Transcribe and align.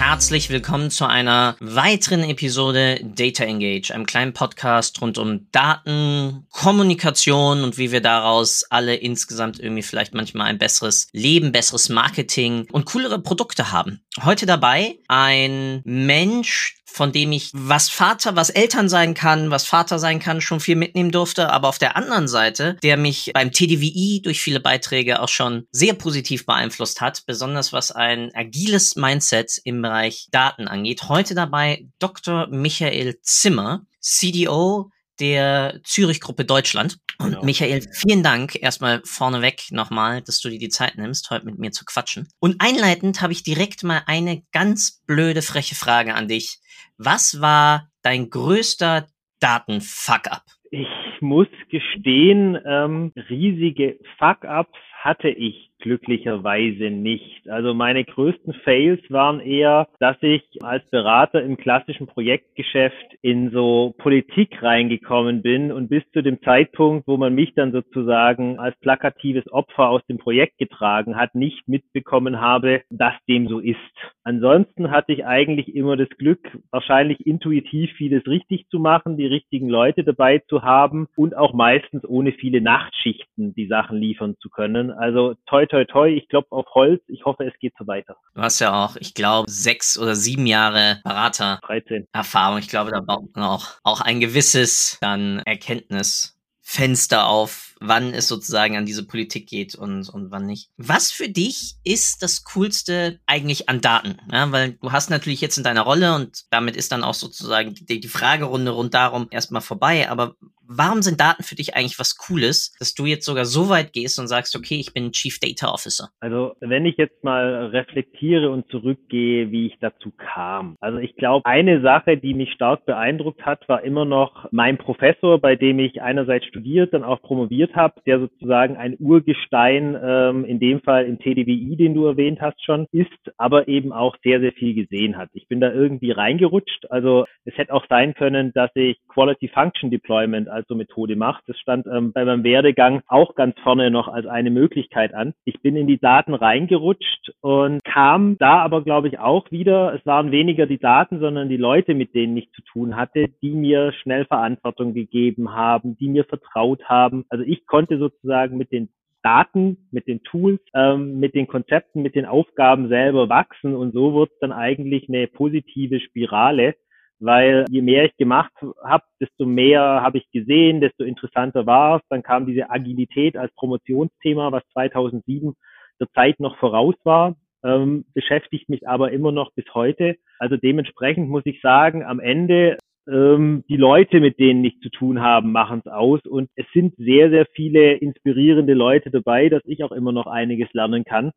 herzlich 0.00 0.48
willkommen 0.48 0.90
zu 0.90 1.04
einer 1.04 1.56
weiteren 1.60 2.24
Episode 2.24 2.98
Data 3.04 3.44
Engage, 3.44 3.92
einem 3.92 4.06
kleinen 4.06 4.32
Podcast 4.32 4.98
rund 5.02 5.18
um 5.18 5.46
Daten, 5.52 6.46
Kommunikation 6.50 7.62
und 7.62 7.76
wie 7.76 7.92
wir 7.92 8.00
daraus 8.00 8.64
alle 8.70 8.94
insgesamt 8.94 9.60
irgendwie 9.60 9.82
vielleicht 9.82 10.14
manchmal 10.14 10.46
ein 10.46 10.56
besseres 10.56 11.08
Leben, 11.12 11.52
besseres 11.52 11.90
Marketing 11.90 12.66
und 12.72 12.86
coolere 12.86 13.20
Produkte 13.20 13.72
haben. 13.72 14.00
Heute 14.24 14.46
dabei 14.46 14.96
ein 15.06 15.82
Mensch, 15.84 16.79
von 16.92 17.12
dem 17.12 17.32
ich, 17.32 17.50
was 17.52 17.88
Vater, 17.88 18.36
was 18.36 18.50
Eltern 18.50 18.88
sein 18.88 19.14
kann, 19.14 19.50
was 19.50 19.66
Vater 19.66 19.98
sein 19.98 20.18
kann, 20.18 20.40
schon 20.40 20.60
viel 20.60 20.76
mitnehmen 20.76 21.10
durfte, 21.10 21.50
aber 21.50 21.68
auf 21.68 21.78
der 21.78 21.96
anderen 21.96 22.28
Seite, 22.28 22.76
der 22.82 22.96
mich 22.96 23.30
beim 23.34 23.52
TDWI 23.52 24.20
durch 24.22 24.40
viele 24.40 24.60
Beiträge 24.60 25.20
auch 25.20 25.28
schon 25.28 25.66
sehr 25.70 25.94
positiv 25.94 26.46
beeinflusst 26.46 27.00
hat, 27.00 27.24
besonders 27.26 27.72
was 27.72 27.92
ein 27.92 28.34
agiles 28.34 28.96
Mindset 28.96 29.60
im 29.64 29.82
Bereich 29.82 30.28
Daten 30.30 30.68
angeht. 30.68 31.08
Heute 31.08 31.34
dabei 31.34 31.86
Dr. 31.98 32.48
Michael 32.48 33.18
Zimmer, 33.22 33.86
CDO 34.00 34.90
der 35.20 35.80
Zürich-Gruppe 35.84 36.44
Deutschland. 36.44 36.98
Und 37.18 37.30
genau. 37.30 37.44
Michael, 37.44 37.82
vielen 37.92 38.22
Dank 38.22 38.60
erstmal 38.60 39.02
vorneweg 39.04 39.70
nochmal, 39.70 40.22
dass 40.22 40.40
du 40.40 40.48
dir 40.48 40.58
die 40.58 40.68
Zeit 40.68 40.96
nimmst, 40.96 41.30
heute 41.30 41.46
mit 41.46 41.58
mir 41.58 41.70
zu 41.70 41.84
quatschen. 41.84 42.28
Und 42.40 42.56
einleitend 42.60 43.20
habe 43.20 43.32
ich 43.32 43.42
direkt 43.42 43.84
mal 43.84 44.02
eine 44.06 44.42
ganz 44.52 45.02
blöde, 45.06 45.42
freche 45.42 45.74
Frage 45.74 46.14
an 46.14 46.28
dich. 46.28 46.58
Was 46.96 47.40
war 47.40 47.88
dein 48.02 48.30
größter 48.30 49.06
Datenfuck-up? 49.40 50.44
Ich 50.70 50.86
muss 51.20 51.48
gestehen, 51.70 52.58
ähm, 52.64 53.12
riesige 53.28 53.98
Fuck-ups 54.18 54.78
hatte 55.02 55.28
ich 55.28 55.69
glücklicherweise 55.80 56.90
nicht. 56.90 57.48
Also 57.48 57.74
meine 57.74 58.04
größten 58.04 58.54
Fails 58.64 59.00
waren 59.10 59.40
eher, 59.40 59.88
dass 59.98 60.16
ich 60.22 60.42
als 60.62 60.88
Berater 60.90 61.42
im 61.42 61.56
klassischen 61.56 62.06
Projektgeschäft 62.06 63.16
in 63.22 63.50
so 63.50 63.94
Politik 63.98 64.62
reingekommen 64.62 65.42
bin 65.42 65.72
und 65.72 65.88
bis 65.88 66.02
zu 66.12 66.22
dem 66.22 66.40
Zeitpunkt, 66.42 67.06
wo 67.06 67.16
man 67.16 67.34
mich 67.34 67.54
dann 67.54 67.72
sozusagen 67.72 68.58
als 68.58 68.78
plakatives 68.80 69.50
Opfer 69.52 69.88
aus 69.88 70.04
dem 70.06 70.18
Projekt 70.18 70.58
getragen 70.58 71.16
hat, 71.16 71.34
nicht 71.34 71.68
mitbekommen 71.68 72.40
habe, 72.40 72.82
dass 72.90 73.14
dem 73.28 73.48
so 73.48 73.58
ist. 73.58 73.78
Ansonsten 74.22 74.90
hatte 74.90 75.12
ich 75.12 75.24
eigentlich 75.24 75.74
immer 75.74 75.96
das 75.96 76.08
Glück, 76.10 76.58
wahrscheinlich 76.70 77.26
intuitiv 77.26 77.90
vieles 77.96 78.26
richtig 78.26 78.68
zu 78.68 78.78
machen, 78.78 79.16
die 79.16 79.26
richtigen 79.26 79.68
Leute 79.68 80.04
dabei 80.04 80.38
zu 80.38 80.62
haben 80.62 81.08
und 81.16 81.36
auch 81.36 81.52
meistens 81.52 82.04
ohne 82.04 82.32
viele 82.32 82.60
Nachtschichten 82.60 83.54
die 83.54 83.66
Sachen 83.66 83.98
liefern 83.98 84.36
zu 84.40 84.50
können. 84.50 84.90
Also 84.90 85.34
toi 85.46 85.66
toi 85.70 85.84
toi, 85.84 86.08
ich 86.08 86.28
klopfe 86.28 86.52
auf 86.52 86.66
Holz. 86.74 87.02
Ich 87.08 87.24
hoffe, 87.24 87.44
es 87.44 87.58
geht 87.60 87.74
so 87.78 87.86
weiter. 87.86 88.16
Du 88.34 88.42
hast 88.42 88.58
ja 88.60 88.84
auch, 88.84 88.96
ich 88.96 89.14
glaube, 89.14 89.50
sechs 89.50 89.98
oder 89.98 90.14
sieben 90.14 90.46
Jahre 90.46 91.00
Berater 91.04 91.60
13. 91.62 92.08
Erfahrung. 92.12 92.58
Ich 92.58 92.68
glaube, 92.68 92.90
da 92.90 93.00
baut 93.00 93.34
man 93.34 93.44
auch, 93.44 93.66
auch 93.82 94.00
ein 94.00 94.20
gewisses 94.20 94.98
dann 95.00 95.40
Erkenntnisfenster 95.40 97.26
auf, 97.26 97.74
wann 97.80 98.12
es 98.12 98.28
sozusagen 98.28 98.76
an 98.76 98.86
diese 98.86 99.06
Politik 99.06 99.48
geht 99.48 99.74
und, 99.74 100.08
und 100.08 100.30
wann 100.30 100.46
nicht. 100.46 100.70
Was 100.76 101.10
für 101.10 101.28
dich 101.28 101.76
ist 101.84 102.22
das 102.22 102.44
Coolste 102.44 103.20
eigentlich 103.26 103.68
an 103.68 103.80
Daten? 103.80 104.18
Ja, 104.30 104.50
weil 104.52 104.72
du 104.72 104.92
hast 104.92 105.08
natürlich 105.08 105.40
jetzt 105.40 105.56
in 105.56 105.64
deiner 105.64 105.82
Rolle 105.82 106.14
und 106.14 106.44
damit 106.50 106.76
ist 106.76 106.92
dann 106.92 107.04
auch 107.04 107.14
sozusagen 107.14 107.74
die, 107.74 108.00
die 108.00 108.08
Fragerunde 108.08 108.72
rund 108.72 108.92
darum 108.94 109.28
erstmal 109.30 109.62
vorbei. 109.62 110.10
Aber 110.10 110.34
warum 110.70 111.02
sind 111.02 111.20
Daten 111.20 111.42
für 111.42 111.56
dich 111.56 111.74
eigentlich 111.74 111.98
was 111.98 112.16
Cooles, 112.16 112.72
dass 112.78 112.94
du 112.94 113.04
jetzt 113.04 113.26
sogar 113.26 113.44
so 113.44 113.68
weit 113.68 113.92
gehst 113.92 114.18
und 114.18 114.28
sagst, 114.28 114.56
okay, 114.56 114.76
ich 114.76 114.94
bin 114.94 115.10
Chief 115.10 115.38
Data 115.40 115.72
Officer? 115.72 116.10
Also 116.20 116.54
wenn 116.60 116.86
ich 116.86 116.96
jetzt 116.96 117.24
mal 117.24 117.66
reflektiere 117.66 118.50
und 118.50 118.70
zurückgehe, 118.70 119.50
wie 119.50 119.66
ich 119.66 119.78
dazu 119.80 120.12
kam. 120.16 120.76
Also 120.80 120.98
ich 120.98 121.16
glaube, 121.16 121.44
eine 121.44 121.80
Sache, 121.82 122.16
die 122.16 122.34
mich 122.34 122.52
stark 122.52 122.86
beeindruckt 122.86 123.44
hat, 123.44 123.68
war 123.68 123.82
immer 123.82 124.04
noch 124.04 124.46
mein 124.52 124.78
Professor, 124.78 125.40
bei 125.40 125.56
dem 125.56 125.78
ich 125.80 126.00
einerseits 126.02 126.46
studiert, 126.46 126.94
dann 126.94 127.02
auch 127.02 127.20
promoviert 127.20 127.74
habe, 127.74 128.00
der 128.06 128.20
sozusagen 128.20 128.76
ein 128.76 128.96
Urgestein, 128.98 129.98
ähm, 130.00 130.44
in 130.44 130.60
dem 130.60 130.80
Fall 130.82 131.06
im 131.06 131.18
TDWI, 131.18 131.76
den 131.76 131.94
du 131.94 132.06
erwähnt 132.06 132.40
hast 132.40 132.64
schon, 132.64 132.86
ist, 132.92 133.08
aber 133.36 133.66
eben 133.66 133.92
auch 133.92 134.16
sehr, 134.22 134.40
sehr 134.40 134.52
viel 134.52 134.74
gesehen 134.74 135.16
hat. 135.16 135.30
Ich 135.32 135.48
bin 135.48 135.60
da 135.60 135.72
irgendwie 135.72 136.12
reingerutscht. 136.12 136.86
Also 136.90 137.24
es 137.44 137.56
hätte 137.56 137.74
auch 137.74 137.86
sein 137.88 138.14
können, 138.14 138.52
dass 138.52 138.70
ich 138.74 138.98
Quality 139.08 139.48
Function 139.48 139.90
Deployment 139.90 140.48
als 140.60 140.68
so 140.68 140.74
Methode 140.74 141.16
mache. 141.16 141.42
Das 141.46 141.58
stand 141.58 141.86
ähm, 141.86 142.12
bei 142.12 142.24
meinem 142.24 142.44
Werdegang 142.44 143.02
auch 143.08 143.34
ganz 143.34 143.58
vorne 143.60 143.90
noch 143.90 144.08
als 144.08 144.26
eine 144.26 144.50
Möglichkeit 144.50 145.14
an. 145.14 145.34
Ich 145.44 145.60
bin 145.62 145.76
in 145.76 145.86
die 145.86 145.98
Daten 145.98 146.34
reingerutscht 146.34 147.32
und 147.40 147.82
kam 147.84 148.36
da 148.38 148.58
aber, 148.60 148.82
glaube 148.82 149.08
ich, 149.08 149.18
auch 149.18 149.50
wieder, 149.50 149.94
es 149.94 150.04
waren 150.04 150.30
weniger 150.30 150.66
die 150.66 150.78
Daten, 150.78 151.18
sondern 151.18 151.48
die 151.48 151.56
Leute, 151.56 151.94
mit 151.94 152.14
denen 152.14 152.36
ich 152.36 152.52
zu 152.52 152.62
tun 152.62 152.96
hatte, 152.96 153.28
die 153.42 153.52
mir 153.52 153.92
schnell 153.92 154.26
Verantwortung 154.26 154.94
gegeben 154.94 155.54
haben, 155.54 155.96
die 155.96 156.08
mir 156.08 156.24
vertraut 156.24 156.84
haben. 156.84 157.24
Also 157.28 157.44
ich 157.44 157.66
konnte 157.66 157.98
sozusagen 157.98 158.56
mit 158.58 158.70
den 158.70 158.90
Daten, 159.22 159.88
mit 159.90 160.06
den 160.06 160.22
Tools, 160.22 160.60
ähm, 160.74 161.20
mit 161.20 161.34
den 161.34 161.46
Konzepten, 161.46 162.02
mit 162.02 162.14
den 162.14 162.24
Aufgaben 162.26 162.88
selber 162.88 163.28
wachsen 163.28 163.74
und 163.74 163.92
so 163.92 164.14
wird 164.14 164.30
dann 164.40 164.52
eigentlich 164.52 165.08
eine 165.08 165.26
positive 165.26 166.00
Spirale, 166.00 166.74
weil 167.20 167.66
je 167.68 167.82
mehr 167.82 168.04
ich 168.04 168.16
gemacht 168.16 168.52
habe, 168.82 169.04
desto 169.20 169.46
mehr 169.46 169.80
habe 169.80 170.18
ich 170.18 170.30
gesehen, 170.32 170.80
desto 170.80 171.04
interessanter 171.04 171.66
war 171.66 171.96
es. 171.96 172.02
Dann 172.08 172.22
kam 172.22 172.46
diese 172.46 172.70
Agilität 172.70 173.36
als 173.36 173.54
Promotionsthema, 173.54 174.50
was 174.52 174.62
2007 174.72 175.54
der 176.00 176.10
Zeit 176.12 176.40
noch 176.40 176.56
voraus 176.56 176.94
war, 177.04 177.36
ähm, 177.62 178.04
beschäftigt 178.14 178.68
mich 178.68 178.88
aber 178.88 179.12
immer 179.12 179.32
noch 179.32 179.52
bis 179.52 179.66
heute. 179.74 180.16
Also 180.38 180.56
dementsprechend 180.56 181.28
muss 181.28 181.44
ich 181.44 181.60
sagen, 181.60 182.02
am 182.02 182.20
Ende 182.20 182.78
ähm, 183.08 183.64
die 183.68 183.76
Leute, 183.76 184.20
mit 184.20 184.38
denen 184.38 184.64
ich 184.64 184.80
zu 184.80 184.88
tun 184.88 185.20
habe, 185.20 185.46
machen 185.46 185.82
es 185.84 185.90
aus. 185.90 186.20
Und 186.24 186.48
es 186.54 186.66
sind 186.72 186.94
sehr, 186.96 187.30
sehr 187.30 187.46
viele 187.52 187.94
inspirierende 187.94 188.74
Leute 188.74 189.10
dabei, 189.10 189.48
dass 189.48 189.62
ich 189.66 189.84
auch 189.84 189.92
immer 189.92 190.12
noch 190.12 190.26
einiges 190.26 190.72
lernen 190.72 191.04
kann. 191.04 191.32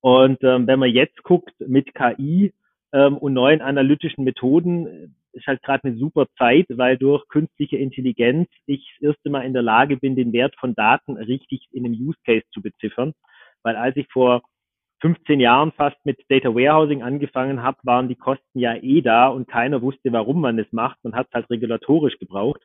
Und 0.00 0.42
ähm, 0.42 0.66
wenn 0.66 0.78
man 0.78 0.90
jetzt 0.90 1.22
guckt 1.22 1.54
mit 1.58 1.94
KI 1.94 2.52
ähm, 2.92 3.16
und 3.18 3.32
neuen 3.32 3.60
analytischen 3.60 4.24
Methoden, 4.24 5.14
ist 5.36 5.46
halt 5.46 5.62
gerade 5.62 5.84
eine 5.84 5.96
super 5.96 6.26
Zeit, 6.38 6.66
weil 6.70 6.96
durch 6.96 7.26
künstliche 7.28 7.76
Intelligenz 7.76 8.48
ich 8.66 8.96
das 9.00 9.10
erste 9.10 9.30
Mal 9.30 9.42
in 9.42 9.52
der 9.52 9.62
Lage 9.62 9.96
bin, 9.96 10.16
den 10.16 10.32
Wert 10.32 10.54
von 10.58 10.74
Daten 10.74 11.16
richtig 11.16 11.68
in 11.72 11.84
einem 11.84 11.94
Use 11.94 12.18
Case 12.24 12.44
zu 12.52 12.62
beziffern. 12.62 13.12
Weil 13.62 13.76
als 13.76 13.96
ich 13.96 14.06
vor 14.12 14.42
15 15.00 15.40
Jahren 15.40 15.72
fast 15.72 15.96
mit 16.04 16.18
Data 16.28 16.54
Warehousing 16.54 17.02
angefangen 17.02 17.62
habe, 17.62 17.78
waren 17.82 18.08
die 18.08 18.16
Kosten 18.16 18.58
ja 18.58 18.74
eh 18.74 19.02
da 19.02 19.28
und 19.28 19.46
keiner 19.46 19.82
wusste, 19.82 20.12
warum 20.12 20.40
man 20.40 20.58
es 20.58 20.72
macht. 20.72 20.98
Man 21.02 21.14
hat 21.14 21.26
es 21.28 21.34
halt 21.34 21.50
regulatorisch 21.50 22.18
gebraucht. 22.18 22.62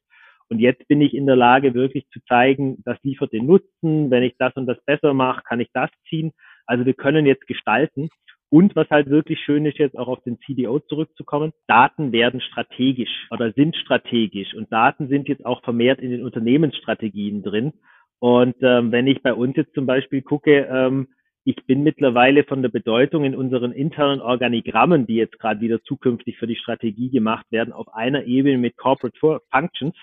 Und 0.49 0.59
jetzt 0.59 0.87
bin 0.87 1.01
ich 1.01 1.13
in 1.13 1.25
der 1.25 1.35
Lage, 1.35 1.73
wirklich 1.73 2.07
zu 2.09 2.19
zeigen, 2.27 2.81
das 2.83 2.97
liefert 3.03 3.31
den 3.31 3.45
Nutzen. 3.45 4.11
Wenn 4.11 4.23
ich 4.23 4.35
das 4.37 4.53
und 4.55 4.65
das 4.65 4.83
besser 4.85 5.13
mache, 5.13 5.43
kann 5.43 5.59
ich 5.59 5.69
das 5.73 5.89
ziehen. 6.09 6.31
Also 6.65 6.85
wir 6.85 6.93
können 6.93 7.25
jetzt 7.25 7.47
gestalten. 7.47 8.09
Und 8.53 8.75
was 8.75 8.89
halt 8.89 9.09
wirklich 9.09 9.39
schön 9.39 9.65
ist, 9.65 9.77
jetzt 9.77 9.97
auch 9.97 10.09
auf 10.09 10.21
den 10.23 10.37
CDO 10.39 10.79
zurückzukommen, 10.79 11.53
Daten 11.67 12.11
werden 12.11 12.41
strategisch 12.41 13.27
oder 13.31 13.53
sind 13.53 13.77
strategisch 13.77 14.53
und 14.53 14.69
Daten 14.73 15.07
sind 15.07 15.29
jetzt 15.29 15.45
auch 15.45 15.63
vermehrt 15.63 16.01
in 16.01 16.11
den 16.11 16.21
Unternehmensstrategien 16.21 17.43
drin. 17.43 17.71
Und 18.19 18.55
ähm, 18.61 18.91
wenn 18.91 19.07
ich 19.07 19.23
bei 19.23 19.33
uns 19.33 19.55
jetzt 19.55 19.73
zum 19.73 19.85
Beispiel 19.85 20.21
gucke, 20.21 20.67
ähm, 20.69 21.07
ich 21.45 21.55
bin 21.65 21.81
mittlerweile 21.81 22.43
von 22.43 22.61
der 22.61 22.67
Bedeutung 22.67 23.23
in 23.23 23.35
unseren 23.35 23.71
internen 23.71 24.19
Organigrammen, 24.19 25.07
die 25.07 25.15
jetzt 25.15 25.39
gerade 25.39 25.61
wieder 25.61 25.81
zukünftig 25.83 26.37
für 26.37 26.45
die 26.45 26.57
Strategie 26.57 27.09
gemacht 27.09 27.45
werden, 27.51 27.71
auf 27.71 27.93
einer 27.93 28.25
Ebene 28.25 28.57
mit 28.57 28.75
Corporate 28.75 29.17
Functions. 29.49 29.95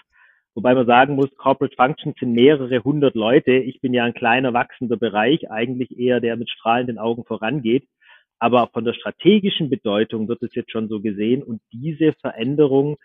Wobei 0.55 0.75
man 0.75 0.87
sagen 0.87 1.17
muss, 1.17 1.28
Corporate 1.37 1.76
Functions 1.76 2.17
sind 2.19 2.32
mehrere 2.32 2.82
hundert 2.82 3.14
Leute. 3.14 3.52
Ich 3.52 3.82
bin 3.82 3.93
ja 3.93 4.05
ein 4.05 4.14
kleiner 4.14 4.55
wachsender 4.55 4.96
Bereich, 4.96 5.50
eigentlich 5.50 5.99
eher 5.99 6.20
der 6.20 6.38
mit 6.38 6.49
strahlenden 6.49 6.99
Augen 6.99 7.25
vorangeht. 7.25 7.87
Aber 8.38 8.69
von 8.73 8.85
der 8.85 8.94
strategischen 8.94 9.70
Bedeutung 9.70 10.29
wird 10.29 10.43
es 10.43 10.55
jetzt 10.55 10.70
schon 10.70 10.88
so 10.88 11.00
gesehen. 11.00 11.43
Und 11.43 11.61
diese 11.73 12.12
Veränderung 12.20 12.96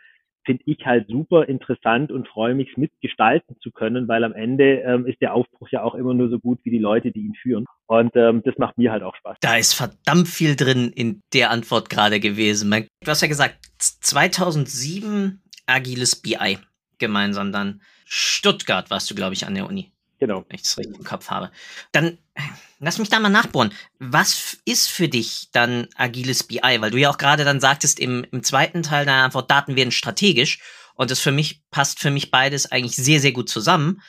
finde 0.45 0.63
ich 0.65 0.85
halt 0.85 1.07
super 1.07 1.47
interessant 1.47 2.11
und 2.11 2.27
freue 2.27 2.53
mich 2.53 2.77
mitgestalten 2.77 3.55
zu 3.61 3.71
können, 3.71 4.07
weil 4.07 4.23
am 4.23 4.33
Ende 4.33 4.81
ähm, 4.81 5.05
ist 5.05 5.21
der 5.21 5.33
Aufbruch 5.33 5.69
ja 5.71 5.83
auch 5.83 5.95
immer 5.95 6.13
nur 6.13 6.29
so 6.29 6.39
gut 6.39 6.59
wie 6.63 6.69
die 6.69 6.79
Leute, 6.79 7.11
die 7.11 7.21
ihn 7.21 7.35
führen. 7.41 7.65
Und 7.87 8.15
ähm, 8.15 8.41
das 8.43 8.57
macht 8.57 8.77
mir 8.77 8.91
halt 8.91 9.03
auch 9.03 9.15
Spaß. 9.15 9.37
Da 9.41 9.57
ist 9.57 9.73
verdammt 9.73 10.27
viel 10.27 10.55
drin 10.55 10.91
in 10.93 11.21
der 11.33 11.49
Antwort 11.51 11.89
gerade 11.89 12.19
gewesen. 12.19 12.71
Du 12.71 13.07
hast 13.07 13.21
ja 13.21 13.27
gesagt, 13.27 13.57
2007 13.77 15.41
agiles 15.65 16.15
BI. 16.15 16.57
gemeinsam 16.99 17.51
dann. 17.51 17.81
Stuttgart 18.05 18.89
warst 18.89 19.09
du, 19.09 19.15
glaube 19.15 19.33
ich, 19.33 19.45
an 19.45 19.55
der 19.55 19.67
Uni. 19.67 19.91
Genau. 20.19 20.45
Wenn 20.47 20.55
ich 20.55 20.63
das 20.63 20.77
richtig 20.77 20.97
im 20.97 21.03
Kopf 21.03 21.29
habe. 21.29 21.51
Dann 21.91 22.17
lass 22.79 22.97
mich 22.97 23.09
da 23.09 23.19
mal 23.19 23.29
nachbohren. 23.29 23.73
Was 23.99 24.57
ist 24.65 24.89
für 24.89 25.09
dich 25.09 25.49
dann 25.51 25.87
agiles 25.95 26.43
BI? 26.43 26.61
Weil 26.61 26.91
du 26.91 26.97
ja 26.97 27.09
auch 27.09 27.17
gerade 27.17 27.43
dann 27.43 27.59
sagtest, 27.59 27.99
im, 27.99 28.25
im 28.31 28.43
zweiten 28.43 28.83
Teil 28.83 29.05
deiner 29.05 29.23
Antwort, 29.23 29.51
Daten 29.51 29.75
werden 29.75 29.91
strategisch. 29.91 30.59
Und 30.95 31.11
das 31.11 31.19
für 31.19 31.31
mich 31.31 31.61
passt 31.71 31.99
für 31.99 32.11
mich 32.11 32.31
beides 32.31 32.71
eigentlich 32.71 32.95
sehr, 32.95 33.19
sehr 33.19 33.31
gut 33.31 33.49
zusammen. 33.49 34.01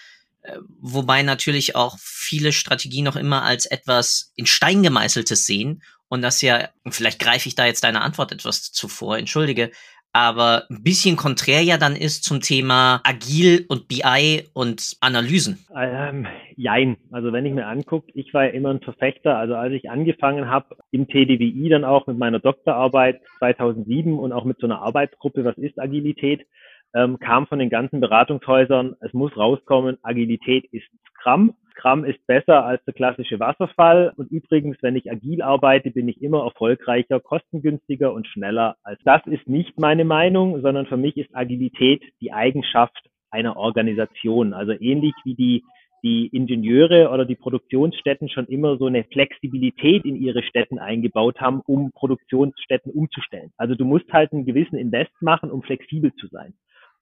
Äh, 0.42 0.58
wobei 0.78 1.22
natürlich 1.22 1.74
auch 1.74 1.98
viele 1.98 2.52
Strategien 2.52 3.04
noch 3.04 3.16
immer 3.16 3.42
als 3.42 3.66
etwas 3.66 4.32
in 4.36 4.46
Stein 4.46 4.82
gemeißeltes 4.82 5.46
sehen 5.46 5.82
und 6.14 6.22
das 6.22 6.42
ja, 6.42 6.68
vielleicht 6.88 7.18
greife 7.18 7.48
ich 7.48 7.54
da 7.54 7.66
jetzt 7.66 7.82
deine 7.82 8.02
Antwort 8.02 8.30
etwas 8.30 8.70
zuvor, 8.70 9.18
entschuldige, 9.18 9.72
aber 10.14 10.62
ein 10.70 10.82
bisschen 10.82 11.16
konträr 11.16 11.60
ja 11.62 11.76
dann 11.76 11.96
ist 11.96 12.22
zum 12.22 12.40
Thema 12.40 13.00
Agil 13.02 13.66
und 13.68 13.88
BI 13.88 14.44
und 14.54 14.96
Analysen. 15.00 15.58
Ähm, 15.76 16.26
jein. 16.56 16.96
Also 17.10 17.32
wenn 17.32 17.44
ich 17.44 17.52
mir 17.52 17.66
angucke, 17.66 18.12
ich 18.14 18.32
war 18.32 18.44
ja 18.44 18.50
immer 18.50 18.70
ein 18.70 18.80
Verfechter. 18.80 19.36
Also 19.36 19.56
als 19.56 19.74
ich 19.74 19.90
angefangen 19.90 20.48
habe 20.48 20.76
im 20.92 21.08
TDWI 21.08 21.68
dann 21.68 21.84
auch 21.84 22.06
mit 22.06 22.16
meiner 22.16 22.38
Doktorarbeit 22.38 23.20
2007 23.40 24.16
und 24.16 24.32
auch 24.32 24.44
mit 24.44 24.58
so 24.60 24.66
einer 24.66 24.80
Arbeitsgruppe, 24.80 25.44
was 25.44 25.58
ist 25.58 25.80
Agilität, 25.80 26.46
ähm, 26.94 27.18
kam 27.18 27.48
von 27.48 27.58
den 27.58 27.68
ganzen 27.68 28.00
Beratungshäusern, 28.00 28.94
es 29.00 29.12
muss 29.12 29.36
rauskommen, 29.36 29.98
Agilität 30.02 30.66
ist 30.72 30.86
Scrum. 31.18 31.56
Scrum 31.76 32.04
ist 32.04 32.24
besser 32.26 32.64
als 32.64 32.82
der 32.84 32.94
klassische 32.94 33.40
Wasserfall. 33.40 34.12
Und 34.16 34.30
übrigens, 34.30 34.76
wenn 34.80 34.96
ich 34.96 35.10
agil 35.10 35.42
arbeite, 35.42 35.90
bin 35.90 36.08
ich 36.08 36.22
immer 36.22 36.44
erfolgreicher, 36.44 37.20
kostengünstiger 37.20 38.12
und 38.12 38.26
schneller 38.26 38.76
als 38.82 39.00
das 39.04 39.26
ist 39.26 39.48
nicht 39.48 39.78
meine 39.78 40.04
Meinung, 40.04 40.60
sondern 40.62 40.86
für 40.86 40.96
mich 40.96 41.16
ist 41.16 41.34
Agilität 41.34 42.02
die 42.20 42.32
Eigenschaft 42.32 43.08
einer 43.30 43.56
Organisation. 43.56 44.54
Also 44.54 44.72
ähnlich 44.72 45.14
wie 45.24 45.34
die 45.34 45.64
die 46.04 46.26
Ingenieure 46.26 47.08
oder 47.08 47.24
die 47.24 47.34
Produktionsstätten 47.34 48.28
schon 48.28 48.46
immer 48.46 48.76
so 48.76 48.86
eine 48.86 49.04
Flexibilität 49.04 50.04
in 50.04 50.16
ihre 50.16 50.42
Städten 50.42 50.78
eingebaut 50.78 51.40
haben, 51.40 51.62
um 51.66 51.92
Produktionsstätten 51.92 52.92
umzustellen. 52.92 53.52
Also 53.56 53.74
du 53.74 53.86
musst 53.86 54.12
halt 54.12 54.30
einen 54.32 54.44
gewissen 54.44 54.76
Invest 54.76 55.14
machen, 55.22 55.50
um 55.50 55.62
flexibel 55.62 56.12
zu 56.16 56.26
sein. 56.26 56.52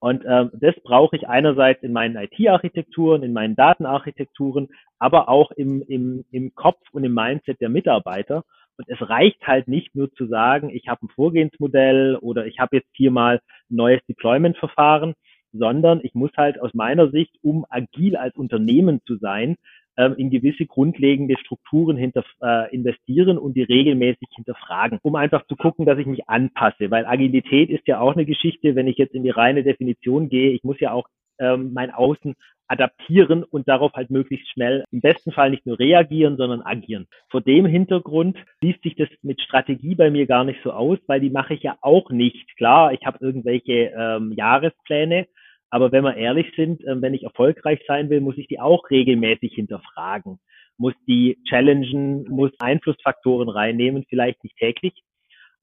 Und 0.03 0.25
ähm, 0.27 0.51
das 0.55 0.75
brauche 0.83 1.15
ich 1.15 1.29
einerseits 1.29 1.85
in 1.85 1.93
meinen 1.93 2.17
IT-Architekturen, 2.17 3.23
in 3.23 3.33
meinen 3.33 3.55
Datenarchitekturen, 3.55 4.69
aber 4.99 5.29
auch 5.29 5.53
im, 5.53 5.81
im, 5.83 6.25
im 6.33 6.53
Kopf 6.57 6.81
und 6.91 7.05
im 7.05 7.15
Mindset 7.15 7.61
der 7.61 7.69
Mitarbeiter. 7.69 8.43
Und 8.77 8.89
es 8.89 9.01
reicht 9.01 9.47
halt 9.47 9.69
nicht 9.69 9.95
nur 9.95 10.13
zu 10.15 10.27
sagen, 10.27 10.71
ich 10.71 10.89
habe 10.89 11.07
ein 11.07 11.09
Vorgehensmodell 11.11 12.17
oder 12.17 12.47
ich 12.47 12.59
habe 12.59 12.79
jetzt 12.79 12.91
hier 12.95 13.13
mal 13.13 13.37
ein 13.71 13.77
neues 13.77 14.01
Deployment-Verfahren, 14.09 15.15
sondern 15.53 16.01
ich 16.03 16.15
muss 16.15 16.33
halt 16.37 16.61
aus 16.61 16.75
meiner 16.75 17.09
Sicht, 17.13 17.37
um 17.41 17.65
agil 17.69 18.17
als 18.17 18.35
Unternehmen 18.35 19.03
zu 19.07 19.19
sein, 19.19 19.55
in 19.97 20.31
gewisse 20.31 20.67
grundlegende 20.67 21.37
Strukturen 21.39 21.97
hinter, 21.97 22.25
äh, 22.41 22.75
investieren 22.75 23.39
und 23.39 23.55
die 23.55 23.62
regelmäßig 23.62 24.29
hinterfragen, 24.35 24.99
um 25.03 25.17
einfach 25.17 25.47
zu 25.47 25.56
gucken, 25.56 25.87
dass 25.87 25.99
ich 25.99 26.06
mich 26.06 26.29
anpasse. 26.29 26.91
Weil 26.91 27.06
Agilität 27.06 27.71
ist 27.71 27.87
ja 27.87 28.00
auch 28.00 28.15
eine 28.15 28.27
Geschichte, 28.27 28.75
wenn 28.75 28.87
ich 28.87 28.97
jetzt 28.97 29.15
in 29.15 29.23
die 29.23 29.31
reine 29.31 29.62
Definition 29.62 30.29
gehe, 30.29 30.50
ich 30.50 30.65
muss 30.65 30.81
ja 30.81 30.93
auch 30.93 31.09
ähm, 31.39 31.73
mein 31.73 31.91
Außen 31.91 32.35
adaptieren 32.69 33.44
und 33.44 33.69
darauf 33.69 33.93
halt 33.93 34.11
möglichst 34.11 34.50
schnell 34.50 34.85
im 34.91 35.03
besten 35.03 35.31
Fall 35.33 35.50
nicht 35.50 35.67
nur 35.67 35.79
reagieren, 35.79 36.37
sondern 36.39 36.62
agieren. 36.62 37.06
Vor 37.29 37.43
dem 37.43 37.67
Hintergrund 37.67 38.39
liest 38.62 38.83
sich 38.83 38.97
das 38.97 39.09
mit 39.21 39.43
Strategie 39.43 39.94
bei 39.94 40.11
mir 40.11 40.27
gar 40.27 40.44
nicht 40.44 40.61
so 40.65 40.73
aus, 40.73 40.99
weil 41.06 41.21
die 41.21 41.31
mache 41.31 41.55
ich 41.55 41.62
ja 41.62 41.77
auch 41.83 42.11
nicht. 42.11 42.56
Klar, 42.56 42.93
ich 42.94 43.05
habe 43.05 43.19
irgendwelche 43.21 43.93
ähm, 43.94 44.33
Jahrespläne, 44.33 45.27
aber 45.73 45.91
wenn 45.91 46.05
wir 46.05 46.17
ehrlich 46.17 46.53
sind, 46.55 46.87
ähm, 46.87 47.01
wenn 47.01 47.15
ich 47.15 47.23
erfolgreich 47.23 47.81
sein 47.89 48.11
will, 48.11 48.21
muss 48.21 48.37
ich 48.37 48.47
die 48.47 48.61
auch 48.61 48.91
regelmäßig 48.91 49.55
hinterfragen, 49.55 50.39
muss 50.77 50.93
die 51.09 51.39
challengen, 51.49 52.25
muss 52.29 52.51
Einflussfaktoren 52.59 53.49
reinnehmen, 53.49 54.05
vielleicht 54.07 54.45
nicht 54.45 54.57
täglich, 54.59 54.93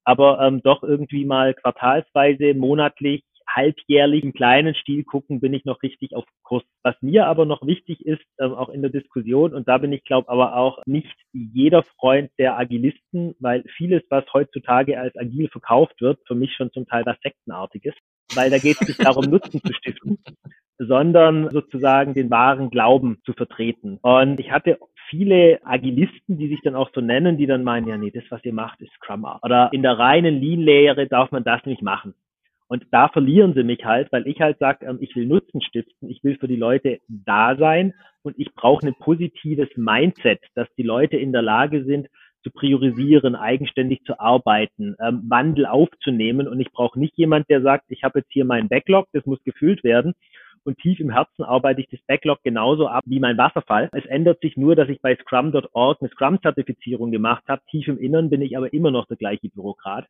aber 0.02 0.40
ähm, 0.40 0.62
doch 0.62 0.82
irgendwie 0.82 1.24
mal 1.24 1.54
quartalsweise, 1.54 2.54
monatlich, 2.54 3.22
halbjährlich 3.48 4.24
im 4.24 4.32
kleinen 4.32 4.74
Stil 4.74 5.04
gucken, 5.04 5.38
bin 5.38 5.54
ich 5.54 5.64
noch 5.64 5.80
richtig 5.84 6.16
auf 6.16 6.24
Kurs. 6.42 6.64
Was 6.82 6.96
mir 7.00 7.26
aber 7.26 7.44
noch 7.44 7.64
wichtig 7.64 8.04
ist, 8.04 8.24
ähm, 8.40 8.52
auch 8.52 8.68
in 8.68 8.82
der 8.82 8.90
Diskussion, 8.90 9.54
und 9.54 9.68
da 9.68 9.78
bin 9.78 9.92
ich, 9.92 10.02
glaube 10.02 10.28
aber 10.28 10.56
auch 10.56 10.84
nicht 10.86 11.14
jeder 11.32 11.84
Freund 11.84 12.32
der 12.36 12.58
Agilisten, 12.58 13.36
weil 13.38 13.62
vieles, 13.76 14.02
was 14.10 14.24
heutzutage 14.32 14.98
als 14.98 15.16
agil 15.16 15.48
verkauft 15.50 16.00
wird, 16.00 16.18
für 16.26 16.34
mich 16.34 16.52
schon 16.56 16.72
zum 16.72 16.86
Teil 16.86 17.06
was 17.06 17.20
Sektenartiges 17.22 17.94
weil 18.34 18.50
da 18.50 18.58
geht 18.58 18.80
es 18.80 18.88
nicht 18.88 19.04
darum, 19.04 19.24
Nutzen 19.24 19.60
zu 19.62 19.72
stiften, 19.72 20.18
sondern 20.78 21.50
sozusagen 21.50 22.14
den 22.14 22.30
wahren 22.30 22.70
Glauben 22.70 23.18
zu 23.24 23.32
vertreten. 23.32 23.98
Und 24.02 24.40
ich 24.40 24.50
hatte 24.50 24.78
viele 25.08 25.60
Agilisten, 25.64 26.38
die 26.38 26.48
sich 26.48 26.60
dann 26.62 26.76
auch 26.76 26.90
so 26.94 27.00
nennen, 27.00 27.36
die 27.36 27.46
dann 27.46 27.64
meinen, 27.64 27.88
ja 27.88 27.96
nee, 27.96 28.10
das, 28.10 28.24
was 28.30 28.44
ihr 28.44 28.54
macht, 28.54 28.80
ist 28.80 28.92
Scrum. 28.94 29.26
Oder 29.42 29.70
in 29.72 29.82
der 29.82 29.98
reinen 29.98 30.40
Lean-Lehre 30.40 31.06
darf 31.06 31.32
man 31.32 31.44
das 31.44 31.64
nicht 31.66 31.82
machen. 31.82 32.14
Und 32.70 32.86
da 32.92 33.08
verlieren 33.08 33.52
sie 33.52 33.64
mich 33.64 33.84
halt, 33.84 34.12
weil 34.12 34.28
ich 34.28 34.40
halt 34.40 34.58
sage, 34.60 34.86
ähm, 34.86 34.98
ich 35.00 35.16
will 35.16 35.26
Nutzen 35.26 35.60
stiften, 35.60 36.08
ich 36.08 36.22
will 36.22 36.38
für 36.38 36.46
die 36.46 36.54
Leute 36.54 37.00
da 37.08 37.56
sein 37.56 37.94
und 38.22 38.38
ich 38.38 38.54
brauche 38.54 38.86
ein 38.86 38.94
positives 38.94 39.68
Mindset, 39.74 40.40
dass 40.54 40.68
die 40.76 40.84
Leute 40.84 41.16
in 41.16 41.32
der 41.32 41.42
Lage 41.42 41.84
sind, 41.84 42.06
zu 42.42 42.50
priorisieren, 42.50 43.36
eigenständig 43.36 44.02
zu 44.04 44.18
arbeiten, 44.18 44.96
ähm, 45.00 45.22
Wandel 45.28 45.66
aufzunehmen. 45.66 46.48
Und 46.48 46.60
ich 46.60 46.70
brauche 46.72 46.98
nicht 46.98 47.16
jemand, 47.16 47.48
der 47.48 47.62
sagt, 47.62 47.86
ich 47.88 48.02
habe 48.04 48.20
jetzt 48.20 48.32
hier 48.32 48.44
meinen 48.44 48.68
Backlog, 48.68 49.06
das 49.12 49.26
muss 49.26 49.42
gefüllt 49.44 49.84
werden. 49.84 50.14
Und 50.64 50.78
tief 50.78 51.00
im 51.00 51.10
Herzen 51.10 51.42
arbeite 51.42 51.80
ich 51.80 51.88
das 51.88 52.00
Backlog 52.06 52.42
genauso 52.42 52.86
ab 52.86 53.02
wie 53.06 53.20
mein 53.20 53.38
Wasserfall. 53.38 53.88
Es 53.92 54.04
ändert 54.06 54.40
sich 54.40 54.56
nur, 54.56 54.76
dass 54.76 54.88
ich 54.88 55.00
bei 55.00 55.16
Scrum.org 55.16 55.98
eine 56.00 56.10
Scrum-Zertifizierung 56.10 57.10
gemacht 57.10 57.44
habe. 57.48 57.62
Tief 57.70 57.88
im 57.88 57.98
Innern 57.98 58.28
bin 58.28 58.42
ich 58.42 58.56
aber 58.56 58.72
immer 58.72 58.90
noch 58.90 59.06
der 59.06 59.16
gleiche 59.16 59.48
Bürokrat. 59.48 60.06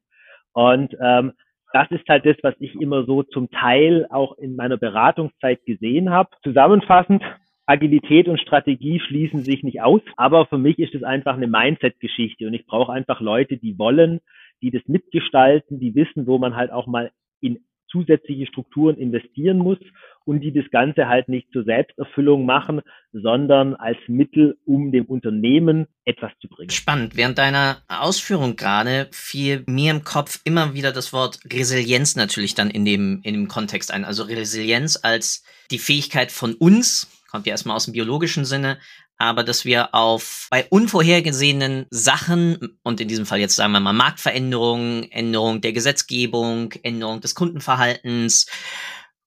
Und 0.53 0.97
ähm, 1.01 1.33
das 1.73 1.89
ist 1.91 2.09
halt 2.09 2.27
das, 2.27 2.37
was 2.43 2.55
ich 2.59 2.75
immer 2.81 3.05
so 3.05 3.23
zum 3.23 3.51
Teil 3.51 4.07
auch 4.11 4.37
in 4.39 4.57
meiner 4.57 4.77
Beratungszeit 4.77 5.65
gesehen 5.65 6.11
habe. 6.11 6.31
Zusammenfassend, 6.43 7.23
Agilität 7.71 8.27
und 8.27 8.41
Strategie 8.41 8.99
schließen 8.99 9.45
sich 9.45 9.63
nicht 9.63 9.81
aus, 9.81 10.01
aber 10.17 10.47
für 10.47 10.59
mich 10.59 10.81
ist 10.81 10.95
es 10.95 11.05
einfach 11.05 11.35
eine 11.37 11.47
Mindset-Geschichte 11.47 12.49
und 12.49 12.55
ich 12.55 12.67
brauche 12.67 12.93
einfach 12.93 13.21
Leute, 13.21 13.59
die 13.59 13.79
wollen, 13.79 14.21
die 14.61 14.73
das 14.73 14.83
mitgestalten, 14.89 15.79
die 15.79 15.95
wissen, 15.95 16.27
wo 16.27 16.39
man 16.39 16.57
halt 16.57 16.73
auch 16.73 16.89
mal 16.89 17.13
in 17.41 17.61
zusätzliche 17.89 18.47
Strukturen 18.47 18.97
investieren 18.97 19.59
muss 19.59 19.79
und 20.25 20.41
die 20.41 20.53
das 20.53 20.65
Ganze 20.73 21.07
halt 21.09 21.29
nicht 21.29 21.49
zur 21.53 21.63
Selbsterfüllung 21.65 22.45
machen, 22.45 22.83
sondern 23.13 23.75
als 23.75 23.99
Mittel, 24.09 24.59
um 24.65 24.91
dem 24.91 25.07
Unternehmen 25.07 25.87
etwas 26.05 26.33
zu 26.41 26.49
bringen. 26.49 26.71
Spannend. 26.71 27.17
Während 27.17 27.39
deiner 27.39 27.83
Ausführung 27.89 28.57
gerade 28.57 29.09
fiel 29.13 29.63
mir 29.67 29.93
im 29.93 30.03
Kopf 30.03 30.41
immer 30.45 30.75
wieder 30.75 30.93
das 30.93 31.13
Wort 31.13 31.39
Resilienz 31.53 32.17
natürlich 32.17 32.55
dann 32.55 32.71
in 32.71 32.85
dem, 32.85 33.21
in 33.23 33.35
dem 33.35 33.49
Kontext 33.49 33.93
ein. 33.93 34.05
Also 34.05 34.25
Resilienz 34.25 34.99
als 35.03 35.45
die 35.71 35.79
Fähigkeit 35.79 36.33
von 36.33 36.55
uns, 36.55 37.20
kommt 37.31 37.47
ja 37.47 37.53
erstmal 37.53 37.77
aus 37.77 37.85
dem 37.85 37.93
biologischen 37.93 38.45
Sinne, 38.45 38.79
aber 39.17 39.45
dass 39.45 39.65
wir 39.65 39.95
auf 39.95 40.49
bei 40.51 40.67
unvorhergesehenen 40.71 41.87
Sachen 41.91 42.79
und 42.83 43.01
in 43.01 43.09
diesem 43.09 43.27
Fall 43.27 43.39
jetzt 43.39 43.57
sagen 43.57 43.73
wir 43.73 43.81
mal 43.81 43.93
Marktveränderungen, 43.93 45.11
Änderung 45.13 45.61
der 45.61 45.73
Gesetzgebung, 45.73 46.73
Änderung 46.83 47.21
des 47.21 47.35
Kundenverhaltens, 47.35 48.47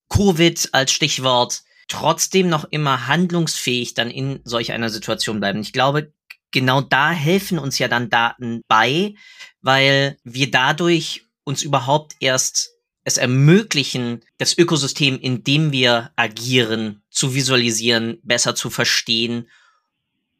Covid 0.09 0.69
als 0.73 0.91
Stichwort, 0.91 1.63
trotzdem 1.87 2.49
noch 2.49 2.65
immer 2.65 3.07
handlungsfähig 3.07 3.93
dann 3.93 4.09
in 4.09 4.39
solch 4.43 4.71
einer 4.71 4.89
Situation 4.89 5.39
bleiben. 5.39 5.61
Ich 5.61 5.73
glaube, 5.73 6.11
genau 6.51 6.81
da 6.81 7.11
helfen 7.11 7.59
uns 7.59 7.77
ja 7.79 7.87
dann 7.87 8.09
Daten 8.09 8.61
bei, 8.67 9.15
weil 9.61 10.17
wir 10.23 10.49
dadurch 10.49 11.25
uns 11.43 11.61
überhaupt 11.61 12.15
erst 12.19 12.73
es 13.03 13.17
ermöglichen, 13.17 14.21
das 14.37 14.57
Ökosystem, 14.57 15.19
in 15.19 15.43
dem 15.43 15.71
wir 15.71 16.11
agieren, 16.15 17.03
zu 17.09 17.35
visualisieren, 17.35 18.19
besser 18.23 18.55
zu 18.55 18.69
verstehen 18.69 19.49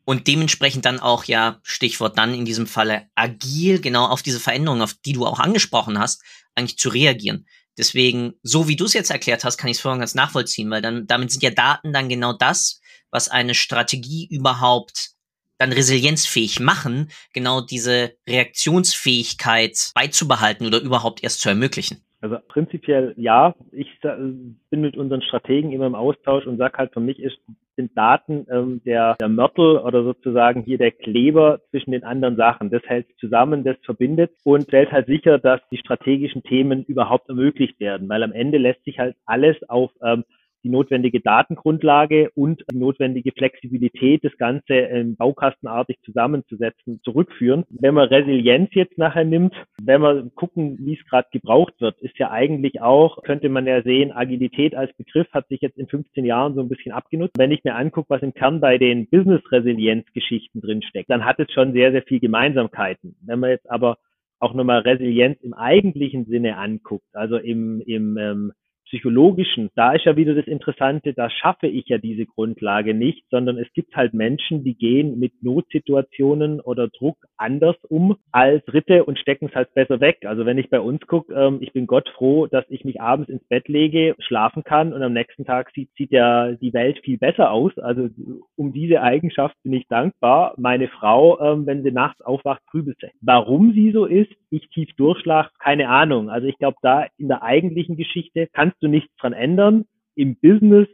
und 0.05 0.27
dementsprechend 0.27 0.85
dann 0.85 0.99
auch, 0.99 1.25
ja, 1.25 1.59
Stichwort 1.63 2.17
dann 2.17 2.33
in 2.33 2.45
diesem 2.45 2.67
Falle 2.67 3.07
agil, 3.15 3.79
genau 3.79 4.05
auf 4.05 4.21
diese 4.21 4.39
Veränderungen, 4.39 4.81
auf 4.81 4.93
die 4.93 5.13
du 5.13 5.25
auch 5.25 5.39
angesprochen 5.39 5.99
hast, 5.99 6.21
eigentlich 6.55 6.77
zu 6.77 6.89
reagieren. 6.89 7.45
Deswegen, 7.77 8.33
so 8.43 8.67
wie 8.67 8.75
du 8.75 8.85
es 8.85 8.93
jetzt 8.93 9.11
erklärt 9.11 9.43
hast, 9.43 9.57
kann 9.57 9.69
ich 9.69 9.77
es 9.77 9.81
vorhin 9.81 9.99
ganz 9.99 10.15
nachvollziehen, 10.15 10.69
weil 10.69 10.81
dann, 10.81 11.07
damit 11.07 11.31
sind 11.31 11.43
ja 11.43 11.49
Daten 11.49 11.91
dann 11.91 12.09
genau 12.09 12.33
das, 12.33 12.81
was 13.09 13.29
eine 13.29 13.55
Strategie 13.55 14.27
überhaupt 14.29 15.11
dann 15.57 15.71
resilienzfähig 15.71 16.59
machen, 16.59 17.11
genau 17.33 17.61
diese 17.61 18.15
Reaktionsfähigkeit 18.27 19.91
beizubehalten 19.95 20.67
oder 20.67 20.79
überhaupt 20.79 21.23
erst 21.23 21.41
zu 21.41 21.49
ermöglichen? 21.49 22.03
Also 22.23 22.37
prinzipiell 22.47 23.13
ja. 23.17 23.53
Ich 23.73 23.99
bin 23.99 24.55
mit 24.71 24.95
unseren 24.95 25.21
Strategen 25.21 25.73
immer 25.73 25.87
im 25.87 25.93
Austausch 25.93 26.47
und 26.47 26.55
sage 26.55 26.77
halt, 26.77 26.93
für 26.93 27.01
mich 27.01 27.19
ist, 27.19 27.37
sind 27.75 27.97
Daten 27.97 28.47
ähm, 28.49 28.81
der, 28.85 29.15
der 29.19 29.27
Mörtel 29.27 29.79
oder 29.79 30.05
sozusagen 30.05 30.61
hier 30.61 30.77
der 30.77 30.91
Kleber 30.91 31.59
zwischen 31.69 31.91
den 31.91 32.05
anderen 32.05 32.37
Sachen. 32.37 32.69
Das 32.69 32.81
hält 32.83 33.07
zusammen, 33.19 33.65
das 33.65 33.75
verbindet 33.83 34.31
und 34.45 34.63
stellt 34.63 34.93
halt 34.93 35.07
sicher, 35.07 35.37
dass 35.37 35.59
die 35.69 35.79
strategischen 35.79 36.43
Themen 36.43 36.85
überhaupt 36.85 37.27
ermöglicht 37.27 37.77
werden, 37.81 38.07
weil 38.07 38.23
am 38.23 38.31
Ende 38.31 38.57
lässt 38.57 38.85
sich 38.85 38.99
halt 38.99 39.17
alles 39.25 39.57
auf 39.67 39.91
ähm, 40.01 40.23
die 40.63 40.69
notwendige 40.69 41.19
Datengrundlage 41.19 42.29
und 42.35 42.63
die 42.71 42.77
notwendige 42.77 43.31
Flexibilität, 43.31 44.23
das 44.23 44.35
Ganze 44.37 44.73
ähm, 44.73 45.15
baukastenartig 45.15 45.97
zusammenzusetzen, 46.03 47.01
zurückführen. 47.03 47.65
Wenn 47.69 47.93
man 47.93 48.07
Resilienz 48.07 48.69
jetzt 48.73 48.97
nachher 48.97 49.25
nimmt, 49.25 49.53
wenn 49.81 50.01
wir 50.01 50.29
gucken, 50.35 50.77
wie 50.79 50.93
es 50.93 51.05
gerade 51.05 51.27
gebraucht 51.31 51.73
wird, 51.79 51.97
ist 51.99 52.17
ja 52.17 52.31
eigentlich 52.31 52.81
auch, 52.81 53.21
könnte 53.23 53.49
man 53.49 53.67
ja 53.67 53.81
sehen, 53.81 54.11
Agilität 54.11 54.75
als 54.75 54.93
Begriff 54.93 55.27
hat 55.33 55.47
sich 55.49 55.61
jetzt 55.61 55.77
in 55.77 55.87
15 55.87 56.25
Jahren 56.25 56.55
so 56.55 56.61
ein 56.61 56.69
bisschen 56.69 56.91
abgenutzt. 56.91 57.37
Wenn 57.37 57.51
ich 57.51 57.63
mir 57.63 57.75
angucke, 57.75 58.09
was 58.09 58.21
im 58.21 58.33
Kern 58.33 58.59
bei 58.59 58.77
den 58.77 59.07
Business-Resilienz-Geschichten 59.09 60.61
drinsteckt, 60.61 61.09
dann 61.09 61.25
hat 61.25 61.39
es 61.39 61.51
schon 61.51 61.73
sehr, 61.73 61.91
sehr 61.91 62.03
viel 62.03 62.19
Gemeinsamkeiten. 62.19 63.15
Wenn 63.21 63.39
man 63.39 63.49
jetzt 63.49 63.69
aber 63.69 63.97
auch 64.39 64.53
nochmal 64.53 64.79
Resilienz 64.79 65.41
im 65.41 65.53
eigentlichen 65.53 66.25
Sinne 66.25 66.57
anguckt, 66.57 67.07
also 67.13 67.37
im, 67.37 67.81
im 67.81 68.17
ähm, 68.17 68.51
psychologischen, 68.93 69.71
da 69.75 69.93
ist 69.93 70.05
ja 70.05 70.15
wieder 70.15 70.35
das 70.35 70.45
Interessante, 70.45 71.13
da 71.13 71.27
schaffe 71.29 71.65
ich 71.65 71.87
ja 71.87 71.97
diese 71.97 72.27
Grundlage 72.27 72.93
nicht, 72.93 73.23
sondern 73.31 73.57
es 73.57 73.71
gibt 73.73 73.95
halt 73.95 74.13
Menschen, 74.13 74.63
die 74.63 74.75
gehen 74.75 75.17
mit 75.17 75.41
Notsituationen 75.41 76.59
oder 76.59 76.89
Druck 76.89 77.17
anders 77.37 77.75
um 77.89 78.17
als 78.31 78.63
Dritte 78.65 79.03
und 79.05 79.17
stecken 79.17 79.47
es 79.47 79.55
halt 79.55 79.73
besser 79.73 79.99
weg. 79.99 80.19
Also 80.25 80.45
wenn 80.45 80.59
ich 80.59 80.69
bei 80.69 80.79
uns 80.79 81.01
gucke, 81.07 81.33
ähm, 81.33 81.57
ich 81.61 81.73
bin 81.73 81.87
Gott 81.87 82.07
froh, 82.09 82.45
dass 82.45 82.65
ich 82.69 82.85
mich 82.85 83.01
abends 83.01 83.29
ins 83.29 83.43
Bett 83.47 83.67
lege, 83.67 84.15
schlafen 84.19 84.63
kann 84.63 84.93
und 84.93 85.01
am 85.01 85.13
nächsten 85.13 85.43
Tag 85.43 85.71
sieht, 85.73 85.89
sieht 85.97 86.11
ja 86.11 86.51
die 86.51 86.73
Welt 86.73 86.99
viel 87.03 87.17
besser 87.17 87.51
aus. 87.51 87.75
Also 87.79 88.09
um 88.55 88.73
diese 88.73 89.01
Eigenschaft 89.01 89.55
bin 89.63 89.73
ich 89.73 89.87
dankbar. 89.87 90.53
Meine 90.57 90.87
Frau, 90.87 91.39
ähm, 91.39 91.65
wenn 91.65 91.81
sie 91.81 91.91
nachts 91.91 92.21
aufwacht, 92.21 92.61
grübelt 92.69 92.97
sie. 93.01 93.09
Warum 93.21 93.73
sie 93.73 93.91
so 93.91 94.05
ist, 94.05 94.31
ich 94.51 94.69
tief 94.69 94.89
durchschlag, 94.97 95.49
keine 95.59 95.89
Ahnung. 95.89 96.29
Also 96.29 96.47
ich 96.47 96.57
glaube, 96.59 96.77
da 96.83 97.07
in 97.17 97.27
der 97.27 97.41
eigentlichen 97.41 97.97
Geschichte 97.97 98.47
kannst 98.53 98.82
du 98.83 98.87
nichts 98.87 99.11
dran 99.19 99.33
ändern. 99.33 99.85
Im 100.15 100.35
Business 100.35 100.87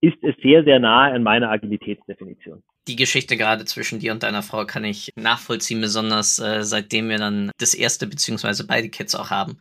ist 0.00 0.22
es 0.22 0.34
sehr, 0.42 0.64
sehr 0.64 0.78
nahe 0.78 1.12
an 1.12 1.22
meiner 1.22 1.50
Agilitätsdefinition. 1.50 2.62
Die 2.86 2.96
Geschichte 2.96 3.36
gerade 3.36 3.64
zwischen 3.64 3.98
dir 3.98 4.12
und 4.12 4.22
deiner 4.22 4.42
Frau 4.42 4.66
kann 4.66 4.84
ich 4.84 5.10
nachvollziehen, 5.16 5.80
besonders 5.80 6.38
äh, 6.38 6.62
seitdem 6.62 7.08
wir 7.08 7.18
dann 7.18 7.50
das 7.58 7.74
erste 7.74 8.06
beziehungsweise 8.06 8.66
beide 8.66 8.90
Kids 8.90 9.14
auch 9.14 9.30
haben. 9.30 9.58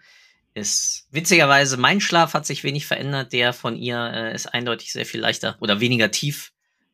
Ist 0.54 1.08
witzigerweise, 1.12 1.78
mein 1.78 2.02
Schlaf 2.02 2.34
hat 2.34 2.46
sich 2.46 2.64
wenig 2.64 2.86
verändert, 2.86 3.34
der 3.34 3.54
von 3.54 3.76
ihr 3.76 4.12
äh, 4.14 4.36
ist 4.36 4.48
eindeutig 4.48 4.92
sehr 4.92 5.06
viel 5.06 5.22
leichter 5.22 5.58
oder 5.62 5.80
weniger 5.80 6.12
tief 6.12 6.52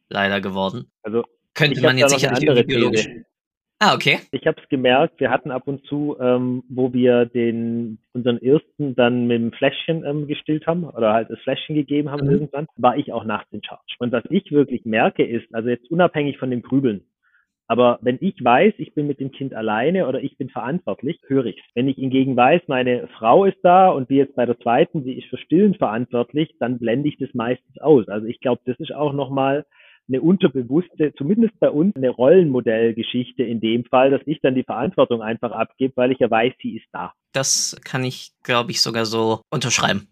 leider 0.08 0.40
geworden. 0.40 0.92
Also 1.02 1.24
könnte 1.56 1.82
man 1.82 1.98
jetzt 1.98 2.12
sicherlich 2.12 2.68
biologisch. 2.68 3.06
These. 3.06 3.26
Ah, 3.82 3.96
okay. 3.96 4.20
Ich 4.32 4.46
habe 4.46 4.60
es 4.62 4.68
gemerkt, 4.68 5.22
wir 5.22 5.30
hatten 5.30 5.52
ab 5.52 5.64
und 5.66 5.86
zu, 5.86 6.18
ähm, 6.20 6.64
wo 6.68 6.92
wir 6.92 7.26
den 7.26 7.98
unseren 8.12 8.42
ersten 8.42 8.94
dann 8.96 9.28
mit 9.28 9.40
dem 9.40 9.54
Fläschchen 9.54 10.04
ähm, 10.06 10.28
gestillt 10.28 10.68
haben 10.68 10.84
oder 10.84 11.14
halt 11.14 11.30
das 11.30 11.40
Fläschchen 11.40 11.76
gegeben 11.76 12.12
haben 12.12 12.26
mhm. 12.26 12.34
irgendwann, 12.34 12.68
war 12.76 12.98
ich 12.98 13.14
auch 13.14 13.24
nachts 13.24 13.54
in 13.54 13.64
Charge. 13.64 13.96
Und 14.00 14.12
was 14.12 14.24
ich 14.30 14.52
wirklich 14.52 14.84
merke 14.84 15.26
ist, 15.26 15.48
also 15.56 15.70
jetzt 15.70 15.90
unabhängig 15.90 16.38
von 16.38 16.52
dem 16.52 16.62
Grübeln, 16.62 17.06
aber 17.70 18.00
wenn 18.02 18.18
ich 18.20 18.44
weiß, 18.44 18.74
ich 18.80 18.96
bin 18.96 19.06
mit 19.06 19.20
dem 19.20 19.32
Kind 19.32 19.54
alleine 19.54 20.08
oder 20.08 20.24
ich 20.24 20.36
bin 20.40 20.50
verantwortlich, 20.50 21.20
höre 21.28 21.46
ich's. 21.46 21.62
Wenn 21.76 21.88
ich 21.88 21.98
hingegen 21.98 22.36
weiß, 22.36 22.64
meine 22.66 23.08
Frau 23.10 23.46
ist 23.46 23.60
da 23.62 23.90
und 23.90 24.10
wie 24.10 24.18
jetzt 24.18 24.36
bei 24.36 24.48
der 24.48 24.60
zweiten, 24.60 25.04
sie 25.04 25.14
ist 25.14 25.28
für 25.28 25.38
Stillen 25.38 25.76
verantwortlich, 25.76 26.50
dann 26.60 26.80
blende 26.80 27.10
ich 27.10 27.18
das 27.20 27.32
meistens 27.36 27.80
aus. 27.80 28.08
Also 28.10 28.26
ich 28.26 28.40
glaube, 28.40 28.62
das 28.66 28.80
ist 28.80 28.92
auch 28.92 29.14
nochmal 29.14 29.68
eine 30.10 30.22
unterbewusste, 30.22 31.14
zumindest 31.16 31.58
bei 31.60 31.70
uns, 31.70 31.96
eine 31.96 32.10
Rollenmodellgeschichte 32.10 33.44
in 33.44 33.62
dem 33.62 33.86
Fall, 33.86 34.12
dass 34.12 34.22
ich 34.26 34.42
dann 34.42 34.56
die 34.56 34.64
Verantwortung 34.64 35.22
einfach 35.22 35.52
abgebe, 35.52 35.94
weil 35.96 36.12
ich 36.12 36.20
ja 36.20 36.30
weiß, 36.30 36.54
sie 36.62 36.76
ist 36.76 36.88
da. 36.92 37.14
Das 37.32 37.80
kann 37.86 38.04
ich, 38.04 38.32
glaube 38.44 38.72
ich, 38.72 38.82
sogar 38.82 39.06
so 39.06 39.42
unterschreiben. 39.52 40.08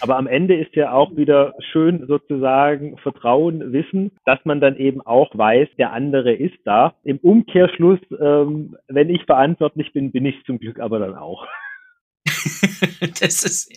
Aber 0.00 0.16
am 0.16 0.26
Ende 0.26 0.54
ist 0.54 0.76
ja 0.76 0.92
auch 0.92 1.16
wieder 1.16 1.54
schön 1.72 2.06
sozusagen 2.06 2.98
Vertrauen, 2.98 3.72
Wissen, 3.72 4.12
dass 4.26 4.38
man 4.44 4.60
dann 4.60 4.76
eben 4.76 5.00
auch 5.00 5.30
weiß, 5.32 5.68
der 5.78 5.92
andere 5.92 6.34
ist 6.34 6.58
da. 6.64 6.94
Im 7.04 7.18
Umkehrschluss, 7.18 8.00
ähm, 8.20 8.76
wenn 8.86 9.08
ich 9.08 9.24
verantwortlich 9.24 9.92
bin, 9.94 10.12
bin 10.12 10.26
ich 10.26 10.36
zum 10.44 10.58
Glück 10.58 10.78
aber 10.78 10.98
dann 10.98 11.16
auch. 11.16 11.46
das 13.20 13.44
ist 13.44 13.72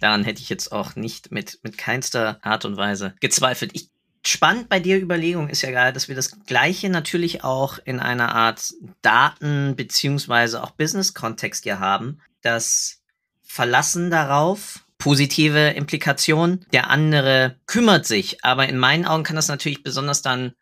daran 0.00 0.24
hätte 0.24 0.42
ich 0.42 0.50
jetzt 0.50 0.72
auch 0.72 0.94
nicht 0.94 1.32
mit 1.32 1.58
mit 1.62 1.78
keinster 1.78 2.38
Art 2.42 2.66
und 2.66 2.76
Weise 2.76 3.14
gezweifelt. 3.20 3.72
Ich 3.74 3.88
spannend 4.24 4.68
bei 4.68 4.80
der 4.80 5.00
Überlegung 5.00 5.48
ist 5.48 5.62
ja 5.62 5.70
gerade, 5.70 5.92
dass 5.92 6.08
wir 6.08 6.14
das 6.14 6.44
Gleiche 6.46 6.88
natürlich 6.88 7.44
auch 7.44 7.78
in 7.84 8.00
einer 8.00 8.34
Art 8.34 8.72
Daten- 9.02 9.76
beziehungsweise 9.76 10.62
auch 10.62 10.70
Business-Kontext 10.70 11.64
hier 11.64 11.80
haben. 11.80 12.20
Das 12.40 13.02
Verlassen 13.42 14.10
darauf, 14.10 14.84
positive 14.98 15.70
Implikation, 15.70 16.64
der 16.72 16.88
andere 16.88 17.56
kümmert 17.66 18.06
sich. 18.06 18.44
Aber 18.44 18.68
in 18.68 18.78
meinen 18.78 19.04
Augen 19.04 19.24
kann 19.24 19.36
das 19.36 19.48
natürlich 19.48 19.82
besonders 19.82 20.22
dann 20.22 20.52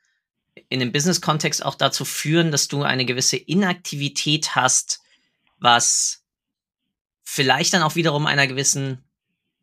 in 0.69 0.81
dem 0.81 0.93
Business-Kontext 0.93 1.65
auch 1.65 1.75
dazu 1.75 2.05
führen, 2.05 2.51
dass 2.51 2.67
du 2.67 2.83
eine 2.83 3.05
gewisse 3.05 3.37
Inaktivität 3.37 4.57
hast, 4.57 5.01
was 5.59 6.23
vielleicht 7.23 7.75
dann 7.75 7.83
auch 7.83 7.97
wiederum 7.97 8.27
einer 8.27 8.47
gewissen 8.47 9.05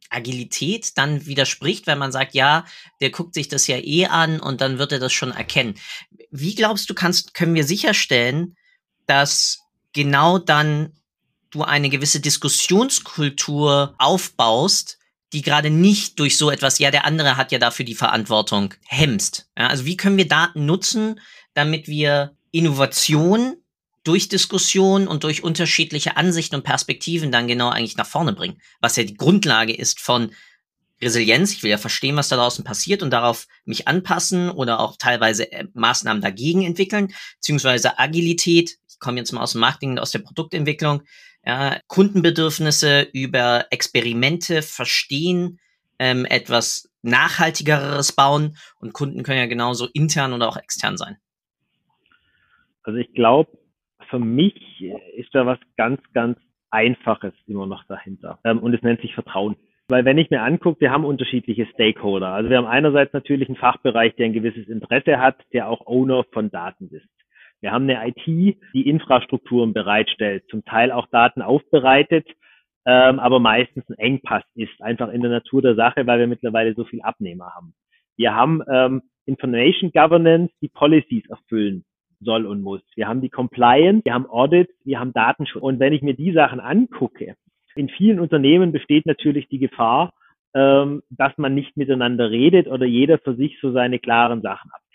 Agilität 0.10 0.98
dann 0.98 1.26
widerspricht, 1.26 1.88
wenn 1.88 1.98
man 1.98 2.12
sagt, 2.12 2.34
ja, 2.34 2.66
der 3.02 3.10
guckt 3.10 3.34
sich 3.34 3.48
das 3.48 3.68
ja 3.68 3.78
eh 3.78 4.06
an 4.06 4.40
und 4.40 4.62
dann 4.62 4.80
wird 4.80 4.92
er 4.92 5.00
das 5.00 5.14
schon 5.14 5.32
erkennen. 5.32 5.76
Wie 6.32 6.56
glaubst 6.56 6.90
du, 6.90 6.94
kannst, 6.94 7.34
können 7.34 7.56
wir 7.56 7.64
sicherstellen, 7.64 8.56
dass 9.06 9.60
genau 9.94 10.38
dann 10.38 10.94
du 11.50 11.64
eine 11.64 11.90
gewisse 11.90 12.20
Diskussionskultur 12.20 13.96
aufbaust, 13.98 14.98
die 15.34 15.42
gerade 15.42 15.70
nicht 15.70 16.20
durch 16.20 16.38
so 16.38 16.50
etwas, 16.50 16.80
ja, 16.80 16.92
der 16.92 17.06
andere 17.06 17.38
hat 17.38 17.52
ja 17.52 17.60
dafür 17.60 17.86
die 17.86 17.96
Verantwortung, 17.96 18.74
hemmst. 18.86 19.50
Ja, 19.58 19.68
also 19.68 19.86
wie 19.86 19.98
können 19.98 20.18
wir 20.18 20.28
Daten 20.28 20.66
nutzen, 20.66 21.20
damit 21.54 21.88
wir 21.88 22.36
Innovation 22.52 23.58
durch 24.08 24.30
Diskussion 24.30 25.08
und 25.08 25.24
durch 25.24 25.44
unterschiedliche 25.44 26.18
Ansichten 26.18 26.56
und 26.56 26.64
Perspektiven 26.64 27.32
dann 27.32 27.48
genau 27.48 27.70
eigentlich 27.70 27.98
nach 27.98 28.08
vorne 28.08 28.34
bringen. 28.34 28.62
Was 28.80 28.96
ja 28.96 29.04
die 29.04 29.18
Grundlage 29.18 29.76
ist 29.76 30.00
von 30.00 30.32
Resilienz. 31.02 31.54
Ich 31.54 31.64
will 31.64 31.70
ja 31.70 31.78
verstehen, 31.78 32.16
was 32.16 32.30
da 32.30 32.38
draußen 32.38 32.64
passiert 32.64 33.04
und 33.04 33.12
darauf 33.12 33.48
mich 33.66 33.88
anpassen 33.88 34.50
oder 34.50 34.80
auch 34.80 34.98
teilweise 34.98 35.52
äh, 35.52 35.68
Maßnahmen 35.74 36.22
dagegen 36.22 36.64
entwickeln, 36.64 37.14
beziehungsweise 37.36 38.00
Agilität. 38.00 38.78
Ich 38.90 39.00
komme 39.00 39.20
jetzt 39.20 39.32
mal 39.32 39.42
aus 39.42 39.52
dem 39.52 39.62
Marketing, 39.62 40.00
aus 40.00 40.12
der 40.12 40.20
Produktentwicklung. 40.20 41.04
Ja, 41.46 41.80
Kundenbedürfnisse 41.88 43.08
über 43.14 43.68
Experimente 43.70 44.62
verstehen, 44.62 45.60
ähm, 46.00 46.26
etwas 46.26 46.90
nachhaltigeres 47.04 48.12
bauen 48.12 48.58
und 48.80 48.94
Kunden 48.94 49.24
können 49.24 49.40
ja 49.40 49.46
genauso 49.46 49.88
intern 49.88 50.34
oder 50.34 50.50
auch 50.50 50.58
extern 50.58 50.98
sein. 50.98 51.18
Also 52.84 52.98
ich 53.00 53.14
glaube, 53.14 53.57
für 54.10 54.20
mich 54.20 54.82
ist 55.16 55.34
da 55.34 55.46
was 55.46 55.60
ganz, 55.76 56.02
ganz 56.14 56.38
Einfaches 56.70 57.34
immer 57.48 57.66
noch 57.66 57.84
dahinter. 57.86 58.40
Ähm, 58.44 58.60
und 58.60 58.74
es 58.74 58.82
nennt 58.82 59.02
sich 59.02 59.14
Vertrauen. 59.14 59.56
Weil 59.90 60.04
wenn 60.04 60.18
ich 60.18 60.30
mir 60.30 60.42
angucke, 60.42 60.82
wir 60.82 60.92
haben 60.92 61.06
unterschiedliche 61.06 61.66
Stakeholder. 61.68 62.28
Also 62.28 62.50
wir 62.50 62.58
haben 62.58 62.68
einerseits 62.68 63.14
natürlich 63.14 63.48
einen 63.48 63.58
Fachbereich, 63.58 64.16
der 64.16 64.26
ein 64.26 64.34
gewisses 64.34 64.68
Interesse 64.68 65.20
hat, 65.20 65.38
der 65.54 65.70
auch 65.70 65.88
Owner 65.88 66.26
von 66.34 66.52
Daten 66.52 66.90
ist. 66.90 67.08
Wir 67.62 67.72
haben 67.72 67.90
eine 67.90 68.08
IT, 68.10 68.26
die 68.74 68.88
Infrastrukturen 68.88 69.74
bereitstellt, 69.74 70.44
zum 70.50 70.64
Teil 70.66 70.92
auch 70.92 71.08
Daten 71.08 71.42
aufbereitet, 71.42 72.28
ähm, 72.86 73.20
aber 73.20 73.40
meistens 73.40 73.90
ein 73.90 73.98
Engpass 73.98 74.44
ist, 74.56 74.82
einfach 74.82 75.10
in 75.10 75.22
der 75.22 75.32
Natur 75.32 75.62
der 75.62 75.76
Sache, 75.76 76.06
weil 76.06 76.20
wir 76.20 76.28
mittlerweile 76.28 76.76
so 76.76 76.84
viel 76.84 77.02
Abnehmer 77.02 77.56
haben. 77.56 77.74
Wir 78.16 78.36
haben 78.36 78.62
ähm, 78.70 79.02
Information 79.26 79.92
Governance, 79.92 80.54
die 80.62 80.70
Policies 80.70 81.28
erfüllen 81.30 81.84
soll 82.20 82.46
und 82.46 82.62
muss. 82.62 82.82
Wir 82.96 83.08
haben 83.08 83.22
die 83.22 83.30
Compliance, 83.30 84.04
wir 84.06 84.14
haben 84.14 84.28
Audits, 84.28 84.74
wir 84.84 85.00
haben 85.00 85.14
Datenschutz. 85.14 85.62
Und 85.62 85.80
wenn 85.80 85.94
ich 85.94 86.02
mir 86.02 86.16
die 86.16 86.32
Sachen 86.32 86.60
angucke, 86.60 87.36
in 87.76 87.90
vielen 87.90 88.20
Unternehmen 88.20 88.72
besteht 88.72 89.06
natürlich 89.06 89.48
die 89.50 89.60
Gefahr, 89.60 90.14
ähm, 90.54 91.04
dass 91.10 91.38
man 91.38 91.54
nicht 91.54 91.78
miteinander 91.78 92.32
redet 92.32 92.68
oder 92.68 92.86
jeder 92.86 93.20
für 93.20 93.36
sich 93.36 93.60
so 93.62 93.72
seine 93.72 94.00
klaren 94.00 94.42
Sachen 94.42 94.72
abgrenzt. 94.72 94.88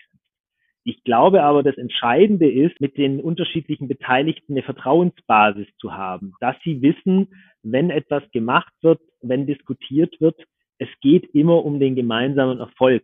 Ich 0.83 1.03
glaube 1.03 1.43
aber, 1.43 1.63
das 1.63 1.77
Entscheidende 1.77 2.51
ist, 2.51 2.81
mit 2.81 2.97
den 2.97 3.21
unterschiedlichen 3.21 3.87
Beteiligten 3.87 4.53
eine 4.53 4.63
Vertrauensbasis 4.63 5.67
zu 5.79 5.93
haben, 5.93 6.33
dass 6.41 6.57
sie 6.63 6.81
wissen, 6.81 7.29
wenn 7.61 7.89
etwas 7.89 8.23
gemacht 8.31 8.73
wird, 8.81 8.99
wenn 9.21 9.45
diskutiert 9.45 10.19
wird, 10.19 10.35
es 10.79 10.89
geht 11.01 11.33
immer 11.33 11.63
um 11.63 11.79
den 11.79 11.95
gemeinsamen 11.95 12.59
Erfolg. 12.59 13.03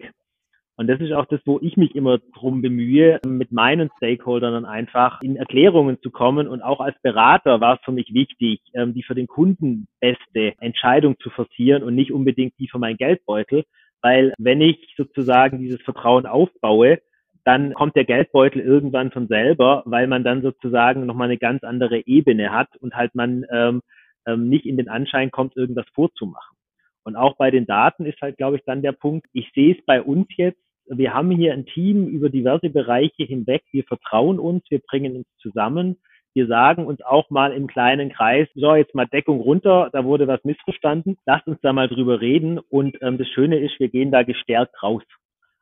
Und 0.79 0.88
das 0.88 1.01
ist 1.01 1.12
auch 1.12 1.25
das, 1.25 1.41
wo 1.43 1.59
ich 1.62 1.75
mich 1.75 1.93
immer 1.93 2.19
drum 2.19 2.62
bemühe, 2.62 3.19
mit 3.27 3.51
meinen 3.51 3.89
Stakeholdern 3.98 4.53
dann 4.53 4.65
einfach 4.65 5.21
in 5.21 5.36
Erklärungen 5.36 6.01
zu 6.01 6.09
kommen. 6.09 6.48
Und 6.48 6.62
auch 6.62 6.79
als 6.79 6.95
Berater 7.01 7.59
war 7.59 7.75
es 7.75 7.81
für 7.83 7.91
mich 7.91 8.13
wichtig, 8.13 8.62
ähm, 8.74 8.93
die 8.93 9.03
für 9.03 9.13
den 9.13 9.27
Kunden 9.27 9.89
beste 10.00 10.53
Entscheidung 10.62 11.19
zu 11.19 11.31
forcieren 11.31 11.83
und 11.83 11.95
nicht 11.95 12.13
unbedingt 12.13 12.53
die 12.59 12.69
für 12.69 12.79
meinen 12.79 12.95
Geldbeutel. 12.95 13.65
Weil 14.01 14.33
wenn 14.38 14.62
ich 14.62 14.93
sozusagen 14.95 15.59
dieses 15.59 15.81
Vertrauen 15.81 16.25
aufbaue, 16.25 17.00
dann 17.43 17.74
kommt 17.74 17.98
der 17.98 18.05
Geldbeutel 18.05 18.62
irgendwann 18.62 19.12
von 19.12 19.27
selber, 19.27 19.83
weil 19.86 20.07
man 20.07 20.24
dann 20.24 20.41
sozusagen 20.41 21.05
nochmal 21.05 21.27
eine 21.27 21.38
ganz 21.38 21.65
andere 21.65 22.07
Ebene 22.07 22.53
hat 22.53 22.69
und 22.77 22.95
halt 22.95 23.15
man 23.15 23.43
ähm, 23.51 23.81
ähm, 24.25 24.48
nicht 24.48 24.65
in 24.65 24.77
den 24.77 24.88
Anschein 24.88 25.29
kommt, 25.29 25.57
irgendwas 25.57 25.88
vorzumachen. 25.93 26.55
Und 27.03 27.17
auch 27.17 27.36
bei 27.36 27.51
den 27.51 27.65
Daten 27.65 28.05
ist 28.05 28.21
halt, 28.21 28.38
glaube 28.38 28.55
ich, 28.55 28.63
dann 28.65 28.81
der 28.81 28.93
Punkt, 28.93 29.27
ich 29.33 29.51
sehe 29.53 29.75
es 29.75 29.86
bei 29.86 30.01
uns 30.01 30.27
jetzt, 30.38 30.69
wir 30.89 31.13
haben 31.13 31.31
hier 31.31 31.53
ein 31.53 31.65
Team 31.65 32.08
über 32.08 32.29
diverse 32.29 32.69
Bereiche 32.69 33.24
hinweg, 33.24 33.63
wir 33.72 33.84
vertrauen 33.84 34.39
uns, 34.39 34.63
wir 34.69 34.79
bringen 34.79 35.15
uns 35.15 35.27
zusammen, 35.41 35.98
wir 36.34 36.48
sagen 36.48 36.86
uns 36.86 37.01
auch 37.01 37.29
mal 37.29 37.53
im 37.53 37.67
kleinen 37.67 38.12
Kreis, 38.12 38.48
so 38.55 38.75
jetzt 38.75 38.96
mal 38.96 39.08
Deckung 39.08 39.39
runter, 39.39 39.89
da 39.93 40.03
wurde 40.03 40.27
was 40.27 40.43
missverstanden, 40.43 41.17
lasst 41.25 41.48
uns 41.48 41.60
da 41.62 41.74
mal 41.74 41.88
drüber 41.88 42.22
reden 42.22 42.60
und 42.60 42.98
ähm, 43.01 43.17
das 43.17 43.27
Schöne 43.29 43.60
ist, 43.60 43.79
wir 43.79 43.89
gehen 43.89 44.12
da 44.12 44.24
gestärkt 44.24 44.81
raus. 44.81 45.03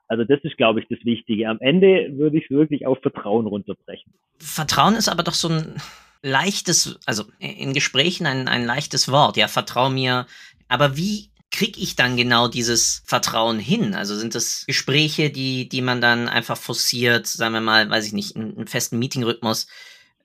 Also 0.08 0.24
das 0.24 0.40
ist, 0.44 0.56
glaube 0.56 0.80
ich, 0.80 0.88
das 0.88 1.00
Wichtige. 1.04 1.50
Am 1.50 1.60
Ende 1.60 2.18
würde 2.18 2.38
ich 2.38 2.46
es 2.46 2.50
wirklich 2.50 2.88
auf 2.88 3.00
Vertrauen 3.02 3.46
runterbrechen. 3.46 4.14
Vertrauen 4.38 4.96
ist 4.96 5.10
aber 5.10 5.24
doch 5.24 5.34
so 5.34 5.50
ein 5.50 5.76
leichtes, 6.22 7.00
also 7.06 7.24
in 7.40 7.74
Gesprächen 7.74 8.26
ein, 8.26 8.48
ein 8.48 8.66
leichtes 8.66 9.12
Wort. 9.12 9.36
Ja, 9.36 9.50
vertrau 9.50 9.90
mir. 9.90 10.26
Aber 10.70 10.96
wie 10.96 11.30
kriege 11.52 11.80
ich 11.80 11.96
dann 11.96 12.18
genau 12.18 12.48
dieses 12.48 13.02
Vertrauen 13.06 13.60
hin? 13.60 13.96
Also 13.96 14.16
sind 14.16 14.36
das 14.36 14.66
Gespräche, 14.68 15.30
die, 15.30 15.70
die 15.70 15.82
man 15.82 16.02
dann 16.02 16.28
einfach 16.28 16.58
forciert, 16.58 17.28
sagen 17.28 17.54
wir 17.54 17.62
mal, 17.62 17.90
weiß 17.90 18.06
ich 18.06 18.14
nicht, 18.14 18.36
einen, 18.36 18.68
festen 18.68 19.00
Meetingrhythmus? 19.00 19.68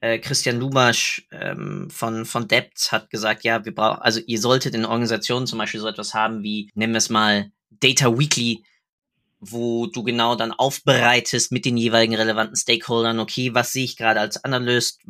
Äh, 0.01 0.19
Christian 0.19 0.59
Lubasch 0.59 1.27
ähm, 1.31 1.89
von, 1.91 2.25
von 2.27 2.49
Debt 2.49 2.91
hat 2.91 3.09
gesagt, 3.11 3.45
ja, 3.45 3.65
wir 3.65 3.75
brauchen, 3.75 4.03
also 4.03 4.21
ihr 4.27 4.41
solltet 4.41 4.75
in 4.75 4.85
Organisationen 4.85 5.47
zum 5.47 5.59
Beispiel 5.59 5.81
so 5.81 5.87
etwas 5.87 6.13
haben 6.13 6.43
wie, 6.43 6.71
nennen 6.75 6.93
wir 6.93 6.99
es 6.99 7.11
mal, 7.11 7.53
Data 7.71 8.19
Weekly, 8.19 8.65
wo 9.39 9.87
du 9.87 10.03
genau 10.03 10.35
dann 10.35 10.53
aufbereitest 10.53 11.53
mit 11.53 11.65
den 11.65 11.77
jeweiligen 11.77 12.15
relevanten 12.15 12.57
Stakeholdern, 12.57 13.21
okay, 13.21 13.55
was 13.55 13.73
sehe 13.73 13.85
ich 13.85 13.97
gerade 13.97 14.21
als 14.21 14.43
Analyst, 14.45 15.01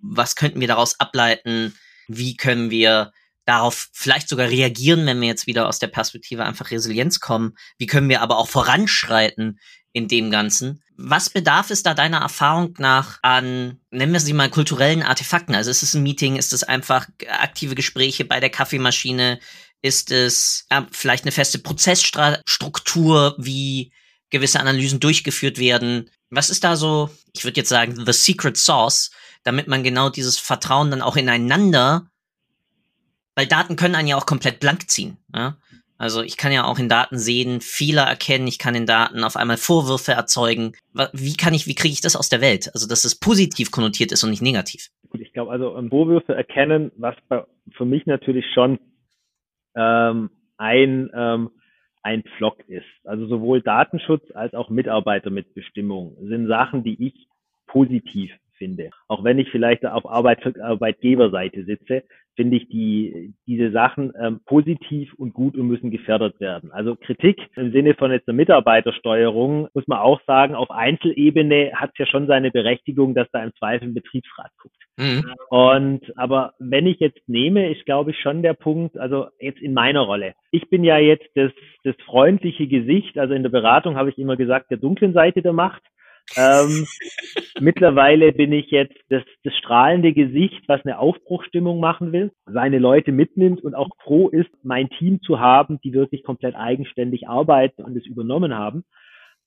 was 0.00 0.34
könnten 0.36 0.60
wir 0.60 0.68
daraus 0.68 0.98
ableiten, 0.98 1.74
wie 2.08 2.36
können 2.36 2.70
wir 2.70 3.12
darauf 3.44 3.88
vielleicht 3.92 4.28
sogar 4.28 4.48
reagieren, 4.48 5.06
wenn 5.06 5.20
wir 5.20 5.28
jetzt 5.28 5.46
wieder 5.46 5.68
aus 5.68 5.78
der 5.78 5.88
Perspektive 5.88 6.44
einfach 6.44 6.70
Resilienz 6.70 7.20
kommen, 7.20 7.54
wie 7.78 7.86
können 7.86 8.08
wir 8.08 8.20
aber 8.20 8.38
auch 8.38 8.48
voranschreiten 8.48 9.58
in 9.92 10.08
dem 10.08 10.30
Ganzen. 10.30 10.82
Was 10.96 11.30
bedarf 11.30 11.70
es 11.70 11.82
da 11.82 11.94
deiner 11.94 12.20
Erfahrung 12.20 12.74
nach 12.78 13.18
an, 13.22 13.80
nennen 13.90 14.12
wir 14.12 14.20
sie 14.20 14.32
mal, 14.32 14.50
kulturellen 14.50 15.02
Artefakten? 15.02 15.54
Also 15.54 15.70
ist 15.70 15.82
es 15.82 15.94
ein 15.94 16.02
Meeting, 16.02 16.36
ist 16.36 16.52
es 16.52 16.62
einfach 16.64 17.08
aktive 17.28 17.74
Gespräche 17.74 18.24
bei 18.24 18.40
der 18.40 18.50
Kaffeemaschine, 18.50 19.40
ist 19.82 20.12
es 20.12 20.66
äh, 20.70 20.82
vielleicht 20.92 21.24
eine 21.24 21.32
feste 21.32 21.58
Prozessstruktur, 21.58 23.34
wie 23.38 23.92
gewisse 24.30 24.60
Analysen 24.60 25.00
durchgeführt 25.00 25.58
werden? 25.58 26.08
Was 26.30 26.50
ist 26.50 26.64
da 26.64 26.76
so, 26.76 27.10
ich 27.34 27.44
würde 27.44 27.60
jetzt 27.60 27.68
sagen, 27.68 28.06
the 28.06 28.12
secret 28.12 28.56
sauce, 28.56 29.10
damit 29.42 29.66
man 29.66 29.82
genau 29.82 30.08
dieses 30.08 30.38
Vertrauen 30.38 30.90
dann 30.90 31.02
auch 31.02 31.16
ineinander, 31.16 32.11
weil 33.34 33.46
Daten 33.46 33.76
können 33.76 33.94
einen 33.94 34.08
ja 34.08 34.16
auch 34.16 34.26
komplett 34.26 34.60
blank 34.60 34.90
ziehen. 34.90 35.16
Ja? 35.34 35.56
Also 35.98 36.22
ich 36.22 36.36
kann 36.36 36.52
ja 36.52 36.64
auch 36.64 36.78
in 36.78 36.88
Daten 36.88 37.18
sehen, 37.18 37.60
Fehler 37.60 38.02
erkennen, 38.02 38.48
ich 38.48 38.58
kann 38.58 38.74
in 38.74 38.86
Daten 38.86 39.22
auf 39.22 39.36
einmal 39.36 39.56
Vorwürfe 39.56 40.12
erzeugen. 40.12 40.72
Wie 41.12 41.34
kann 41.34 41.54
ich, 41.54 41.66
wie 41.66 41.76
kriege 41.76 41.92
ich 41.92 42.00
das 42.00 42.16
aus 42.16 42.28
der 42.28 42.40
Welt? 42.40 42.70
Also 42.74 42.88
dass 42.88 43.04
es 43.04 43.18
positiv 43.18 43.70
konnotiert 43.70 44.10
ist 44.10 44.24
und 44.24 44.30
nicht 44.30 44.42
negativ. 44.42 44.88
Gut, 45.10 45.20
ich 45.20 45.32
glaube 45.32 45.52
also 45.52 45.76
um, 45.76 45.90
Vorwürfe 45.90 46.34
erkennen, 46.34 46.90
was 46.96 47.14
für 47.76 47.84
mich 47.84 48.06
natürlich 48.06 48.44
schon 48.52 48.80
ähm, 49.76 50.30
ein 50.56 51.10
ähm, 51.14 51.50
ein 52.02 52.24
Pflock 52.36 52.68
ist. 52.68 52.86
Also 53.04 53.26
sowohl 53.26 53.62
Datenschutz 53.62 54.24
als 54.34 54.54
auch 54.54 54.70
Mitarbeitermitbestimmung 54.70 56.16
sind 56.20 56.48
Sachen, 56.48 56.82
die 56.82 57.06
ich 57.06 57.28
positiv 57.66 58.32
finde. 58.56 58.90
Auch 59.08 59.24
wenn 59.24 59.38
ich 59.38 59.50
vielleicht 59.50 59.84
auf 59.84 60.06
Arbeit, 60.06 60.58
Arbeitgeberseite 60.60 61.64
sitze, 61.64 62.04
finde 62.34 62.56
ich 62.56 62.68
die, 62.68 63.34
diese 63.46 63.70
Sachen 63.72 64.12
ähm, 64.18 64.40
positiv 64.46 65.12
und 65.14 65.34
gut 65.34 65.56
und 65.56 65.68
müssen 65.68 65.90
gefördert 65.90 66.40
werden. 66.40 66.70
Also 66.72 66.96
Kritik 66.96 67.38
im 67.56 67.72
Sinne 67.72 67.94
von 67.94 68.10
jetzt 68.10 68.26
der 68.26 68.34
Mitarbeitersteuerung 68.34 69.68
muss 69.74 69.86
man 69.86 69.98
auch 69.98 70.20
sagen, 70.26 70.54
auf 70.54 70.70
Einzelebene 70.70 71.72
hat 71.74 71.90
es 71.92 71.98
ja 71.98 72.06
schon 72.06 72.26
seine 72.26 72.50
Berechtigung, 72.50 73.14
dass 73.14 73.28
da 73.32 73.42
im 73.42 73.54
Zweifel 73.58 73.88
ein 73.88 73.94
Betriebsrat 73.94 74.50
guckt. 74.60 74.76
Mhm. 74.96 75.34
Und 75.50 76.18
aber 76.18 76.54
wenn 76.58 76.86
ich 76.86 77.00
jetzt 77.00 77.28
nehme, 77.28 77.70
ist 77.70 77.84
glaube 77.84 78.12
ich 78.12 78.20
schon 78.20 78.42
der 78.42 78.54
Punkt, 78.54 78.96
also 78.96 79.26
jetzt 79.38 79.60
in 79.60 79.74
meiner 79.74 80.00
Rolle. 80.00 80.34
Ich 80.50 80.68
bin 80.70 80.84
ja 80.84 80.98
jetzt 80.98 81.28
das, 81.34 81.52
das 81.84 81.94
freundliche 82.06 82.66
Gesicht, 82.66 83.18
also 83.18 83.34
in 83.34 83.42
der 83.42 83.50
Beratung 83.50 83.96
habe 83.96 84.10
ich 84.10 84.18
immer 84.18 84.36
gesagt, 84.36 84.70
der 84.70 84.78
dunklen 84.78 85.12
Seite 85.12 85.42
der 85.42 85.52
Macht. 85.52 85.82
Ähm, 86.36 86.86
mittlerweile 87.60 88.32
bin 88.32 88.52
ich 88.52 88.70
jetzt 88.70 88.96
das, 89.08 89.22
das 89.44 89.54
strahlende 89.56 90.12
Gesicht, 90.12 90.62
was 90.66 90.84
eine 90.84 90.98
Aufbruchstimmung 90.98 91.80
machen 91.80 92.12
will, 92.12 92.32
seine 92.46 92.78
Leute 92.78 93.12
mitnimmt 93.12 93.62
und 93.62 93.74
auch 93.74 93.90
froh 94.02 94.28
ist, 94.28 94.50
mein 94.62 94.88
Team 94.90 95.20
zu 95.22 95.40
haben, 95.40 95.80
die 95.82 95.92
wirklich 95.92 96.22
komplett 96.22 96.54
eigenständig 96.54 97.28
arbeiten 97.28 97.82
und 97.82 97.96
es 97.96 98.06
übernommen 98.06 98.54
haben. 98.54 98.84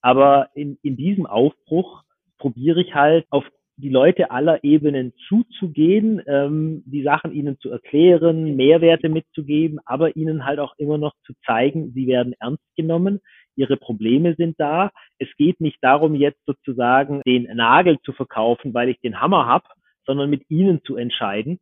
Aber 0.02 0.50
in, 0.54 0.78
in 0.84 0.98
diesem 0.98 1.26
Aufbruch 1.26 2.04
probiere 2.38 2.82
ich 2.82 2.94
halt 2.94 3.26
auf 3.30 3.46
die 3.78 3.90
Leute 3.90 4.32
aller 4.32 4.64
Ebenen 4.64 5.14
zuzugehen, 5.28 6.22
ähm, 6.28 6.84
die 6.86 7.04
Sachen 7.04 7.34
ihnen 7.34 7.60
zu 7.60 7.70
erklären, 7.70 8.56
Mehrwerte 8.56 9.10
mitzugeben, 9.10 9.80
aber 9.86 10.16
ihnen 10.16 10.46
halt 10.46 10.60
auch 10.60 10.76
immer 10.78 10.98
noch 10.98 11.14
zu 11.26 11.34
zeigen, 11.46 11.92
sie 11.94 12.08
werden 12.08 12.34
ernst 12.40 12.64
genommen, 12.78 13.20
ihre 13.56 13.78
Probleme 13.78 14.36
sind 14.36 14.60
da. 14.60 14.92
Es 15.18 15.30
geht 15.38 15.62
nicht 15.62 15.78
darum, 15.82 16.16
jetzt 16.16 16.44
sozusagen 16.46 17.22
den 17.26 17.44
Nagel 17.56 18.00
zu 18.04 18.14
verkaufen, 18.14 18.74
weil 18.74 18.90
ich 18.90 19.00
den 19.02 19.22
Hammer 19.22 19.46
habe, 19.46 19.66
sondern 20.06 20.30
mit 20.30 20.44
ihnen 20.50 20.84
zu 20.84 20.96
entscheiden 20.96 21.60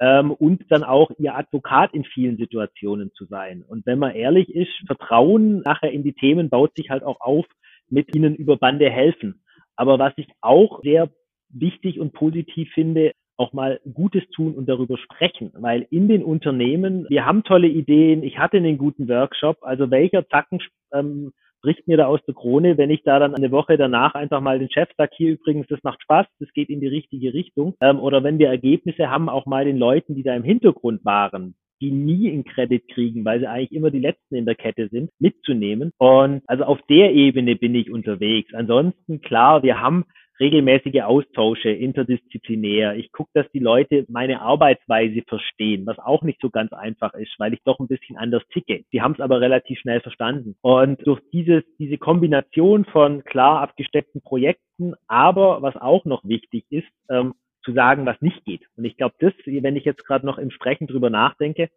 ähm, 0.00 0.32
und 0.32 0.64
dann 0.70 0.82
auch 0.82 1.10
ihr 1.18 1.34
Advokat 1.34 1.94
in 1.94 2.04
vielen 2.04 2.36
Situationen 2.36 3.12
zu 3.14 3.26
sein. 3.26 3.62
Und 3.66 3.86
wenn 3.86 3.98
man 3.98 4.14
ehrlich 4.14 4.54
ist, 4.54 4.72
Vertrauen 4.86 5.60
nachher 5.60 5.92
in 5.92 6.02
die 6.02 6.14
Themen 6.14 6.50
baut 6.50 6.74
sich 6.76 6.90
halt 6.90 7.04
auch 7.04 7.20
auf, 7.20 7.46
mit 7.88 8.14
ihnen 8.16 8.34
über 8.34 8.56
Bande 8.56 8.90
helfen. 8.90 9.42
Aber 9.76 9.98
was 9.98 10.12
ich 10.16 10.28
auch 10.40 10.82
sehr 10.82 11.10
wichtig 11.48 12.00
und 12.00 12.12
positiv 12.12 12.70
finde, 12.72 13.12
auch 13.36 13.52
mal 13.52 13.80
Gutes 13.92 14.22
tun 14.30 14.54
und 14.54 14.68
darüber 14.68 14.96
sprechen, 14.96 15.52
weil 15.54 15.86
in 15.90 16.08
den 16.08 16.22
Unternehmen, 16.22 17.06
wir 17.08 17.26
haben 17.26 17.44
tolle 17.44 17.68
Ideen, 17.68 18.22
ich 18.22 18.38
hatte 18.38 18.58
einen 18.58 18.78
guten 18.78 19.08
Workshop, 19.08 19.58
also 19.62 19.90
welcher 19.90 20.28
Zacken 20.28 20.60
ähm, 20.92 21.32
bricht 21.64 21.88
mir 21.88 21.96
da 21.96 22.06
aus 22.06 22.20
der 22.26 22.34
Krone, 22.34 22.76
wenn 22.76 22.90
ich 22.90 23.02
da 23.04 23.18
dann 23.18 23.34
eine 23.34 23.50
Woche 23.50 23.78
danach 23.78 24.14
einfach 24.14 24.42
mal 24.42 24.58
den 24.58 24.70
Chef 24.70 24.88
sage, 24.98 25.12
hier 25.16 25.32
übrigens, 25.32 25.66
das 25.68 25.82
macht 25.82 26.02
Spaß, 26.02 26.26
das 26.38 26.52
geht 26.52 26.68
in 26.68 26.80
die 26.80 26.88
richtige 26.88 27.32
Richtung. 27.32 27.74
Ähm, 27.80 28.00
oder 28.00 28.22
wenn 28.22 28.38
wir 28.38 28.48
Ergebnisse 28.48 29.10
haben, 29.10 29.30
auch 29.30 29.46
mal 29.46 29.64
den 29.64 29.78
Leuten, 29.78 30.14
die 30.14 30.22
da 30.22 30.36
im 30.36 30.42
Hintergrund 30.42 31.04
waren, 31.06 31.54
die 31.80 31.90
nie 31.90 32.28
in 32.28 32.44
Kredit 32.44 32.86
kriegen, 32.88 33.24
weil 33.24 33.40
sie 33.40 33.48
eigentlich 33.48 33.72
immer 33.72 33.90
die 33.90 33.98
Letzten 33.98 34.34
in 34.34 34.44
der 34.44 34.54
Kette 34.54 34.88
sind, 34.88 35.10
mitzunehmen. 35.18 35.92
Und 35.96 36.42
also 36.46 36.64
auf 36.64 36.80
der 36.90 37.12
Ebene 37.14 37.56
bin 37.56 37.74
ich 37.74 37.90
unterwegs. 37.90 38.52
Ansonsten, 38.52 39.22
klar, 39.22 39.62
wir 39.62 39.80
haben 39.80 40.04
regelmäßige 40.40 41.02
Austausche, 41.02 41.70
interdisziplinär. 41.70 42.96
Ich 42.96 43.12
gucke, 43.12 43.30
dass 43.34 43.50
die 43.52 43.60
Leute 43.60 44.04
meine 44.08 44.40
Arbeitsweise 44.40 45.22
verstehen, 45.26 45.86
was 45.86 45.98
auch 45.98 46.22
nicht 46.22 46.40
so 46.40 46.50
ganz 46.50 46.72
einfach 46.72 47.14
ist, 47.14 47.32
weil 47.38 47.54
ich 47.54 47.62
doch 47.64 47.78
ein 47.78 47.88
bisschen 47.88 48.16
anders 48.16 48.42
ticke. 48.52 48.84
Die 48.92 49.00
haben 49.00 49.12
es 49.12 49.20
aber 49.20 49.40
relativ 49.40 49.78
schnell 49.78 50.00
verstanden. 50.00 50.56
Und 50.60 51.06
durch 51.06 51.20
dieses, 51.32 51.62
diese 51.78 51.98
Kombination 51.98 52.84
von 52.84 53.24
klar 53.24 53.60
abgesteckten 53.60 54.22
Projekten, 54.22 54.94
aber 55.06 55.62
was 55.62 55.76
auch 55.76 56.04
noch 56.04 56.24
wichtig 56.24 56.64
ist, 56.70 56.88
ähm, 57.08 57.34
zu 57.62 57.72
sagen, 57.72 58.04
was 58.04 58.20
nicht 58.20 58.44
geht. 58.44 58.62
Und 58.76 58.84
ich 58.84 58.96
glaube, 58.96 59.14
das, 59.20 59.32
wenn 59.46 59.76
ich 59.76 59.84
jetzt 59.84 60.04
gerade 60.04 60.26
noch 60.26 60.38
im 60.38 60.50
Sprechen 60.50 60.86
drüber 60.86 61.10
nachdenke, 61.10 61.70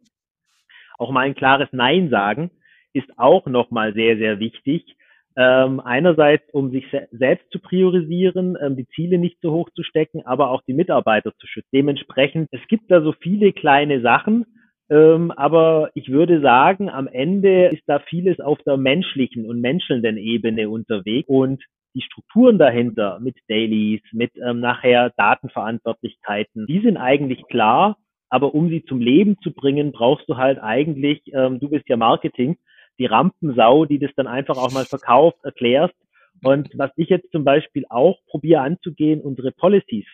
auch 0.98 1.12
mal 1.12 1.22
ein 1.22 1.36
klares 1.36 1.70
Nein 1.72 2.10
sagen, 2.10 2.52
ist 2.94 3.08
auch 3.18 3.46
nochmal 3.46 3.94
sehr, 3.94 4.18
sehr 4.18 4.40
wichtig, 4.40 4.96
ähm, 5.38 5.80
einerseits, 5.80 6.52
um 6.52 6.72
sich 6.72 6.86
se 6.90 7.08
selbst 7.12 7.50
zu 7.52 7.60
priorisieren, 7.60 8.58
ähm, 8.60 8.76
die 8.76 8.88
Ziele 8.88 9.20
nicht 9.20 9.38
so 9.42 9.52
hoch 9.52 9.70
zu 9.76 9.84
stecken, 9.84 10.26
aber 10.26 10.50
auch 10.50 10.64
die 10.68 10.74
Mitarbeiter 10.74 11.32
zu 11.38 11.46
schützen. 11.46 11.70
Dementsprechend, 11.72 12.50
es 12.52 12.62
gibt 12.68 12.90
da 12.90 13.02
so 13.02 13.14
viele 13.14 13.54
kleine 13.54 14.02
Sachen, 14.02 14.46
ähm, 14.90 15.32
aber 15.32 15.92
ich 15.94 16.10
würde 16.10 16.42
sagen, 16.42 16.90
am 16.90 17.08
Ende 17.08 17.68
ist 17.68 17.84
da 17.86 18.00
vieles 18.00 18.40
auf 18.40 18.58
der 18.66 18.78
menschlichen 18.78 19.46
und 19.46 19.62
menschelnden 19.62 20.18
Ebene 20.18 20.70
unterwegs 20.70 21.30
und 21.30 21.64
die 21.94 22.02
Strukturen 22.02 22.58
dahinter 22.58 23.20
mit 23.20 23.36
Dailies, 23.48 24.02
mit 24.14 24.32
ähm, 24.38 24.60
nachher 24.60 25.12
Datenverantwortlichkeiten, 25.18 26.66
die 26.66 26.80
sind 26.80 26.98
eigentlich 26.98 27.44
klar, 27.48 27.98
aber 28.30 28.56
um 28.56 28.70
sie 28.70 28.84
zum 28.86 29.02
Leben 29.02 29.38
zu 29.44 29.52
bringen, 29.52 29.92
brauchst 29.92 30.28
du 30.28 30.38
halt 30.38 30.60
eigentlich, 30.60 31.22
ähm, 31.34 31.60
du 31.60 31.70
bist 31.70 31.88
ja 31.90 31.98
Marketing, 31.98 32.58
die 33.00 33.06
Rampensau, 33.06 33.86
die 33.86 34.00
das 34.00 34.12
dann 34.16 34.28
einfach 34.28 34.58
auch 34.58 34.72
mal 34.72 34.86
verkauft, 34.86 35.38
erklärst. 35.44 35.96
Und 36.44 36.70
was 36.78 36.92
ich 36.96 37.10
jetzt 37.10 37.32
zum 37.32 37.44
Beispiel 37.44 37.86
auch 37.90 38.18
probiere 38.28 38.62
anzugehen, 38.62 39.22
unsere 39.22 39.52
Policies, 39.52 40.06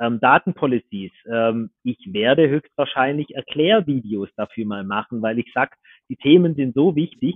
ähm, 0.00 0.20
Datenpolicies. 0.20 1.12
Ähm, 1.30 1.70
ich 1.82 1.98
werde 2.12 2.48
höchstwahrscheinlich 2.48 3.34
Erklärvideos 3.34 4.28
dafür 4.36 4.66
mal 4.66 4.84
machen, 4.84 5.22
weil 5.22 5.38
ich 5.38 5.50
sag, 5.54 5.76
die 6.08 6.16
Themen 6.16 6.54
sind 6.54 6.74
so 6.74 6.96
wichtig. 6.96 7.34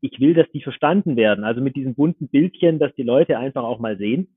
Ich 0.00 0.18
will, 0.20 0.34
dass 0.34 0.50
die 0.52 0.62
verstanden 0.62 1.16
werden. 1.16 1.44
Also 1.44 1.60
mit 1.60 1.76
diesen 1.76 1.94
bunten 1.94 2.28
Bildchen, 2.28 2.78
dass 2.78 2.94
die 2.94 3.02
Leute 3.02 3.38
einfach 3.38 3.62
auch 3.62 3.78
mal 3.78 3.96
sehen. 3.96 4.36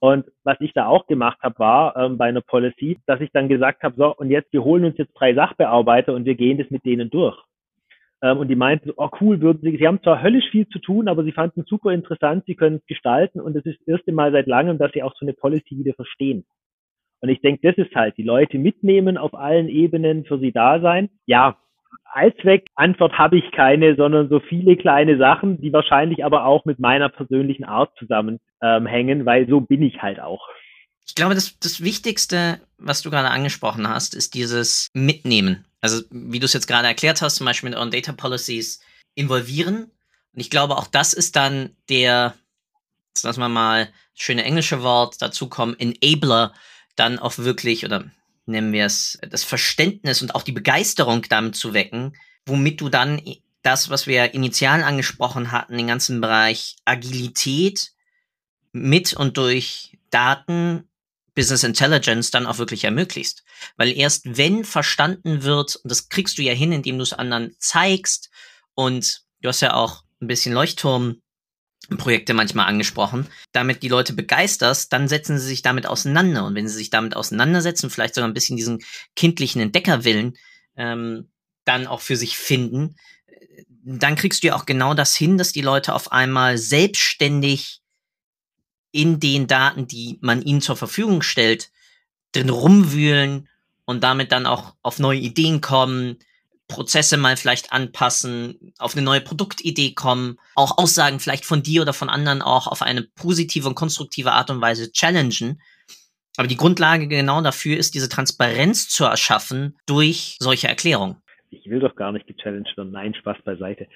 Und 0.00 0.26
was 0.44 0.58
ich 0.60 0.72
da 0.72 0.86
auch 0.86 1.06
gemacht 1.06 1.38
habe, 1.42 1.58
war 1.58 1.96
ähm, 1.96 2.16
bei 2.16 2.26
einer 2.26 2.40
Policy, 2.40 2.98
dass 3.06 3.20
ich 3.20 3.30
dann 3.32 3.48
gesagt 3.48 3.82
habe, 3.82 3.94
so, 3.96 4.16
und 4.16 4.30
jetzt, 4.30 4.52
wir 4.52 4.64
holen 4.64 4.84
uns 4.84 4.96
jetzt 4.96 5.12
drei 5.12 5.34
Sachbearbeiter 5.34 6.14
und 6.14 6.24
wir 6.24 6.36
gehen 6.36 6.56
das 6.56 6.70
mit 6.70 6.86
denen 6.86 7.10
durch. 7.10 7.36
Ähm, 8.22 8.38
und 8.38 8.48
die 8.48 8.56
meinten, 8.56 8.92
oh 8.96 9.08
cool, 9.20 9.40
würden 9.40 9.60
sie, 9.62 9.76
sie 9.76 9.86
haben 9.86 10.02
zwar 10.02 10.22
höllisch 10.22 10.48
viel 10.50 10.68
zu 10.68 10.78
tun, 10.78 11.08
aber 11.08 11.24
sie 11.24 11.32
fanden 11.32 11.60
es 11.60 11.66
super 11.68 11.92
interessant, 11.92 12.44
sie 12.46 12.54
können 12.54 12.76
es 12.76 12.86
gestalten 12.86 13.40
und 13.40 13.56
es 13.56 13.64
ist 13.64 13.80
das 13.80 13.98
erste 13.98 14.12
Mal 14.12 14.32
seit 14.32 14.46
langem, 14.46 14.78
dass 14.78 14.92
sie 14.92 15.02
auch 15.02 15.14
so 15.14 15.24
eine 15.24 15.32
Policy 15.32 15.78
wieder 15.78 15.94
verstehen. 15.94 16.44
Und 17.22 17.28
ich 17.28 17.40
denke, 17.40 17.60
das 17.62 17.86
ist 17.86 17.94
halt, 17.94 18.16
die 18.16 18.22
Leute 18.22 18.58
mitnehmen 18.58 19.18
auf 19.18 19.34
allen 19.34 19.68
Ebenen, 19.68 20.24
für 20.24 20.38
sie 20.38 20.52
da 20.52 20.80
sein. 20.80 21.10
Ja, 21.26 21.56
Allzweck 22.12 22.66
Antwort 22.74 23.18
habe 23.18 23.38
ich 23.38 23.50
keine, 23.52 23.94
sondern 23.94 24.28
so 24.28 24.40
viele 24.40 24.76
kleine 24.76 25.16
Sachen, 25.16 25.60
die 25.60 25.72
wahrscheinlich 25.72 26.24
aber 26.24 26.44
auch 26.44 26.64
mit 26.64 26.78
meiner 26.78 27.08
persönlichen 27.08 27.64
Art 27.64 27.94
zusammenhängen, 27.98 29.20
ähm, 29.20 29.26
weil 29.26 29.48
so 29.48 29.60
bin 29.60 29.82
ich 29.82 30.02
halt 30.02 30.20
auch. 30.20 30.48
Ich 31.10 31.16
glaube, 31.16 31.34
das, 31.34 31.58
das 31.58 31.80
Wichtigste, 31.80 32.60
was 32.78 33.02
du 33.02 33.10
gerade 33.10 33.30
angesprochen 33.30 33.88
hast, 33.88 34.14
ist 34.14 34.34
dieses 34.34 34.86
Mitnehmen. 34.92 35.64
Also, 35.80 36.02
wie 36.10 36.38
du 36.38 36.44
es 36.44 36.52
jetzt 36.52 36.68
gerade 36.68 36.86
erklärt 36.86 37.20
hast, 37.20 37.34
zum 37.34 37.46
Beispiel 37.46 37.68
mit 37.68 37.76
euren 37.76 37.90
Data 37.90 38.12
Policies 38.12 38.78
involvieren. 39.16 39.90
Und 40.32 40.40
ich 40.40 40.50
glaube, 40.50 40.76
auch 40.76 40.86
das 40.86 41.12
ist 41.12 41.34
dann 41.34 41.74
der, 41.88 42.34
jetzt 43.08 43.24
lassen 43.24 43.40
wir 43.40 43.48
mal 43.48 43.86
das 43.86 44.22
schöne 44.22 44.44
englische 44.44 44.84
Wort 44.84 45.20
dazu 45.20 45.48
kommen, 45.48 45.74
Enabler, 45.80 46.54
dann 46.94 47.18
auch 47.18 47.38
wirklich, 47.38 47.84
oder 47.84 48.04
nennen 48.46 48.72
wir 48.72 48.86
es, 48.86 49.18
das 49.28 49.42
Verständnis 49.42 50.22
und 50.22 50.36
auch 50.36 50.42
die 50.42 50.52
Begeisterung 50.52 51.22
damit 51.28 51.56
zu 51.56 51.74
wecken, 51.74 52.16
womit 52.46 52.80
du 52.80 52.88
dann 52.88 53.20
das, 53.62 53.90
was 53.90 54.06
wir 54.06 54.32
initial 54.32 54.84
angesprochen 54.84 55.50
hatten, 55.50 55.76
den 55.76 55.88
ganzen 55.88 56.20
Bereich 56.20 56.76
Agilität 56.84 57.90
mit 58.70 59.12
und 59.12 59.38
durch 59.38 59.98
Daten, 60.10 60.86
Business 61.34 61.64
Intelligence 61.64 62.30
dann 62.30 62.46
auch 62.46 62.58
wirklich 62.58 62.84
ermöglicht. 62.84 63.42
Weil 63.76 63.96
erst 63.96 64.36
wenn 64.36 64.64
verstanden 64.64 65.42
wird, 65.42 65.76
und 65.76 65.90
das 65.90 66.08
kriegst 66.08 66.38
du 66.38 66.42
ja 66.42 66.52
hin, 66.52 66.72
indem 66.72 66.98
du 66.98 67.02
es 67.02 67.12
anderen 67.12 67.54
zeigst, 67.58 68.30
und 68.74 69.22
du 69.42 69.48
hast 69.48 69.60
ja 69.60 69.74
auch 69.74 70.04
ein 70.20 70.26
bisschen 70.26 70.54
Leuchtturm 70.54 71.20
Projekte 71.96 72.34
manchmal 72.34 72.66
angesprochen, 72.66 73.26
damit 73.52 73.82
die 73.82 73.88
Leute 73.88 74.12
begeisterst, 74.12 74.92
dann 74.92 75.08
setzen 75.08 75.38
sie 75.38 75.46
sich 75.46 75.62
damit 75.62 75.86
auseinander. 75.86 76.44
Und 76.44 76.54
wenn 76.54 76.68
sie 76.68 76.76
sich 76.76 76.90
damit 76.90 77.16
auseinandersetzen, 77.16 77.90
vielleicht 77.90 78.14
sogar 78.14 78.28
ein 78.28 78.34
bisschen 78.34 78.56
diesen 78.56 78.80
kindlichen 79.16 79.60
Entdeckerwillen 79.60 80.36
ähm, 80.76 81.30
dann 81.64 81.86
auch 81.86 82.00
für 82.00 82.16
sich 82.16 82.36
finden, 82.36 82.96
dann 83.82 84.14
kriegst 84.14 84.42
du 84.42 84.48
ja 84.48 84.56
auch 84.56 84.66
genau 84.66 84.94
das 84.94 85.16
hin, 85.16 85.38
dass 85.38 85.52
die 85.52 85.62
Leute 85.62 85.94
auf 85.94 86.12
einmal 86.12 86.58
selbstständig 86.58 87.79
in 88.92 89.20
den 89.20 89.46
Daten, 89.46 89.86
die 89.86 90.18
man 90.20 90.42
ihnen 90.42 90.60
zur 90.60 90.76
Verfügung 90.76 91.22
stellt, 91.22 91.70
drin 92.32 92.50
rumwühlen 92.50 93.48
und 93.84 94.02
damit 94.04 94.32
dann 94.32 94.46
auch 94.46 94.74
auf 94.82 94.98
neue 94.98 95.18
Ideen 95.18 95.60
kommen, 95.60 96.18
Prozesse 96.68 97.16
mal 97.16 97.36
vielleicht 97.36 97.72
anpassen, 97.72 98.72
auf 98.78 98.94
eine 98.94 99.02
neue 99.02 99.20
Produktidee 99.20 99.92
kommen, 99.92 100.38
auch 100.54 100.78
Aussagen 100.78 101.18
vielleicht 101.18 101.44
von 101.44 101.62
dir 101.62 101.82
oder 101.82 101.92
von 101.92 102.08
anderen 102.08 102.42
auch 102.42 102.68
auf 102.68 102.82
eine 102.82 103.02
positive 103.02 103.68
und 103.68 103.74
konstruktive 103.74 104.32
Art 104.32 104.50
und 104.50 104.60
Weise 104.60 104.92
challengen. 104.92 105.60
Aber 106.36 106.46
die 106.46 106.56
Grundlage 106.56 107.08
genau 107.08 107.42
dafür 107.42 107.76
ist, 107.76 107.94
diese 107.94 108.08
Transparenz 108.08 108.88
zu 108.88 109.04
erschaffen 109.04 109.76
durch 109.86 110.36
solche 110.38 110.68
Erklärungen. 110.68 111.16
Ich 111.50 111.68
will 111.68 111.80
doch 111.80 111.96
gar 111.96 112.12
nicht 112.12 112.28
gechallenged 112.28 112.76
werden. 112.76 112.92
Nein, 112.92 113.14
Spaß 113.14 113.38
beiseite. 113.44 113.88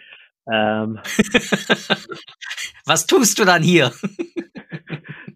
Ähm. 0.50 0.98
Was 2.84 3.06
tust 3.06 3.38
du 3.38 3.44
dann 3.44 3.62
hier? 3.62 3.92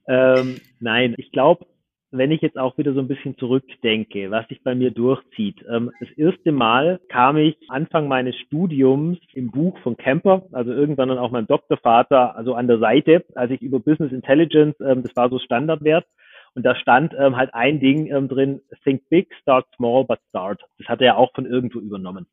ähm, 0.08 0.56
nein, 0.80 1.14
ich 1.18 1.30
glaube, 1.32 1.66
wenn 2.10 2.30
ich 2.30 2.40
jetzt 2.40 2.58
auch 2.58 2.78
wieder 2.78 2.94
so 2.94 3.00
ein 3.00 3.08
bisschen 3.08 3.36
zurückdenke, 3.36 4.30
was 4.30 4.48
sich 4.48 4.62
bei 4.62 4.74
mir 4.74 4.90
durchzieht. 4.90 5.62
Ähm, 5.70 5.90
das 6.00 6.10
erste 6.12 6.52
Mal 6.52 7.00
kam 7.08 7.36
ich 7.36 7.56
Anfang 7.68 8.08
meines 8.08 8.34
Studiums 8.46 9.18
im 9.34 9.50
Buch 9.50 9.78
von 9.80 9.96
Kemper, 9.96 10.46
also 10.52 10.72
irgendwann 10.72 11.10
dann 11.10 11.18
auch 11.18 11.30
mein 11.30 11.46
Doktorvater, 11.46 12.34
also 12.36 12.54
an 12.54 12.66
der 12.66 12.78
Seite, 12.78 13.24
als 13.34 13.50
ich 13.50 13.60
über 13.60 13.78
Business 13.78 14.12
Intelligence, 14.12 14.74
ähm, 14.80 15.02
das 15.02 15.14
war 15.16 15.28
so 15.28 15.38
Standardwert, 15.38 16.06
und 16.54 16.64
da 16.64 16.74
stand 16.74 17.14
ähm, 17.16 17.36
halt 17.36 17.52
ein 17.52 17.78
Ding 17.78 18.08
drin, 18.26 18.62
think 18.82 19.08
big, 19.10 19.32
start 19.42 19.66
small, 19.76 20.04
but 20.04 20.18
start. 20.30 20.60
Das 20.78 20.88
hat 20.88 21.00
er 21.00 21.06
ja 21.06 21.16
auch 21.16 21.32
von 21.34 21.46
irgendwo 21.46 21.78
übernommen. 21.78 22.26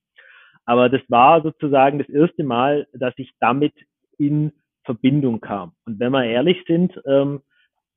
Aber 0.66 0.90
das 0.90 1.02
war 1.10 1.44
sozusagen 1.44 2.00
das 2.00 2.10
erste 2.10 2.44
Mal, 2.44 2.88
dass 2.94 3.14
ich 3.18 3.34
damit 3.40 3.74
in 4.18 4.52
Verbindung 4.84 5.42
kam. 5.42 5.74
Und 5.86 6.00
wenn 6.00 6.12
wir 6.12 6.24
ehrlich 6.24 6.58
sind, 6.66 7.00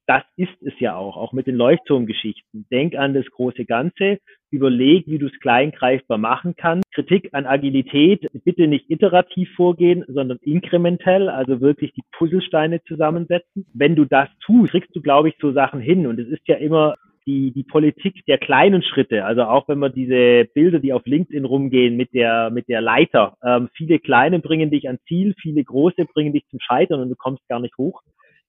das 0.08 0.22
ist 0.36 0.56
es 0.62 0.72
ja 0.80 0.96
auch, 0.96 1.18
auch 1.18 1.34
mit 1.34 1.46
den 1.46 1.54
Leuchtturmgeschichten. 1.54 2.66
Denk 2.70 2.96
an 2.96 3.12
das 3.12 3.26
große 3.26 3.66
Ganze, 3.66 4.18
überleg, 4.50 5.06
wie 5.06 5.18
du 5.18 5.26
es 5.26 5.38
klein 5.40 5.70
greifbar 5.70 6.16
machen 6.16 6.54
kannst. 6.56 6.90
Kritik 6.94 7.28
an 7.32 7.44
Agilität, 7.44 8.26
bitte 8.42 8.68
nicht 8.68 8.88
iterativ 8.88 9.50
vorgehen, 9.54 10.04
sondern 10.08 10.38
inkrementell, 10.40 11.28
also 11.28 11.60
wirklich 11.60 11.92
die 11.92 12.04
Puzzlesteine 12.12 12.82
zusammensetzen. 12.84 13.66
Wenn 13.74 13.96
du 13.96 14.06
das 14.06 14.30
tust, 14.46 14.70
kriegst 14.70 14.96
du, 14.96 15.02
glaube 15.02 15.28
ich, 15.28 15.34
so 15.40 15.52
Sachen 15.52 15.80
hin. 15.80 16.06
Und 16.06 16.18
es 16.18 16.28
ist 16.28 16.48
ja 16.48 16.56
immer 16.56 16.94
die, 17.26 17.52
die 17.52 17.64
Politik 17.64 18.24
der 18.26 18.38
kleinen 18.38 18.82
Schritte, 18.82 19.26
also 19.26 19.42
auch 19.42 19.68
wenn 19.68 19.78
man 19.78 19.92
diese 19.92 20.48
Bilder, 20.54 20.78
die 20.78 20.94
auf 20.94 21.04
LinkedIn 21.04 21.44
rumgehen 21.44 21.98
mit 21.98 22.14
der, 22.14 22.48
mit 22.48 22.68
der 22.68 22.80
Leiter, 22.80 23.36
ähm, 23.44 23.68
viele 23.74 23.98
kleine 23.98 24.38
bringen 24.38 24.70
dich 24.70 24.86
ans 24.86 25.02
Ziel, 25.04 25.34
viele 25.38 25.62
große 25.62 26.06
bringen 26.06 26.32
dich 26.32 26.46
zum 26.48 26.60
Scheitern 26.60 27.00
und 27.00 27.10
du 27.10 27.16
kommst 27.16 27.46
gar 27.46 27.60
nicht 27.60 27.76
hoch. 27.76 28.00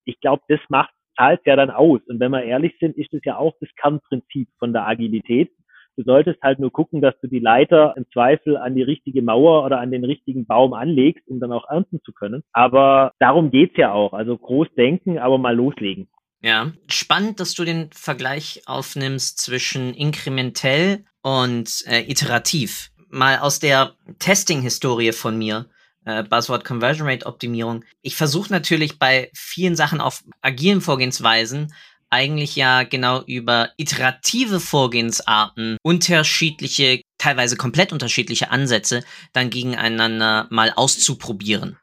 Ich 0.05 0.21
glaube, 0.21 0.43
das 0.47 0.61
macht 0.69 0.93
zahlt 1.19 1.41
ja 1.45 1.55
dann 1.55 1.69
aus. 1.69 1.99
Und 2.07 2.19
wenn 2.19 2.31
wir 2.31 2.43
ehrlich 2.43 2.73
sind, 2.79 2.97
ist 2.97 3.13
es 3.13 3.21
ja 3.25 3.37
auch 3.37 3.53
das 3.59 3.69
Kernprinzip 3.75 4.47
von 4.57 4.73
der 4.73 4.87
Agilität. 4.87 5.51
Du 5.97 6.03
solltest 6.03 6.41
halt 6.41 6.59
nur 6.59 6.71
gucken, 6.71 7.01
dass 7.01 7.13
du 7.21 7.27
die 7.27 7.39
Leiter 7.39 7.93
im 7.97 8.05
Zweifel 8.13 8.55
an 8.55 8.73
die 8.73 8.83
richtige 8.83 9.21
Mauer 9.21 9.65
oder 9.65 9.81
an 9.81 9.91
den 9.91 10.05
richtigen 10.05 10.45
Baum 10.45 10.73
anlegst, 10.73 11.27
um 11.27 11.41
dann 11.41 11.51
auch 11.51 11.69
ernten 11.69 11.99
zu 12.05 12.13
können. 12.13 12.41
Aber 12.53 13.11
darum 13.19 13.51
geht's 13.51 13.75
ja 13.75 13.91
auch. 13.91 14.13
Also 14.13 14.37
groß 14.37 14.67
denken, 14.77 15.19
aber 15.19 15.37
mal 15.37 15.55
loslegen. 15.55 16.07
Ja, 16.41 16.71
spannend, 16.87 17.41
dass 17.41 17.53
du 17.53 17.65
den 17.65 17.89
Vergleich 17.91 18.61
aufnimmst 18.65 19.39
zwischen 19.39 19.93
inkrementell 19.93 21.03
und 21.21 21.83
äh, 21.85 22.09
iterativ. 22.09 22.91
Mal 23.09 23.39
aus 23.39 23.59
der 23.59 23.91
Testing-Historie 24.19 25.11
von 25.11 25.37
mir 25.37 25.65
äh, 26.05 26.23
Buzzword 26.23 26.65
Conversion 26.65 27.07
Rate 27.07 27.25
Optimierung. 27.25 27.83
Ich 28.01 28.15
versuche 28.15 28.51
natürlich 28.51 28.99
bei 28.99 29.29
vielen 29.33 29.75
Sachen 29.75 30.01
auf 30.01 30.23
agilen 30.41 30.81
Vorgehensweisen 30.81 31.73
eigentlich 32.09 32.55
ja 32.55 32.83
genau 32.83 33.21
über 33.21 33.69
iterative 33.77 34.59
Vorgehensarten 34.59 35.77
unterschiedliche, 35.83 37.01
teilweise 37.17 37.55
komplett 37.55 37.93
unterschiedliche 37.93 38.49
Ansätze 38.51 39.03
dann 39.33 39.49
gegeneinander 39.49 40.47
mal 40.49 40.73
auszuprobieren. 40.75 41.77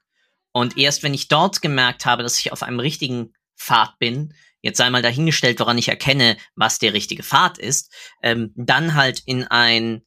Und 0.52 0.78
erst 0.78 1.02
wenn 1.02 1.14
ich 1.14 1.28
dort 1.28 1.62
gemerkt 1.62 2.06
habe, 2.06 2.22
dass 2.22 2.40
ich 2.40 2.52
auf 2.52 2.62
einem 2.62 2.80
richtigen 2.80 3.34
Pfad 3.56 3.98
bin, 3.98 4.34
jetzt 4.62 4.78
sei 4.78 4.90
mal 4.90 5.02
dahingestellt, 5.02 5.60
woran 5.60 5.78
ich 5.78 5.88
erkenne, 5.88 6.36
was 6.56 6.78
der 6.78 6.92
richtige 6.92 7.22
Pfad 7.22 7.58
ist, 7.58 7.92
ähm, 8.22 8.52
dann 8.56 8.94
halt 8.94 9.22
in 9.26 9.44
ein 9.44 10.02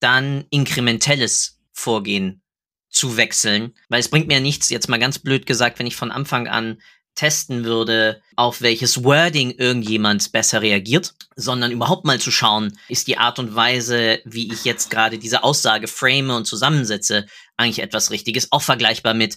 dann 0.00 0.44
inkrementelles 0.50 1.58
Vorgehen 1.72 2.42
zu 2.88 3.16
wechseln, 3.16 3.74
weil 3.88 4.00
es 4.00 4.08
bringt 4.08 4.28
mir 4.28 4.40
nichts, 4.40 4.70
jetzt 4.70 4.88
mal 4.88 4.98
ganz 4.98 5.18
blöd 5.18 5.46
gesagt, 5.46 5.78
wenn 5.78 5.86
ich 5.86 5.96
von 5.96 6.10
Anfang 6.10 6.48
an 6.48 6.78
testen 7.18 7.64
würde, 7.64 8.22
auf 8.36 8.62
welches 8.62 9.02
Wording 9.02 9.50
irgendjemand 9.50 10.30
besser 10.30 10.62
reagiert, 10.62 11.14
sondern 11.34 11.72
überhaupt 11.72 12.04
mal 12.04 12.20
zu 12.20 12.30
schauen, 12.30 12.78
ist 12.88 13.08
die 13.08 13.18
Art 13.18 13.40
und 13.40 13.56
Weise, 13.56 14.20
wie 14.24 14.52
ich 14.52 14.64
jetzt 14.64 14.88
gerade 14.88 15.18
diese 15.18 15.42
Aussage 15.42 15.88
frame 15.88 16.30
und 16.30 16.46
zusammensetze, 16.46 17.26
eigentlich 17.56 17.80
etwas 17.80 18.12
Richtiges, 18.12 18.52
auch 18.52 18.62
vergleichbar 18.62 19.14
mit 19.14 19.36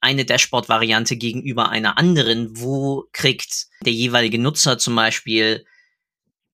eine 0.00 0.24
Dashboard-Variante 0.24 1.16
gegenüber 1.16 1.68
einer 1.68 1.98
anderen, 1.98 2.58
wo 2.58 3.04
kriegt 3.12 3.66
der 3.86 3.92
jeweilige 3.92 4.40
Nutzer 4.40 4.76
zum 4.78 4.96
Beispiel 4.96 5.64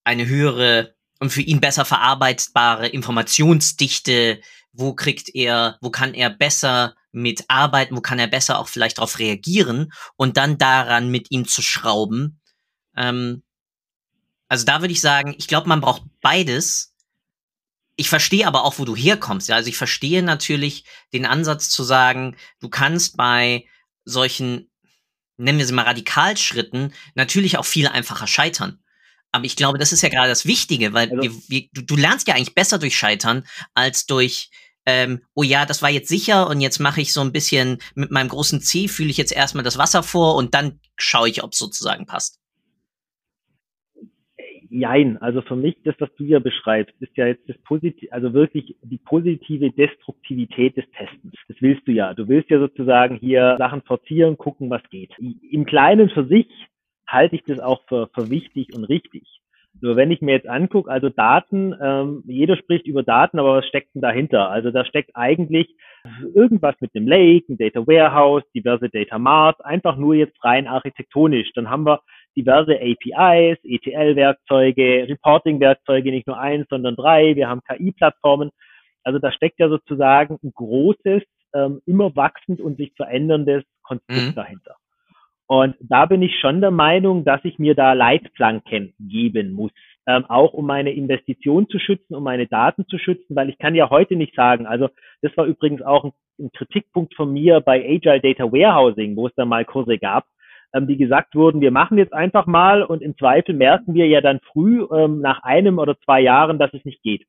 eine 0.04 0.26
höhere 0.26 0.94
und 1.20 1.30
für 1.30 1.42
ihn 1.42 1.60
besser 1.60 1.86
verarbeitbare 1.86 2.88
Informationsdichte 2.88 4.42
wo 4.72 4.94
kriegt 4.94 5.34
er, 5.34 5.78
wo 5.80 5.90
kann 5.90 6.14
er 6.14 6.30
besser 6.30 6.94
mit 7.12 7.44
arbeiten, 7.48 7.96
wo 7.96 8.00
kann 8.00 8.18
er 8.18 8.28
besser 8.28 8.58
auch 8.58 8.68
vielleicht 8.68 8.98
darauf 8.98 9.18
reagieren 9.18 9.92
und 10.16 10.36
dann 10.36 10.58
daran 10.58 11.10
mit 11.10 11.30
ihm 11.30 11.46
zu 11.46 11.62
schrauben. 11.62 12.40
Ähm, 12.96 13.42
also 14.48 14.64
da 14.64 14.80
würde 14.80 14.92
ich 14.92 15.00
sagen, 15.00 15.34
ich 15.38 15.48
glaube, 15.48 15.68
man 15.68 15.80
braucht 15.80 16.02
beides. 16.20 16.94
ich 17.96 18.08
verstehe 18.08 18.46
aber 18.46 18.64
auch, 18.64 18.78
wo 18.78 18.84
du 18.84 18.96
herkommst. 18.96 19.48
Ja? 19.48 19.56
Also 19.56 19.68
ich 19.68 19.76
verstehe 19.76 20.22
natürlich 20.22 20.84
den 21.12 21.26
Ansatz 21.26 21.68
zu 21.68 21.84
sagen, 21.84 22.36
du 22.60 22.68
kannst 22.70 23.16
bei 23.16 23.66
solchen, 24.04 24.70
nennen 25.36 25.58
wir 25.58 25.66
sie 25.66 25.74
mal 25.74 25.84
Radikalschritten, 25.84 26.94
natürlich 27.14 27.58
auch 27.58 27.66
viel 27.66 27.86
einfacher 27.88 28.26
scheitern. 28.26 28.82
Aber 29.32 29.44
ich 29.44 29.56
glaube, 29.56 29.78
das 29.78 29.92
ist 29.92 30.02
ja 30.02 30.08
gerade 30.08 30.28
das 30.28 30.46
Wichtige, 30.46 30.92
weil 30.92 31.10
also, 31.10 31.22
wir, 31.22 31.30
wir, 31.48 31.68
du, 31.72 31.82
du 31.82 31.96
lernst 31.96 32.26
ja 32.28 32.34
eigentlich 32.34 32.54
besser 32.54 32.78
durch 32.78 32.96
Scheitern 32.96 33.44
als 33.74 34.06
durch 34.06 34.50
ähm, 34.86 35.20
oh 35.34 35.42
ja, 35.42 35.66
das 35.66 35.82
war 35.82 35.90
jetzt 35.90 36.08
sicher 36.08 36.48
und 36.48 36.60
jetzt 36.60 36.80
mache 36.80 37.00
ich 37.00 37.12
so 37.12 37.20
ein 37.20 37.32
bisschen 37.32 37.78
mit 37.94 38.10
meinem 38.10 38.28
großen 38.28 38.60
C, 38.60 38.88
fühle 38.88 39.10
ich 39.10 39.18
jetzt 39.18 39.36
erstmal 39.36 39.64
das 39.64 39.78
Wasser 39.78 40.02
vor 40.02 40.36
und 40.36 40.54
dann 40.54 40.80
schaue 40.96 41.28
ich, 41.28 41.44
ob 41.44 41.52
es 41.52 41.58
sozusagen 41.58 42.06
passt. 42.06 42.40
Jein, 44.72 45.16
also 45.18 45.42
für 45.42 45.56
mich, 45.56 45.76
das, 45.84 45.96
was 45.98 46.14
du 46.16 46.24
ja 46.24 46.38
beschreibst, 46.38 46.94
ist 47.00 47.16
ja 47.16 47.26
jetzt 47.26 47.48
das 47.48 47.58
positive, 47.58 48.12
also 48.12 48.32
wirklich 48.32 48.76
die 48.82 48.98
positive 48.98 49.72
Destruktivität 49.72 50.76
des 50.76 50.84
Testens. 50.92 51.34
Das 51.48 51.56
willst 51.58 51.86
du 51.88 51.92
ja. 51.92 52.14
Du 52.14 52.28
willst 52.28 52.50
ja 52.50 52.60
sozusagen 52.60 53.16
hier 53.16 53.56
Sachen 53.58 53.82
forcieren, 53.82 54.38
gucken, 54.38 54.70
was 54.70 54.82
geht. 54.90 55.10
Im 55.18 55.66
Kleinen 55.66 56.08
für 56.10 56.24
sich 56.28 56.46
halte 57.12 57.36
ich 57.36 57.44
das 57.44 57.60
auch 57.60 57.82
für, 57.88 58.08
für 58.14 58.30
wichtig 58.30 58.74
und 58.74 58.84
richtig. 58.84 59.40
Nur 59.80 59.96
wenn 59.96 60.10
ich 60.10 60.20
mir 60.20 60.32
jetzt 60.32 60.48
angucke, 60.48 60.90
also 60.90 61.08
Daten, 61.08 61.74
ähm, 61.80 62.22
jeder 62.26 62.56
spricht 62.56 62.86
über 62.86 63.02
Daten, 63.02 63.38
aber 63.38 63.56
was 63.56 63.66
steckt 63.66 63.94
denn 63.94 64.02
dahinter? 64.02 64.50
Also 64.50 64.70
da 64.70 64.84
steckt 64.84 65.12
eigentlich 65.14 65.74
irgendwas 66.34 66.74
mit 66.80 66.94
dem 66.94 67.06
Lake, 67.06 67.52
ein 67.52 67.58
Data 67.58 67.86
Warehouse, 67.86 68.42
diverse 68.54 68.88
Data 68.88 69.18
Mart, 69.18 69.64
einfach 69.64 69.96
nur 69.96 70.14
jetzt 70.14 70.42
rein 70.44 70.66
architektonisch. 70.66 71.50
Dann 71.54 71.70
haben 71.70 71.84
wir 71.84 72.00
diverse 72.36 72.72
APIs, 72.74 73.58
ETL-Werkzeuge, 73.62 75.06
Reporting-Werkzeuge, 75.08 76.10
nicht 76.10 76.26
nur 76.26 76.38
eins, 76.38 76.66
sondern 76.68 76.96
drei. 76.96 77.36
Wir 77.36 77.48
haben 77.48 77.60
KI-Plattformen. 77.68 78.50
Also 79.02 79.18
da 79.18 79.32
steckt 79.32 79.58
ja 79.58 79.68
sozusagen 79.68 80.38
ein 80.42 80.52
großes, 80.54 81.22
ähm, 81.54 81.80
immer 81.86 82.14
wachsend 82.16 82.60
und 82.60 82.76
sich 82.76 82.92
veränderndes 82.96 83.64
Konstrukt 83.82 84.28
mhm. 84.28 84.34
dahinter. 84.34 84.76
Und 85.50 85.74
da 85.80 86.06
bin 86.06 86.22
ich 86.22 86.38
schon 86.38 86.60
der 86.60 86.70
Meinung, 86.70 87.24
dass 87.24 87.44
ich 87.44 87.58
mir 87.58 87.74
da 87.74 87.92
Leitplanken 87.92 88.94
geben 89.00 89.50
muss. 89.50 89.72
Ähm, 90.06 90.24
auch 90.26 90.52
um 90.52 90.64
meine 90.64 90.92
Investition 90.92 91.68
zu 91.68 91.80
schützen, 91.80 92.14
um 92.14 92.22
meine 92.22 92.46
Daten 92.46 92.86
zu 92.86 92.98
schützen, 92.98 93.34
weil 93.34 93.48
ich 93.48 93.58
kann 93.58 93.74
ja 93.74 93.90
heute 93.90 94.14
nicht 94.14 94.36
sagen, 94.36 94.64
also 94.66 94.90
das 95.22 95.36
war 95.36 95.46
übrigens 95.46 95.82
auch 95.82 96.04
ein, 96.04 96.12
ein 96.38 96.52
Kritikpunkt 96.52 97.16
von 97.16 97.32
mir 97.32 97.60
bei 97.60 97.84
Agile 97.84 98.20
Data 98.20 98.44
Warehousing, 98.44 99.16
wo 99.16 99.26
es 99.26 99.34
da 99.34 99.44
mal 99.44 99.64
Kurse 99.64 99.98
gab, 99.98 100.24
ähm, 100.72 100.86
die 100.86 100.96
gesagt 100.96 101.34
wurden, 101.34 101.60
wir 101.60 101.72
machen 101.72 101.98
jetzt 101.98 102.12
einfach 102.12 102.46
mal 102.46 102.84
und 102.84 103.02
im 103.02 103.18
Zweifel 103.18 103.56
merken 103.56 103.92
wir 103.94 104.06
ja 104.06 104.20
dann 104.20 104.38
früh 104.52 104.86
ähm, 104.94 105.20
nach 105.20 105.42
einem 105.42 105.80
oder 105.80 105.98
zwei 106.04 106.20
Jahren, 106.20 106.60
dass 106.60 106.72
es 106.74 106.84
nicht 106.84 107.02
geht. 107.02 107.26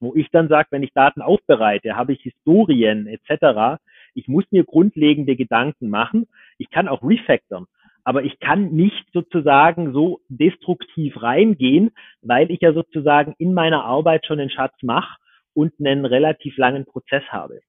Wo 0.00 0.14
ich 0.14 0.28
dann 0.32 0.48
sage, 0.48 0.68
wenn 0.70 0.82
ich 0.82 0.92
Daten 0.92 1.22
aufbereite, 1.22 1.96
habe 1.96 2.12
ich 2.12 2.20
Historien 2.20 3.06
etc., 3.06 3.78
ich 4.18 4.26
muss 4.26 4.44
mir 4.50 4.64
grundlegende 4.64 5.36
Gedanken 5.36 5.90
machen. 5.90 6.26
Ich 6.58 6.70
kann 6.70 6.88
auch 6.88 7.02
refactoren, 7.02 7.66
aber 8.04 8.22
ich 8.24 8.38
kann 8.40 8.72
nicht 8.72 9.06
sozusagen 9.12 9.92
so 9.92 10.20
destruktiv 10.28 11.22
reingehen, 11.22 11.90
weil 12.22 12.50
ich 12.50 12.60
ja 12.60 12.72
sozusagen 12.72 13.34
in 13.38 13.54
meiner 13.54 13.84
Arbeit 13.84 14.26
schon 14.26 14.40
einen 14.40 14.50
Schatz 14.50 14.74
mache 14.82 15.18
und 15.54 15.72
einen 15.78 16.04
relativ 16.04 16.56
langen 16.56 16.84
Prozess 16.84 17.24
habe. 17.30 17.60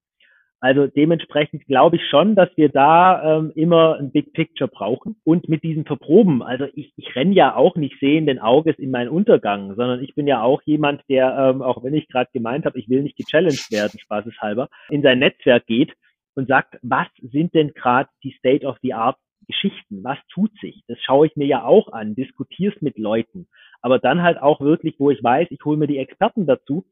Also 0.61 0.87
dementsprechend 0.87 1.65
glaube 1.67 1.95
ich 1.95 2.01
schon, 2.09 2.35
dass 2.35 2.49
wir 2.57 2.69
da 2.69 3.37
ähm, 3.37 3.51
immer 3.55 3.97
ein 3.97 4.11
Big 4.11 4.33
Picture 4.33 4.69
brauchen. 4.69 5.15
Und 5.23 5.47
mit 5.47 5.63
diesen 5.63 5.85
Verproben, 5.85 6.43
also 6.43 6.65
ich, 6.73 6.91
ich 6.97 7.15
renne 7.15 7.33
ja 7.33 7.55
auch 7.55 7.75
nicht 7.75 7.97
sehenden 7.99 8.39
Auges 8.39 8.77
in 8.77 8.91
meinen 8.91 9.09
Untergang, 9.09 9.75
sondern 9.75 10.03
ich 10.03 10.15
bin 10.15 10.27
ja 10.27 10.41
auch 10.41 10.61
jemand, 10.63 11.01
der, 11.07 11.37
ähm, 11.37 11.61
auch 11.61 11.83
wenn 11.83 11.93
ich 11.93 12.09
gerade 12.09 12.29
gemeint 12.33 12.65
habe, 12.65 12.77
ich 12.77 12.89
will 12.89 13.03
nicht 13.03 13.15
gechallenged 13.15 13.71
werden, 13.71 13.99
spaßeshalber, 13.99 14.67
in 14.89 15.01
sein 15.01 15.19
Netzwerk 15.19 15.65
geht 15.65 15.93
und 16.39 16.47
sagt, 16.47 16.77
was 16.81 17.07
sind 17.21 17.53
denn 17.53 17.73
gerade 17.73 18.09
die 18.23 18.35
State 18.39 18.65
of 18.65 18.77
the 18.81 18.93
Art 18.93 19.17
Geschichten? 19.45 20.03
Was 20.03 20.17
tut 20.33 20.51
sich? 20.61 20.83
Das 20.87 20.97
schaue 21.01 21.27
ich 21.27 21.35
mir 21.35 21.47
ja 21.47 21.63
auch 21.63 21.91
an, 21.91 22.15
diskutiere 22.15 22.73
es 22.73 22.81
mit 22.81 22.97
Leuten. 22.97 23.47
Aber 23.81 23.99
dann 23.99 24.21
halt 24.21 24.41
auch 24.41 24.61
wirklich, 24.61 24.95
wo 24.99 25.11
ich 25.11 25.23
weiß, 25.23 25.47
ich 25.51 25.63
hole 25.65 25.77
mir 25.77 25.87
die 25.87 25.97
Experten 25.97 26.45
dazu, 26.45 26.85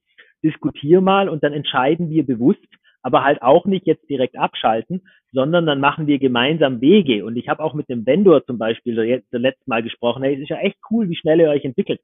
diskutiere 0.43 1.01
mal 1.01 1.29
und 1.29 1.43
dann 1.43 1.53
entscheiden 1.53 2.09
wir 2.09 2.25
bewusst, 2.25 2.67
aber 3.01 3.23
halt 3.23 3.41
auch 3.41 3.65
nicht 3.65 3.87
jetzt 3.87 4.09
direkt 4.09 4.37
abschalten, 4.37 5.01
sondern 5.31 5.65
dann 5.65 5.79
machen 5.79 6.07
wir 6.07 6.19
gemeinsam 6.19 6.81
Wege. 6.81 7.25
Und 7.25 7.37
ich 7.37 7.47
habe 7.47 7.63
auch 7.63 7.73
mit 7.73 7.89
dem 7.89 8.05
Vendor 8.05 8.45
zum 8.45 8.57
Beispiel 8.57 8.97
jetzt 9.03 9.31
letztes 9.31 9.67
Mal 9.67 9.83
gesprochen, 9.83 10.23
hey, 10.23 10.35
es 10.35 10.41
ist 10.41 10.49
ja 10.49 10.57
echt 10.57 10.77
cool, 10.89 11.09
wie 11.09 11.15
schnell 11.15 11.39
ihr 11.39 11.49
euch 11.49 11.63
entwickelt. 11.63 12.01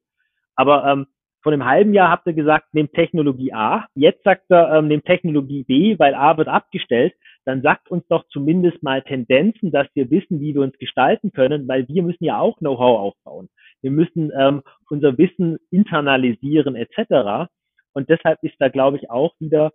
Aber 0.55 0.85
ähm, 0.85 1.07
vor 1.43 1.51
einem 1.51 1.65
halben 1.65 1.93
Jahr 1.93 2.09
habt 2.09 2.25
ihr 2.25 2.33
gesagt, 2.33 2.73
nehmt 2.73 2.93
Technologie 2.93 3.53
A. 3.53 3.85
Jetzt 3.95 4.23
sagt 4.23 4.45
er, 4.49 4.73
ähm, 4.73 4.87
nehmt 4.87 5.05
Technologie 5.05 5.63
B, 5.63 5.99
weil 5.99 6.15
A 6.15 6.37
wird 6.37 6.47
abgestellt. 6.47 7.13
Dann 7.45 7.61
sagt 7.61 7.91
uns 7.91 8.05
doch 8.07 8.25
zumindest 8.29 8.81
mal 8.83 9.01
Tendenzen, 9.01 9.71
dass 9.71 9.87
wir 9.93 10.09
wissen, 10.09 10.39
wie 10.39 10.53
wir 10.53 10.61
uns 10.61 10.77
gestalten 10.77 11.31
können, 11.31 11.67
weil 11.67 11.87
wir 11.87 12.03
müssen 12.03 12.23
ja 12.23 12.39
auch 12.39 12.57
Know-how 12.57 12.99
aufbauen. 12.99 13.49
Wir 13.81 13.91
müssen 13.91 14.31
ähm, 14.37 14.63
unser 14.89 15.17
Wissen 15.17 15.57
internalisieren 15.69 16.75
etc. 16.75 17.49
Und 17.93 18.09
deshalb 18.09 18.39
ist 18.43 18.55
da, 18.59 18.69
glaube 18.69 18.97
ich, 18.97 19.09
auch 19.09 19.33
wieder 19.39 19.73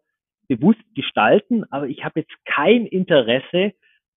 bewusst 0.49 0.83
gestalten. 0.95 1.65
Aber 1.71 1.89
ich 1.89 2.05
habe 2.05 2.21
jetzt 2.21 2.33
kein 2.47 2.87
Interesse, 2.87 3.73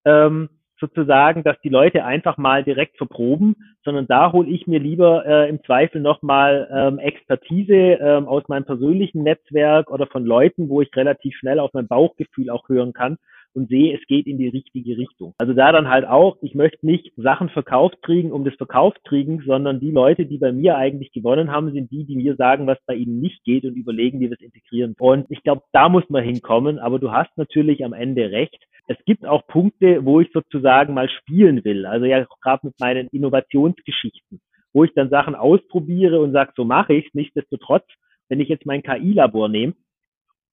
ähm, 0.06 0.50
sozusagen, 0.82 1.44
dass 1.44 1.62
die 1.62 1.70
Leute 1.70 2.04
einfach 2.04 2.38
mal 2.38 2.64
direkt 2.64 2.98
verproben, 2.98 3.56
sondern 3.86 4.08
da 4.08 4.32
hole 4.32 4.50
ich 4.50 4.66
mir 4.66 4.80
lieber 4.80 5.26
äh, 5.26 5.48
im 5.48 5.64
Zweifel 5.64 6.02
nochmal 6.02 6.68
ähm, 6.74 7.00
Expertise 7.00 7.74
ähm, 7.74 8.28
aus 8.28 8.48
meinem 8.48 8.66
persönlichen 8.66 9.24
Netzwerk 9.24 9.92
oder 9.92 10.08
von 10.08 10.26
Leuten, 10.26 10.70
wo 10.70 10.82
ich 10.82 10.90
relativ 10.96 11.38
schnell 11.38 11.60
auf 11.60 11.72
mein 11.74 11.88
Bauchgefühl 11.88 12.50
auch 12.50 12.68
hören 12.68 12.94
kann 12.94 13.18
und 13.54 13.70
sehe, 13.70 13.96
es 13.96 14.06
geht 14.08 14.28
in 14.28 14.38
die 14.38 14.48
richtige 14.48 14.98
Richtung. 14.98 15.34
Also 15.38 15.54
da 15.54 15.72
dann 15.72 15.90
halt 15.90 16.06
auch, 16.06 16.38
ich 16.42 16.56
möchte 16.56 16.86
nicht 16.86 17.12
Sachen 17.18 17.50
verkauft 17.50 18.02
kriegen 18.02 18.32
um 18.32 18.44
des 18.44 18.56
Verkaufkriegens, 18.56 19.46
sondern 19.46 19.80
die 19.80 19.92
Leute, 19.92 20.26
die 20.26 20.38
bei 20.38 20.52
mir 20.52 20.78
eigentlich 20.78 21.12
gewonnen 21.12 21.52
haben, 21.52 21.72
sind 21.72 21.92
die, 21.92 22.06
die 22.06 22.16
mir 22.16 22.36
sagen, 22.36 22.68
was 22.68 22.78
bei 22.86 22.96
ihnen 22.96 23.20
nicht 23.20 23.44
geht 23.44 23.66
und 23.66 23.76
überlegen, 23.76 24.20
wie 24.20 24.30
wir 24.30 24.38
es 24.40 24.46
integrieren. 24.46 24.96
Und 25.00 25.26
ich 25.30 25.44
glaube, 25.44 25.64
da 25.72 25.90
muss 25.90 26.10
man 26.10 26.24
hinkommen, 26.24 26.80
aber 26.80 27.00
du 27.00 27.12
hast 27.12 27.36
natürlich 27.38 27.84
am 27.84 27.94
Ende 27.94 28.32
recht 28.32 28.66
es 28.88 28.98
gibt 29.06 29.26
auch 29.26 29.46
Punkte, 29.48 30.06
wo 30.06 30.20
ich 30.20 30.30
sozusagen 30.34 30.94
mal 30.94 31.10
spielen 31.10 31.64
will. 31.64 31.86
Also 31.86 32.06
ja, 32.06 32.26
gerade 32.42 32.68
mit 32.68 32.80
meinen 32.80 33.08
Innovationsgeschichten, 33.08 34.42
wo 34.74 34.84
ich 34.84 34.94
dann 34.94 35.10
Sachen 35.10 35.36
ausprobiere 35.36 36.20
und 36.20 36.34
sage, 36.34 36.52
so 36.56 36.66
mache 36.66 36.94
ich 36.94 37.08
es. 37.08 37.14
Nichtsdestotrotz, 37.14 37.86
wenn 38.30 38.40
ich 38.40 38.50
jetzt 38.50 38.66
mein 38.66 38.84
KI-Labor 38.84 39.50
nehme, 39.50 39.74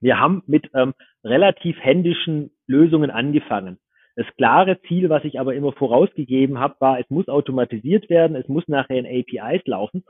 wir 0.00 0.18
haben 0.18 0.42
mit 0.46 0.70
ähm, 0.74 0.94
relativ 1.24 1.76
händischen 1.80 2.50
Lösungen 2.66 3.10
angefangen. 3.10 3.78
Das 4.16 4.26
klare 4.36 4.80
Ziel, 4.82 5.10
was 5.10 5.24
ich 5.24 5.38
aber 5.38 5.54
immer 5.54 5.72
vorausgegeben 5.72 6.58
habe, 6.58 6.74
war, 6.80 6.98
es 6.98 7.08
muss 7.08 7.28
automatisiert 7.28 8.10
werden, 8.10 8.36
es 8.36 8.48
muss 8.48 8.66
nachher 8.66 8.98
in 8.98 9.06
APIs 9.06 9.64
laufen. 9.66 10.04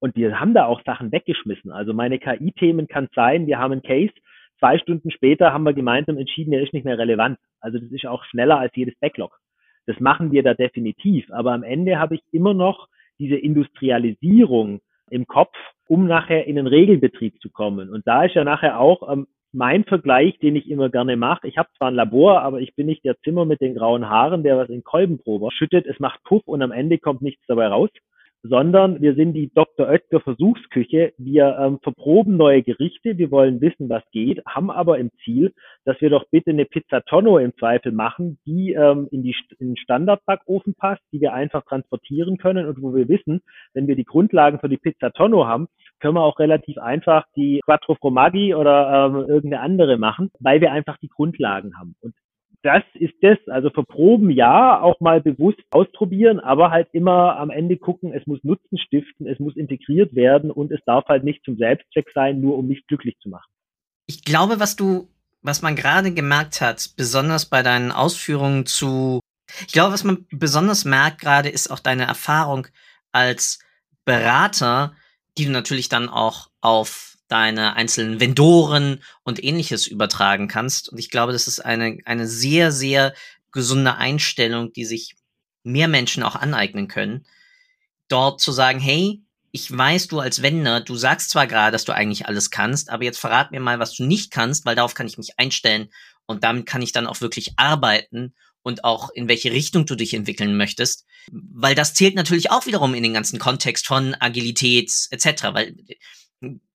Und 0.00 0.16
wir 0.16 0.38
haben 0.38 0.52
da 0.52 0.66
auch 0.66 0.82
Sachen 0.84 1.12
weggeschmissen. 1.12 1.72
Also 1.72 1.94
meine 1.94 2.18
KI-Themen 2.18 2.88
kann 2.88 3.08
sein, 3.14 3.46
wir 3.46 3.58
haben 3.58 3.72
einen 3.72 3.82
Case, 3.82 4.12
zwei 4.58 4.78
Stunden 4.78 5.10
später 5.10 5.52
haben 5.52 5.64
wir 5.64 5.72
gemeinsam 5.72 6.18
entschieden, 6.18 6.52
er 6.52 6.62
ist 6.62 6.74
nicht 6.74 6.84
mehr 6.84 6.98
relevant. 6.98 7.38
Also 7.60 7.78
das 7.78 7.90
ist 7.90 8.06
auch 8.06 8.24
schneller 8.24 8.58
als 8.58 8.76
jedes 8.76 8.94
Backlog. 9.00 9.38
Das 9.86 9.98
machen 10.00 10.32
wir 10.32 10.42
da 10.42 10.54
definitiv. 10.54 11.30
Aber 11.30 11.52
am 11.52 11.62
Ende 11.62 11.98
habe 11.98 12.16
ich 12.16 12.22
immer 12.32 12.54
noch 12.54 12.88
diese 13.18 13.36
Industrialisierung 13.36 14.80
im 15.10 15.26
Kopf, 15.26 15.54
um 15.88 16.06
nachher 16.06 16.46
in 16.46 16.56
den 16.56 16.66
Regelbetrieb 16.66 17.40
zu 17.40 17.50
kommen. 17.50 17.90
Und 17.90 18.06
da 18.06 18.24
ist 18.24 18.34
ja 18.34 18.44
nachher 18.44 18.80
auch 18.80 19.10
ähm, 19.10 19.26
mein 19.52 19.84
Vergleich, 19.84 20.38
den 20.38 20.56
ich 20.56 20.68
immer 20.68 20.90
gerne 20.90 21.16
mache. 21.16 21.46
Ich 21.46 21.58
habe 21.58 21.68
zwar 21.76 21.88
ein 21.88 21.94
Labor, 21.94 22.42
aber 22.42 22.60
ich 22.60 22.74
bin 22.74 22.86
nicht 22.86 23.04
der 23.04 23.18
Zimmer 23.20 23.44
mit 23.44 23.60
den 23.60 23.74
grauen 23.74 24.08
Haaren, 24.08 24.42
der 24.42 24.58
was 24.58 24.68
in 24.68 24.82
Kolbenprobe 24.82 25.50
schüttet. 25.52 25.86
Es 25.86 26.00
macht 26.00 26.22
Puff 26.24 26.42
und 26.46 26.62
am 26.62 26.72
Ende 26.72 26.98
kommt 26.98 27.22
nichts 27.22 27.44
dabei 27.46 27.68
raus 27.68 27.90
sondern 28.46 29.00
wir 29.00 29.14
sind 29.14 29.32
die 29.32 29.50
Dr. 29.54 29.88
Oetker 29.88 30.20
Versuchsküche. 30.20 31.14
Wir 31.16 31.56
ähm, 31.58 31.78
verproben 31.82 32.36
neue 32.36 32.62
Gerichte, 32.62 33.16
wir 33.16 33.30
wollen 33.30 33.62
wissen, 33.62 33.88
was 33.88 34.02
geht, 34.12 34.44
haben 34.46 34.70
aber 34.70 34.98
im 34.98 35.10
Ziel, 35.24 35.54
dass 35.86 35.98
wir 36.02 36.10
doch 36.10 36.26
bitte 36.30 36.50
eine 36.50 36.66
Pizza 36.66 37.00
Tonno 37.00 37.38
im 37.38 37.56
Zweifel 37.56 37.90
machen, 37.92 38.38
die 38.44 38.72
ähm, 38.72 39.08
in, 39.10 39.22
die, 39.22 39.34
in 39.58 39.68
den 39.68 39.76
Standardbackofen 39.78 40.74
passt, 40.74 41.00
die 41.10 41.22
wir 41.22 41.32
einfach 41.32 41.64
transportieren 41.64 42.36
können 42.36 42.66
und 42.66 42.82
wo 42.82 42.94
wir 42.94 43.08
wissen, 43.08 43.40
wenn 43.72 43.88
wir 43.88 43.96
die 43.96 44.04
Grundlagen 44.04 44.58
für 44.60 44.68
die 44.68 44.76
Pizza 44.76 45.10
Tonno 45.10 45.46
haben, 45.46 45.66
können 46.00 46.14
wir 46.14 46.22
auch 46.22 46.38
relativ 46.38 46.76
einfach 46.76 47.24
die 47.36 47.60
Quattro 47.64 47.94
Formaggi 47.94 48.54
oder 48.54 49.06
ähm, 49.06 49.26
irgendeine 49.26 49.60
andere 49.60 49.96
machen, 49.96 50.30
weil 50.38 50.60
wir 50.60 50.70
einfach 50.70 50.98
die 50.98 51.08
Grundlagen 51.08 51.78
haben. 51.78 51.94
Und 52.02 52.14
das 52.64 52.82
ist 52.94 53.14
das. 53.20 53.36
Also 53.46 53.70
verproben 53.70 54.30
ja, 54.30 54.80
auch 54.80 54.98
mal 55.00 55.20
bewusst 55.20 55.60
ausprobieren, 55.70 56.40
aber 56.40 56.70
halt 56.70 56.88
immer 56.92 57.36
am 57.36 57.50
Ende 57.50 57.76
gucken, 57.76 58.12
es 58.14 58.26
muss 58.26 58.42
Nutzen 58.42 58.78
stiften, 58.78 59.26
es 59.26 59.38
muss 59.38 59.56
integriert 59.56 60.14
werden 60.14 60.50
und 60.50 60.72
es 60.72 60.80
darf 60.86 61.04
halt 61.06 61.24
nicht 61.24 61.44
zum 61.44 61.58
Selbstzweck 61.58 62.08
sein, 62.14 62.40
nur 62.40 62.56
um 62.56 62.66
mich 62.66 62.86
glücklich 62.86 63.16
zu 63.20 63.28
machen. 63.28 63.50
Ich 64.06 64.24
glaube, 64.24 64.60
was 64.60 64.76
du, 64.76 65.08
was 65.42 65.60
man 65.60 65.76
gerade 65.76 66.12
gemerkt 66.12 66.62
hat, 66.62 66.94
besonders 66.96 67.46
bei 67.46 67.62
deinen 67.62 67.92
Ausführungen 67.92 68.64
zu, 68.64 69.20
ich 69.66 69.72
glaube, 69.72 69.92
was 69.92 70.04
man 70.04 70.26
besonders 70.30 70.86
merkt 70.86 71.20
gerade, 71.20 71.50
ist 71.50 71.70
auch 71.70 71.80
deine 71.80 72.04
Erfahrung 72.04 72.66
als 73.12 73.58
Berater, 74.06 74.94
die 75.36 75.44
du 75.44 75.50
natürlich 75.50 75.90
dann 75.90 76.08
auch 76.08 76.48
auf 76.62 77.13
deine 77.28 77.74
einzelnen 77.74 78.20
Vendoren 78.20 79.02
und 79.22 79.42
ähnliches 79.42 79.86
übertragen 79.86 80.48
kannst. 80.48 80.88
Und 80.88 80.98
ich 80.98 81.10
glaube, 81.10 81.32
das 81.32 81.48
ist 81.48 81.60
eine, 81.60 81.98
eine 82.04 82.26
sehr, 82.26 82.70
sehr 82.70 83.14
gesunde 83.50 83.96
Einstellung, 83.96 84.72
die 84.72 84.84
sich 84.84 85.14
mehr 85.62 85.88
Menschen 85.88 86.22
auch 86.22 86.36
aneignen 86.36 86.88
können. 86.88 87.24
Dort 88.08 88.40
zu 88.40 88.52
sagen, 88.52 88.80
hey, 88.80 89.22
ich 89.52 89.70
weiß, 89.70 90.08
du 90.08 90.18
als 90.18 90.42
Wender, 90.42 90.80
du 90.80 90.96
sagst 90.96 91.30
zwar 91.30 91.46
gerade, 91.46 91.72
dass 91.72 91.84
du 91.84 91.94
eigentlich 91.94 92.26
alles 92.26 92.50
kannst, 92.50 92.90
aber 92.90 93.04
jetzt 93.04 93.20
verrat 93.20 93.52
mir 93.52 93.60
mal, 93.60 93.78
was 93.78 93.94
du 93.94 94.04
nicht 94.04 94.32
kannst, 94.32 94.66
weil 94.66 94.74
darauf 94.74 94.94
kann 94.94 95.06
ich 95.06 95.16
mich 95.16 95.38
einstellen 95.38 95.90
und 96.26 96.42
damit 96.42 96.66
kann 96.66 96.82
ich 96.82 96.92
dann 96.92 97.06
auch 97.06 97.20
wirklich 97.20 97.52
arbeiten 97.56 98.34
und 98.62 98.82
auch 98.82 99.10
in 99.10 99.28
welche 99.28 99.52
Richtung 99.52 99.86
du 99.86 99.94
dich 99.94 100.12
entwickeln 100.12 100.56
möchtest, 100.56 101.06
weil 101.30 101.76
das 101.76 101.94
zählt 101.94 102.16
natürlich 102.16 102.50
auch 102.50 102.66
wiederum 102.66 102.94
in 102.94 103.04
den 103.04 103.14
ganzen 103.14 103.38
Kontext 103.38 103.86
von 103.86 104.16
Agilität 104.18 104.90
etc., 105.10 105.44
weil 105.52 105.76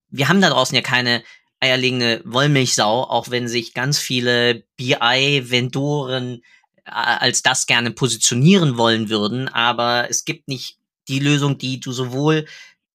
wir 0.10 0.30
haben 0.30 0.42
da 0.42 0.50
draußen 0.50 0.76
ja 0.76 0.82
keine 0.82 1.24
eierlegende 1.60 2.22
Wollmilchsau, 2.26 3.04
auch 3.04 3.30
wenn 3.30 3.48
sich 3.48 3.74
ganz 3.74 4.00
viele 4.00 4.64
BI-Vendoren 4.78 6.42
äh, 6.86 6.92
als 6.92 7.42
das 7.42 7.66
gerne 7.66 7.92
positionieren 7.92 8.78
wollen 8.78 9.10
würden, 9.10 9.48
aber 9.50 10.10
es 10.10 10.26
gibt 10.26 10.48
nicht 10.48 10.78
die 11.08 11.20
Lösung, 11.20 11.58
die 11.58 11.80
du 11.80 11.92
sowohl 11.92 12.46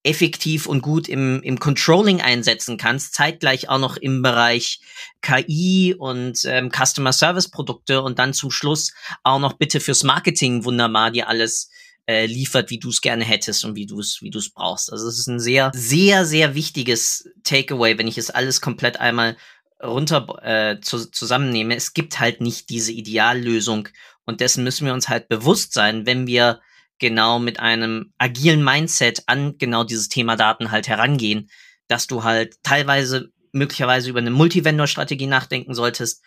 effektiv 0.05 0.67
und 0.67 0.83
gut 0.83 1.09
im, 1.09 1.43
im 1.43 1.59
Controlling 1.59 2.21
einsetzen 2.21 2.77
kannst, 2.77 3.15
zeitgleich 3.15 3.71
auch 3.71 3.79
noch 3.79 3.97
im 3.97 4.21
Bereich 4.21 4.81
KI 5.23 5.95
und 5.99 6.45
ähm, 6.45 6.71
Customer 6.71 7.13
Service 7.13 7.51
Produkte 7.51 8.03
und 8.03 8.19
dann 8.19 8.35
zum 8.35 8.51
Schluss 8.51 8.93
auch 9.23 9.39
noch 9.39 9.55
bitte 9.55 9.81
fürs 9.81 10.05
Marketing 10.05 10.65
wunderbar 10.65 11.11
dir 11.11 11.29
alles 11.29 11.71
äh, 12.07 12.27
liefert, 12.27 12.71
wie 12.71 12.79
du 12.79 12.91
es 12.91 13.01
gerne 13.01 13.25
hättest 13.25 13.65
und 13.65 13.75
wie 13.77 13.87
du 13.87 14.01
es 14.01 14.19
wie 14.21 14.31
du 14.31 14.39
es 14.39 14.51
brauchst. 14.51 14.93
Also 14.93 15.09
es 15.09 15.19
ist 15.19 15.27
ein 15.27 15.41
sehr 15.41 15.71
sehr 15.75 16.25
sehr 16.27 16.55
wichtiges 16.55 17.29
Takeaway, 17.45 17.99
wenn 17.99 18.09
ich 18.09 18.19
es 18.19 18.31
alles 18.31 18.61
komplett 18.61 19.01
einmal 19.01 19.37
runter 19.83 20.27
äh, 20.43 20.81
zu, 20.81 21.11
zusammennehme. 21.11 21.77
Es 21.77 21.93
gibt 21.93 22.21
halt 22.21 22.41
nicht 22.41 22.71
diese 22.71 22.93
Ideallösung 22.93 23.89
und 24.25 24.41
dessen 24.41 24.65
müssen 24.65 24.87
wir 24.87 24.95
uns 24.95 25.09
halt 25.09 25.29
bewusst 25.29 25.73
sein, 25.73 26.07
wenn 26.07 26.27
wir 26.27 26.61
genau 26.99 27.39
mit 27.39 27.61
einem 27.61 28.13
agilen 28.19 28.63
Mindset 28.63 29.25
an 29.27 29.59
genau 29.59 29.85
dieses 29.85 30.09
Thema 30.09 30.37
Daten 30.37 30.71
halt 30.71 30.89
herangehen, 30.89 31.51
dass 31.89 32.07
du 32.07 32.25
halt 32.25 32.63
teilweise 32.63 33.31
möglicherweise 33.53 34.11
über 34.11 34.21
eine 34.21 34.31
Multivendor-Strategie 34.31 35.27
nachdenken 35.27 35.75
solltest, 35.75 36.23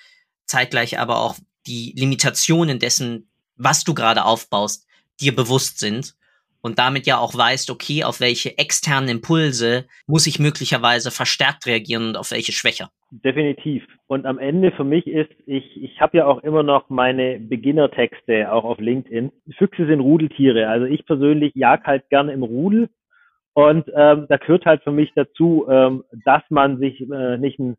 zeitgleich 0.45 0.99
aber 0.99 1.19
auch 1.19 1.37
die 1.65 1.93
Limitationen 1.97 2.79
dessen, 2.79 3.29
was 3.55 3.83
du 3.83 3.93
gerade 3.93 4.23
aufbaust, 4.23 4.86
dir 5.19 5.35
bewusst 5.35 5.79
sind 5.79 6.15
und 6.61 6.79
damit 6.79 7.07
ja 7.07 7.17
auch 7.17 7.35
weißt, 7.35 7.69
okay, 7.69 8.03
auf 8.03 8.19
welche 8.19 8.57
externen 8.57 9.09
Impulse 9.09 9.85
muss 10.05 10.27
ich 10.27 10.39
möglicherweise 10.39 11.11
verstärkt 11.11 11.65
reagieren 11.65 12.09
und 12.09 12.17
auf 12.17 12.31
welche 12.31 12.51
schwächer. 12.51 12.89
Definitiv. 13.11 13.83
Und 14.07 14.25
am 14.25 14.37
Ende 14.37 14.71
für 14.71 14.83
mich 14.83 15.07
ist, 15.07 15.31
ich, 15.45 15.81
ich 15.81 16.01
habe 16.01 16.17
ja 16.17 16.25
auch 16.25 16.43
immer 16.43 16.63
noch 16.63 16.89
meine 16.89 17.39
Beginner-Texte 17.39 18.51
auch 18.51 18.65
auf 18.65 18.79
LinkedIn. 18.79 19.31
Füchse 19.57 19.85
sind 19.85 20.01
Rudeltiere. 20.01 20.67
Also 20.67 20.85
ich 20.85 21.05
persönlich 21.05 21.53
jag 21.55 21.83
halt 21.85 22.09
gerne 22.09 22.33
im 22.33 22.43
Rudel. 22.43 22.89
Und 23.53 23.87
ähm, 23.95 24.25
da 24.29 24.37
gehört 24.37 24.65
halt 24.65 24.83
für 24.83 24.91
mich 24.91 25.11
dazu, 25.15 25.65
ähm, 25.69 26.03
dass 26.25 26.43
man 26.49 26.79
sich 26.79 27.01
äh, 27.01 27.37
nicht 27.37 27.59
ein, 27.59 27.77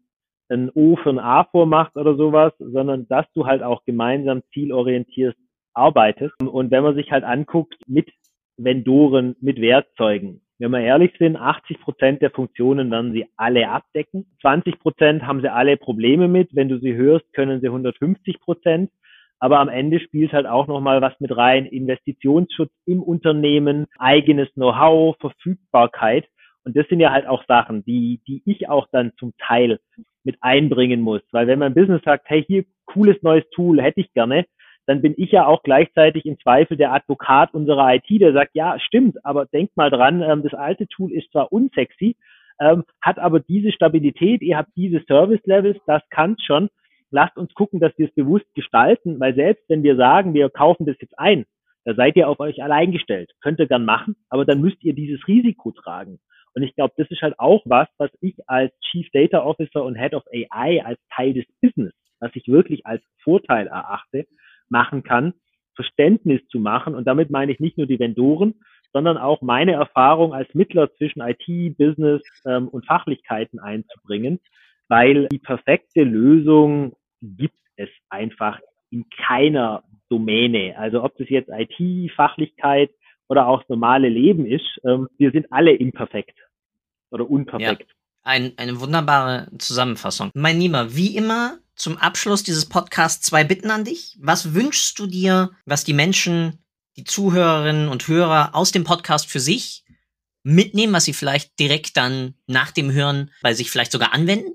ein 0.48 0.70
O 0.74 0.96
für 0.96 1.10
ein 1.10 1.18
A 1.18 1.44
vormacht 1.44 1.94
oder 1.96 2.16
sowas, 2.16 2.52
sondern 2.58 3.06
dass 3.08 3.26
du 3.34 3.46
halt 3.46 3.62
auch 3.62 3.84
gemeinsam 3.84 4.42
zielorientiert 4.52 5.36
arbeitest. 5.78 6.34
Und 6.42 6.70
wenn 6.70 6.82
man 6.82 6.94
sich 6.94 7.10
halt 7.10 7.24
anguckt, 7.24 7.76
mit 7.86 8.10
Vendoren, 8.56 9.36
mit 9.40 9.60
Werkzeugen, 9.60 10.42
wenn 10.58 10.72
wir 10.72 10.80
ehrlich 10.80 11.12
sind, 11.18 11.36
80 11.36 11.80
Prozent 11.80 12.20
der 12.20 12.30
Funktionen 12.30 12.90
werden 12.90 13.12
sie 13.12 13.26
alle 13.36 13.68
abdecken. 13.68 14.26
20 14.40 14.80
Prozent 14.80 15.22
haben 15.24 15.40
sie 15.40 15.52
alle 15.52 15.76
Probleme 15.76 16.26
mit. 16.26 16.48
Wenn 16.52 16.68
du 16.68 16.78
sie 16.80 16.94
hörst, 16.94 17.32
können 17.32 17.60
sie 17.60 17.68
150 17.68 18.40
Prozent. 18.40 18.90
Aber 19.38 19.60
am 19.60 19.68
Ende 19.68 20.00
spielt 20.00 20.32
halt 20.32 20.46
auch 20.46 20.66
nochmal 20.66 21.00
was 21.00 21.12
mit 21.20 21.36
rein. 21.36 21.64
Investitionsschutz 21.64 22.72
im 22.86 23.04
Unternehmen, 23.04 23.86
eigenes 23.98 24.52
Know-how, 24.54 25.16
Verfügbarkeit. 25.20 26.26
Und 26.64 26.76
das 26.76 26.88
sind 26.88 26.98
ja 26.98 27.12
halt 27.12 27.28
auch 27.28 27.44
Sachen, 27.46 27.84
die, 27.84 28.20
die 28.26 28.42
ich 28.44 28.68
auch 28.68 28.88
dann 28.90 29.12
zum 29.16 29.32
Teil 29.38 29.78
mit 30.24 30.38
einbringen 30.40 31.00
muss. 31.00 31.22
Weil 31.30 31.46
wenn 31.46 31.60
mein 31.60 31.74
Business 31.74 32.02
sagt, 32.04 32.28
hey, 32.28 32.44
hier 32.44 32.64
cooles 32.84 33.22
neues 33.22 33.48
Tool 33.50 33.80
hätte 33.80 34.00
ich 34.00 34.12
gerne, 34.12 34.44
dann 34.88 35.02
bin 35.02 35.12
ich 35.18 35.32
ja 35.32 35.46
auch 35.46 35.62
gleichzeitig 35.62 36.24
im 36.24 36.40
Zweifel 36.40 36.78
der 36.78 36.94
Advokat 36.94 37.52
unserer 37.52 37.94
IT, 37.94 38.08
der 38.08 38.32
sagt, 38.32 38.52
ja, 38.54 38.80
stimmt, 38.80 39.22
aber 39.22 39.44
denk 39.44 39.76
mal 39.76 39.90
dran, 39.90 40.22
ähm, 40.22 40.42
das 40.42 40.54
alte 40.54 40.88
Tool 40.88 41.12
ist 41.12 41.30
zwar 41.30 41.52
unsexy, 41.52 42.16
ähm, 42.58 42.84
hat 43.02 43.18
aber 43.18 43.38
diese 43.38 43.70
Stabilität, 43.70 44.40
ihr 44.40 44.56
habt 44.56 44.70
diese 44.76 45.02
Service 45.06 45.44
Levels, 45.44 45.78
das 45.86 46.02
kann's 46.08 46.42
schon. 46.42 46.70
Lasst 47.10 47.36
uns 47.36 47.52
gucken, 47.52 47.80
dass 47.80 47.92
wir 47.98 48.08
es 48.08 48.14
bewusst 48.14 48.46
gestalten, 48.54 49.20
weil 49.20 49.34
selbst 49.34 49.62
wenn 49.68 49.82
wir 49.82 49.96
sagen, 49.96 50.32
wir 50.32 50.48
kaufen 50.48 50.86
das 50.86 50.96
jetzt 51.00 51.18
ein, 51.18 51.44
da 51.84 51.94
seid 51.94 52.16
ihr 52.16 52.26
auf 52.26 52.40
euch 52.40 52.62
allein 52.62 52.90
gestellt. 52.90 53.30
Könnt 53.42 53.60
ihr 53.60 53.68
gern 53.68 53.84
machen, 53.84 54.16
aber 54.30 54.46
dann 54.46 54.62
müsst 54.62 54.82
ihr 54.82 54.94
dieses 54.94 55.28
Risiko 55.28 55.70
tragen. 55.70 56.18
Und 56.54 56.62
ich 56.62 56.74
glaube, 56.74 56.94
das 56.96 57.10
ist 57.10 57.20
halt 57.20 57.38
auch 57.38 57.60
was, 57.66 57.88
was 57.98 58.10
ich 58.22 58.36
als 58.46 58.72
Chief 58.90 59.06
Data 59.12 59.44
Officer 59.44 59.84
und 59.84 59.96
Head 59.96 60.14
of 60.14 60.24
AI 60.32 60.82
als 60.82 60.98
Teil 61.14 61.34
des 61.34 61.44
Business, 61.60 61.92
was 62.20 62.30
ich 62.34 62.48
wirklich 62.48 62.86
als 62.86 63.02
Vorteil 63.22 63.66
erachte, 63.66 64.26
machen 64.68 65.02
kann, 65.02 65.34
Verständnis 65.74 66.40
zu 66.48 66.58
machen. 66.58 66.94
Und 66.94 67.06
damit 67.06 67.30
meine 67.30 67.52
ich 67.52 67.60
nicht 67.60 67.78
nur 67.78 67.86
die 67.86 67.98
Vendoren, 67.98 68.54
sondern 68.92 69.16
auch 69.16 69.42
meine 69.42 69.72
Erfahrung 69.72 70.32
als 70.32 70.52
Mittler 70.54 70.92
zwischen 70.96 71.20
IT, 71.20 71.76
Business 71.76 72.22
ähm, 72.46 72.68
und 72.68 72.86
Fachlichkeiten 72.86 73.58
einzubringen, 73.58 74.40
weil 74.88 75.28
die 75.28 75.38
perfekte 75.38 76.02
Lösung 76.02 76.96
gibt 77.20 77.58
es 77.76 77.88
einfach 78.08 78.58
in 78.90 79.04
keiner 79.10 79.84
Domäne. 80.08 80.76
Also 80.78 81.04
ob 81.04 81.16
das 81.18 81.28
jetzt 81.28 81.50
IT, 81.50 82.12
Fachlichkeit 82.12 82.90
oder 83.28 83.46
auch 83.46 83.60
das 83.60 83.68
normale 83.68 84.08
Leben 84.08 84.46
ist, 84.46 84.80
ähm, 84.84 85.08
wir 85.18 85.30
sind 85.30 85.52
alle 85.52 85.72
imperfekt 85.72 86.38
oder 87.10 87.28
unperfekt. 87.28 87.88
Ja, 87.88 87.97
ein, 88.28 88.52
eine 88.58 88.78
wunderbare 88.78 89.48
Zusammenfassung. 89.58 90.30
Mein 90.34 90.60
Lieber, 90.60 90.94
wie 90.94 91.16
immer 91.16 91.58
zum 91.74 91.96
Abschluss 91.96 92.42
dieses 92.42 92.66
Podcasts 92.66 93.24
zwei 93.24 93.42
Bitten 93.42 93.70
an 93.70 93.84
dich. 93.84 94.16
Was 94.20 94.52
wünschst 94.52 94.98
du 94.98 95.06
dir, 95.06 95.52
was 95.64 95.84
die 95.84 95.94
Menschen, 95.94 96.58
die 96.96 97.04
Zuhörerinnen 97.04 97.88
und 97.88 98.06
Hörer 98.06 98.54
aus 98.54 98.70
dem 98.70 98.84
Podcast 98.84 99.26
für 99.26 99.40
sich 99.40 99.84
mitnehmen, 100.42 100.92
was 100.92 101.04
sie 101.04 101.14
vielleicht 101.14 101.58
direkt 101.58 101.96
dann 101.96 102.34
nach 102.46 102.70
dem 102.70 102.92
Hören 102.92 103.30
bei 103.42 103.54
sich 103.54 103.70
vielleicht 103.70 103.92
sogar 103.92 104.12
anwenden? 104.12 104.52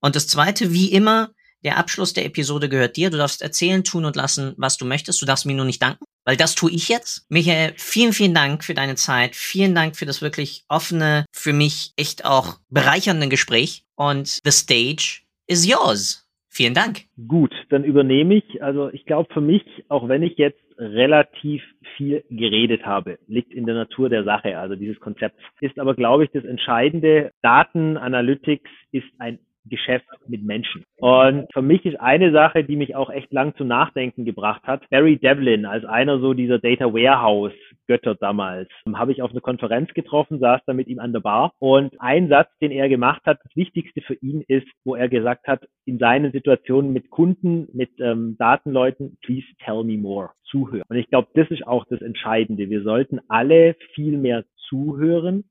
Und 0.00 0.16
das 0.16 0.26
zweite, 0.26 0.72
wie 0.72 0.90
immer, 0.92 1.30
der 1.62 1.76
Abschluss 1.76 2.12
der 2.12 2.24
Episode 2.24 2.68
gehört 2.68 2.96
dir. 2.96 3.10
Du 3.10 3.18
darfst 3.18 3.40
erzählen, 3.40 3.84
tun 3.84 4.04
und 4.04 4.16
lassen, 4.16 4.54
was 4.56 4.78
du 4.78 4.84
möchtest. 4.84 5.22
Du 5.22 5.26
darfst 5.26 5.46
mir 5.46 5.54
nur 5.54 5.64
nicht 5.64 5.80
danken, 5.80 6.04
weil 6.24 6.36
das 6.36 6.54
tue 6.54 6.70
ich 6.70 6.88
jetzt. 6.88 7.26
Michael, 7.30 7.72
vielen, 7.76 8.12
vielen 8.12 8.34
Dank 8.34 8.64
für 8.64 8.74
deine 8.74 8.94
Zeit. 8.94 9.34
Vielen 9.34 9.74
Dank 9.74 9.96
für 9.96 10.06
das 10.06 10.22
wirklich 10.22 10.64
offene, 10.68 11.24
für 11.32 11.52
mich 11.52 11.92
echt 11.96 12.24
auch 12.24 12.58
bereichernde 12.70 13.28
Gespräch. 13.28 13.84
Und 13.96 14.40
the 14.44 14.50
stage 14.50 15.22
is 15.46 15.66
yours. 15.66 16.28
Vielen 16.48 16.74
Dank. 16.74 17.04
Gut, 17.28 17.52
dann 17.70 17.82
übernehme 17.82 18.34
ich. 18.34 18.62
Also 18.62 18.90
ich 18.90 19.06
glaube 19.06 19.32
für 19.32 19.40
mich, 19.40 19.64
auch 19.88 20.08
wenn 20.08 20.22
ich 20.22 20.36
jetzt 20.36 20.60
relativ 20.76 21.62
viel 21.96 22.24
geredet 22.28 22.84
habe, 22.84 23.18
liegt 23.26 23.52
in 23.52 23.64
der 23.64 23.74
Natur 23.74 24.08
der 24.08 24.24
Sache, 24.24 24.58
also 24.58 24.74
dieses 24.74 25.00
Konzept, 25.00 25.38
ist 25.60 25.78
aber, 25.78 25.94
glaube 25.94 26.24
ich, 26.24 26.30
das 26.30 26.44
Entscheidende. 26.44 27.30
Daten 27.42 27.96
Analytics 27.96 28.70
ist 28.90 29.06
ein 29.18 29.38
Geschäft 29.64 30.06
mit 30.26 30.42
Menschen. 30.42 30.84
Und 30.98 31.46
für 31.52 31.62
mich 31.62 31.84
ist 31.84 32.00
eine 32.00 32.32
Sache, 32.32 32.64
die 32.64 32.76
mich 32.76 32.96
auch 32.96 33.10
echt 33.10 33.32
lang 33.32 33.54
zum 33.56 33.68
Nachdenken 33.68 34.24
gebracht 34.24 34.62
hat, 34.64 34.88
Barry 34.90 35.16
Devlin 35.16 35.66
als 35.66 35.84
einer 35.84 36.18
so 36.18 36.34
dieser 36.34 36.58
Data 36.58 36.92
Warehouse 36.92 37.52
Götter 37.86 38.14
damals, 38.14 38.68
habe 38.94 39.12
ich 39.12 39.22
auf 39.22 39.30
einer 39.30 39.40
Konferenz 39.40 39.92
getroffen, 39.94 40.38
saß 40.38 40.60
da 40.66 40.72
mit 40.72 40.88
ihm 40.88 40.98
an 40.98 41.12
der 41.12 41.20
Bar 41.20 41.52
und 41.58 42.00
ein 42.00 42.28
Satz, 42.28 42.48
den 42.60 42.70
er 42.70 42.88
gemacht 42.88 43.22
hat, 43.24 43.40
das 43.42 43.54
Wichtigste 43.56 44.00
für 44.00 44.14
ihn 44.14 44.42
ist, 44.48 44.66
wo 44.84 44.94
er 44.94 45.08
gesagt 45.08 45.46
hat, 45.46 45.66
in 45.84 45.98
seinen 45.98 46.32
Situationen 46.32 46.92
mit 46.92 47.10
Kunden, 47.10 47.68
mit 47.72 47.90
ähm, 48.00 48.36
Datenleuten, 48.38 49.18
please 49.22 49.46
tell 49.64 49.84
me 49.84 49.98
more, 49.98 50.30
zuhören. 50.44 50.84
Und 50.88 50.96
ich 50.96 51.08
glaube, 51.08 51.28
das 51.34 51.50
ist 51.50 51.66
auch 51.66 51.84
das 51.86 52.00
Entscheidende. 52.02 52.70
Wir 52.70 52.82
sollten 52.82 53.20
alle 53.28 53.76
viel 53.94 54.16
mehr 54.16 54.44
zuhören, 54.68 55.44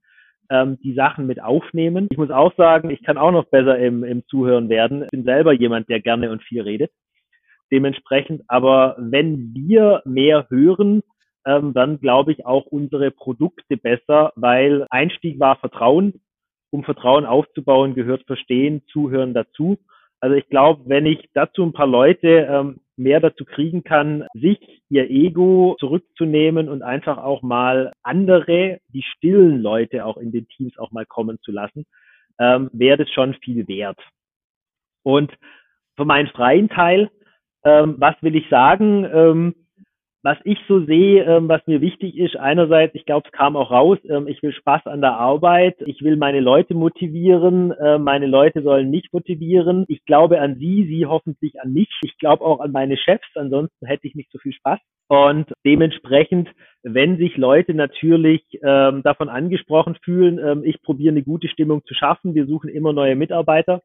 ähm, 0.52 0.78
die 0.84 0.94
Sachen 0.94 1.26
mit 1.26 1.42
aufnehmen. 1.42 2.08
Ich 2.12 2.18
muss 2.18 2.30
auch 2.30 2.54
sagen, 2.56 2.90
ich 2.90 3.02
kann 3.04 3.18
auch 3.18 3.32
noch 3.32 3.46
besser 3.46 3.80
im, 3.80 4.04
im 4.04 4.24
Zuhören 4.28 4.70
werden. 4.70 5.04
Ich 5.04 5.10
bin 5.10 5.24
selber 5.24 5.54
jemand, 5.54 5.90
der 5.90 6.02
gerne 6.02 6.30
und 6.30 6.44
viel 6.44 6.62
redet. 6.62 6.92
Dementsprechend, 7.72 8.44
aber 8.50 8.98
wenn 9.00 9.54
wir 9.56 10.02
mehr 10.04 10.46
hören, 10.50 11.02
ähm, 11.46 11.74
dann 11.74 12.00
glaube 12.00 12.34
ich 12.34 12.46
auch 12.46 12.66
unsere 12.66 13.12
Produkte 13.12 13.78
besser, 13.78 14.34
weil 14.36 14.86
Einstieg 14.90 15.40
war 15.40 15.56
Vertrauen. 15.56 16.22
Um 16.70 16.84
Vertrauen 16.84 17.26
aufzubauen, 17.26 17.96
gehört 17.96 18.24
Verstehen, 18.28 18.84
Zuhören 18.92 19.34
dazu. 19.34 19.78
Also 20.22 20.36
ich 20.36 20.48
glaube, 20.50 20.84
wenn 20.86 21.08
ich 21.08 21.30
dazu 21.34 21.64
ein 21.64 21.74
paar 21.74 21.88
Leute 21.88 22.48
ähm, 22.50 22.80
mehr 22.96 23.20
dazu 23.20 23.44
kriegen 23.44 23.84
kann, 23.84 24.28
sich 24.34 24.60
ihr 24.90 25.10
Ego 25.10 25.76
zurückzunehmen 25.80 26.70
und 26.70 26.84
einfach 26.84 27.18
auch 27.18 27.42
mal 27.42 27.92
andere, 28.04 28.80
die 28.90 29.02
stillen 29.02 29.62
Leute 29.62 30.06
auch 30.06 30.18
in 30.18 30.32
den 30.32 30.48
Teams 30.48 30.78
auch 30.78 30.92
mal 30.92 31.08
kommen 31.08 31.40
zu 31.42 31.52
lassen, 31.52 31.86
ähm, 32.40 32.70
wäre 32.72 32.98
das 32.98 33.10
schon 33.10 33.34
viel 33.44 33.68
wert. 33.68 34.00
Und 35.04 35.32
für 35.96 36.06
meinen 36.06 36.28
freien 36.28 36.70
Teil, 36.70 37.10
ähm, 37.64 37.96
was 37.98 38.16
will 38.22 38.36
ich 38.36 38.48
sagen? 38.50 39.06
Ähm, 39.12 39.56
was 40.24 40.38
ich 40.44 40.60
so 40.68 40.86
sehe, 40.86 41.24
ähm, 41.24 41.50
was 41.50 41.66
mir 41.66 41.82
wichtig 41.82 42.18
ist, 42.18 42.36
einerseits, 42.38 42.94
ich 42.96 43.06
glaube, 43.06 43.28
es 43.28 43.32
kam 43.32 43.56
auch 43.56 43.72
raus, 43.72 43.98
ähm, 44.08 44.28
ich 44.28 44.42
will 44.44 44.54
Spaß 44.54 44.86
an 44.86 45.02
der 45.02 45.14
Arbeit, 45.14 45.76
ich 45.86 46.04
will 46.04 46.16
meine 46.16 46.40
Leute 46.40 46.76
motivieren, 46.76 47.72
äh, 47.72 47.98
meine 47.98 48.28
Leute 48.28 48.62
sollen 48.62 48.92
mich 48.92 49.10
motivieren. 49.12 49.86
Ich 49.88 50.06
glaube 50.06 50.40
an 50.40 50.58
sie, 50.58 50.86
sie 50.86 51.06
hoffentlich 51.06 51.60
an 51.62 51.74
mich. 51.74 51.90
Ich 52.04 52.18
glaube 52.20 52.44
auch 52.46 52.60
an 52.60 52.72
meine 52.72 52.98
Chefs, 52.98 53.28
ansonsten 53.36 53.86
hätte 53.88 54.08
ich 54.08 54.16
nicht 54.16 54.32
so 54.32 54.38
viel 54.38 54.54
Spaß. 54.54 54.80
Und 55.08 55.52
dementsprechend, 55.66 56.50
wenn 56.84 57.18
sich 57.18 57.36
Leute 57.36 57.74
natürlich 57.74 58.44
ähm, 58.64 59.02
davon 59.04 59.28
angesprochen 59.28 59.98
fühlen, 60.04 60.40
ähm, 60.40 60.64
ich 60.64 60.82
probiere 60.84 61.12
eine 61.12 61.24
gute 61.24 61.48
Stimmung 61.48 61.84
zu 61.86 61.96
schaffen, 61.96 62.36
wir 62.36 62.46
suchen 62.46 62.70
immer 62.70 62.94
neue 62.94 63.16
Mitarbeiter, 63.16 63.82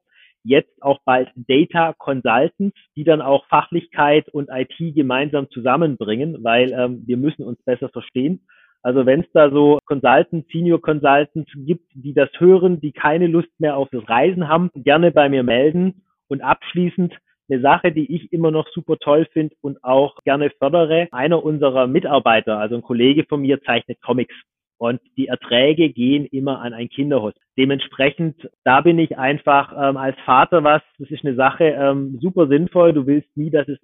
jetzt 0.46 0.82
auch 0.82 1.00
bald 1.04 1.30
Data 1.34 1.94
Consultants, 1.98 2.76
die 2.94 3.04
dann 3.04 3.20
auch 3.20 3.46
Fachlichkeit 3.46 4.28
und 4.28 4.48
IT 4.50 4.94
gemeinsam 4.94 5.50
zusammenbringen, 5.50 6.42
weil 6.42 6.72
ähm, 6.72 7.02
wir 7.06 7.16
müssen 7.16 7.42
uns 7.42 7.62
besser 7.64 7.88
verstehen. 7.88 8.46
Also 8.82 9.04
wenn 9.04 9.22
es 9.22 9.26
da 9.32 9.50
so 9.50 9.80
Consultants, 9.84 10.48
Senior 10.52 10.80
Consultants 10.80 11.50
gibt, 11.56 11.90
die 11.94 12.14
das 12.14 12.30
hören, 12.38 12.80
die 12.80 12.92
keine 12.92 13.26
Lust 13.26 13.48
mehr 13.58 13.76
auf 13.76 13.88
das 13.90 14.08
Reisen 14.08 14.48
haben, 14.48 14.70
gerne 14.76 15.10
bei 15.10 15.28
mir 15.28 15.42
melden. 15.42 16.02
Und 16.28 16.40
abschließend 16.40 17.12
eine 17.48 17.60
Sache, 17.60 17.92
die 17.92 18.14
ich 18.14 18.32
immer 18.32 18.50
noch 18.50 18.68
super 18.68 18.96
toll 18.98 19.26
finde 19.32 19.54
und 19.60 19.82
auch 19.82 20.16
gerne 20.24 20.50
fördere. 20.50 21.08
Einer 21.12 21.44
unserer 21.44 21.86
Mitarbeiter, 21.86 22.58
also 22.58 22.76
ein 22.76 22.82
Kollege 22.82 23.24
von 23.24 23.40
mir, 23.40 23.60
zeichnet 23.62 24.00
Comics. 24.02 24.34
Und 24.78 25.00
die 25.16 25.28
Erträge 25.28 25.88
gehen 25.90 26.26
immer 26.26 26.60
an 26.60 26.74
ein 26.74 26.88
Kinderhospiz. 26.88 27.42
Dementsprechend, 27.56 28.50
da 28.64 28.82
bin 28.82 28.98
ich 28.98 29.16
einfach 29.16 29.72
ähm, 29.72 29.96
als 29.96 30.18
Vater 30.26 30.62
was, 30.62 30.82
das 30.98 31.10
ist 31.10 31.24
eine 31.24 31.34
Sache 31.34 31.64
ähm, 31.64 32.18
super 32.20 32.46
sinnvoll. 32.48 32.92
Du 32.92 33.06
willst 33.06 33.34
nie, 33.36 33.50
dass, 33.50 33.66
es 33.68 33.78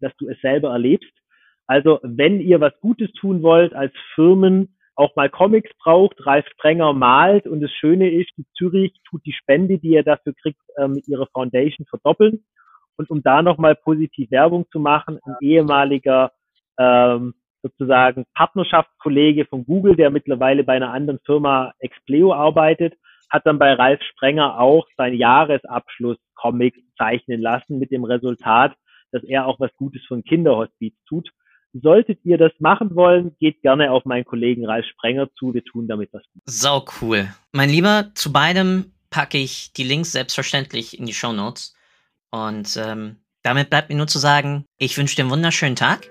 dass 0.00 0.16
du 0.16 0.28
es 0.28 0.40
selber 0.40 0.70
erlebst. 0.70 1.12
Also 1.66 2.00
wenn 2.02 2.40
ihr 2.40 2.60
was 2.60 2.72
Gutes 2.80 3.12
tun 3.12 3.42
wollt 3.42 3.74
als 3.74 3.92
Firmen, 4.14 4.74
auch 4.94 5.14
mal 5.14 5.28
Comics 5.28 5.70
braucht, 5.78 6.26
Ralf 6.26 6.46
Sprenger 6.48 6.92
malt 6.92 7.46
und 7.46 7.60
das 7.60 7.70
Schöne 7.70 8.10
ist, 8.10 8.30
die 8.36 8.46
Zürich 8.56 8.92
tut 9.08 9.24
die 9.26 9.32
Spende, 9.32 9.78
die 9.78 9.90
ihr 9.90 10.02
dafür 10.02 10.32
kriegt, 10.34 10.60
äh, 10.76 10.88
mit 10.88 11.06
ihrer 11.06 11.28
Foundation 11.32 11.86
verdoppeln. 11.86 12.44
Und 12.96 13.10
um 13.10 13.22
da 13.22 13.42
nochmal 13.42 13.76
positiv 13.76 14.30
Werbung 14.30 14.66
zu 14.72 14.80
machen, 14.80 15.20
ein 15.24 15.36
ehemaliger 15.40 16.32
ähm, 16.78 17.34
sozusagen 17.62 18.24
Partnerschaftskollege 18.34 19.46
von 19.46 19.64
Google, 19.64 19.96
der 19.96 20.10
mittlerweile 20.10 20.64
bei 20.64 20.74
einer 20.74 20.92
anderen 20.92 21.20
Firma 21.24 21.72
Expleo 21.78 22.32
arbeitet, 22.32 22.94
hat 23.30 23.46
dann 23.46 23.58
bei 23.58 23.72
Ralf 23.74 24.00
Sprenger 24.02 24.58
auch 24.58 24.86
sein 24.96 25.14
Jahresabschluss-Comic 25.14 26.74
zeichnen 26.96 27.40
lassen 27.40 27.78
mit 27.78 27.90
dem 27.90 28.04
Resultat, 28.04 28.74
dass 29.12 29.22
er 29.24 29.46
auch 29.46 29.60
was 29.60 29.70
Gutes 29.76 30.02
ein 30.10 30.24
Kinderhospiz 30.24 30.94
tut. 31.06 31.28
Solltet 31.74 32.24
ihr 32.24 32.38
das 32.38 32.52
machen 32.58 32.94
wollen, 32.96 33.36
geht 33.38 33.60
gerne 33.60 33.92
auf 33.92 34.04
meinen 34.04 34.24
Kollegen 34.24 34.64
Ralf 34.64 34.86
Sprenger 34.86 35.28
zu. 35.38 35.52
Wir 35.52 35.64
tun 35.64 35.86
damit 35.86 36.10
was. 36.12 36.22
Sau 36.46 36.84
cool. 37.00 37.28
Mein 37.52 37.68
Lieber, 37.68 38.10
zu 38.14 38.32
beidem 38.32 38.92
packe 39.10 39.38
ich 39.38 39.72
die 39.74 39.84
Links 39.84 40.12
selbstverständlich 40.12 40.98
in 40.98 41.04
die 41.06 41.12
Show 41.12 41.32
Notes. 41.32 41.76
Und 42.30 42.76
ähm, 42.82 43.16
damit 43.42 43.68
bleibt 43.70 43.90
mir 43.90 43.96
nur 43.96 44.06
zu 44.06 44.18
sagen, 44.18 44.64
ich 44.78 44.96
wünsche 44.96 45.16
dir 45.16 45.22
einen 45.22 45.30
wunderschönen 45.30 45.76
Tag 45.76 46.10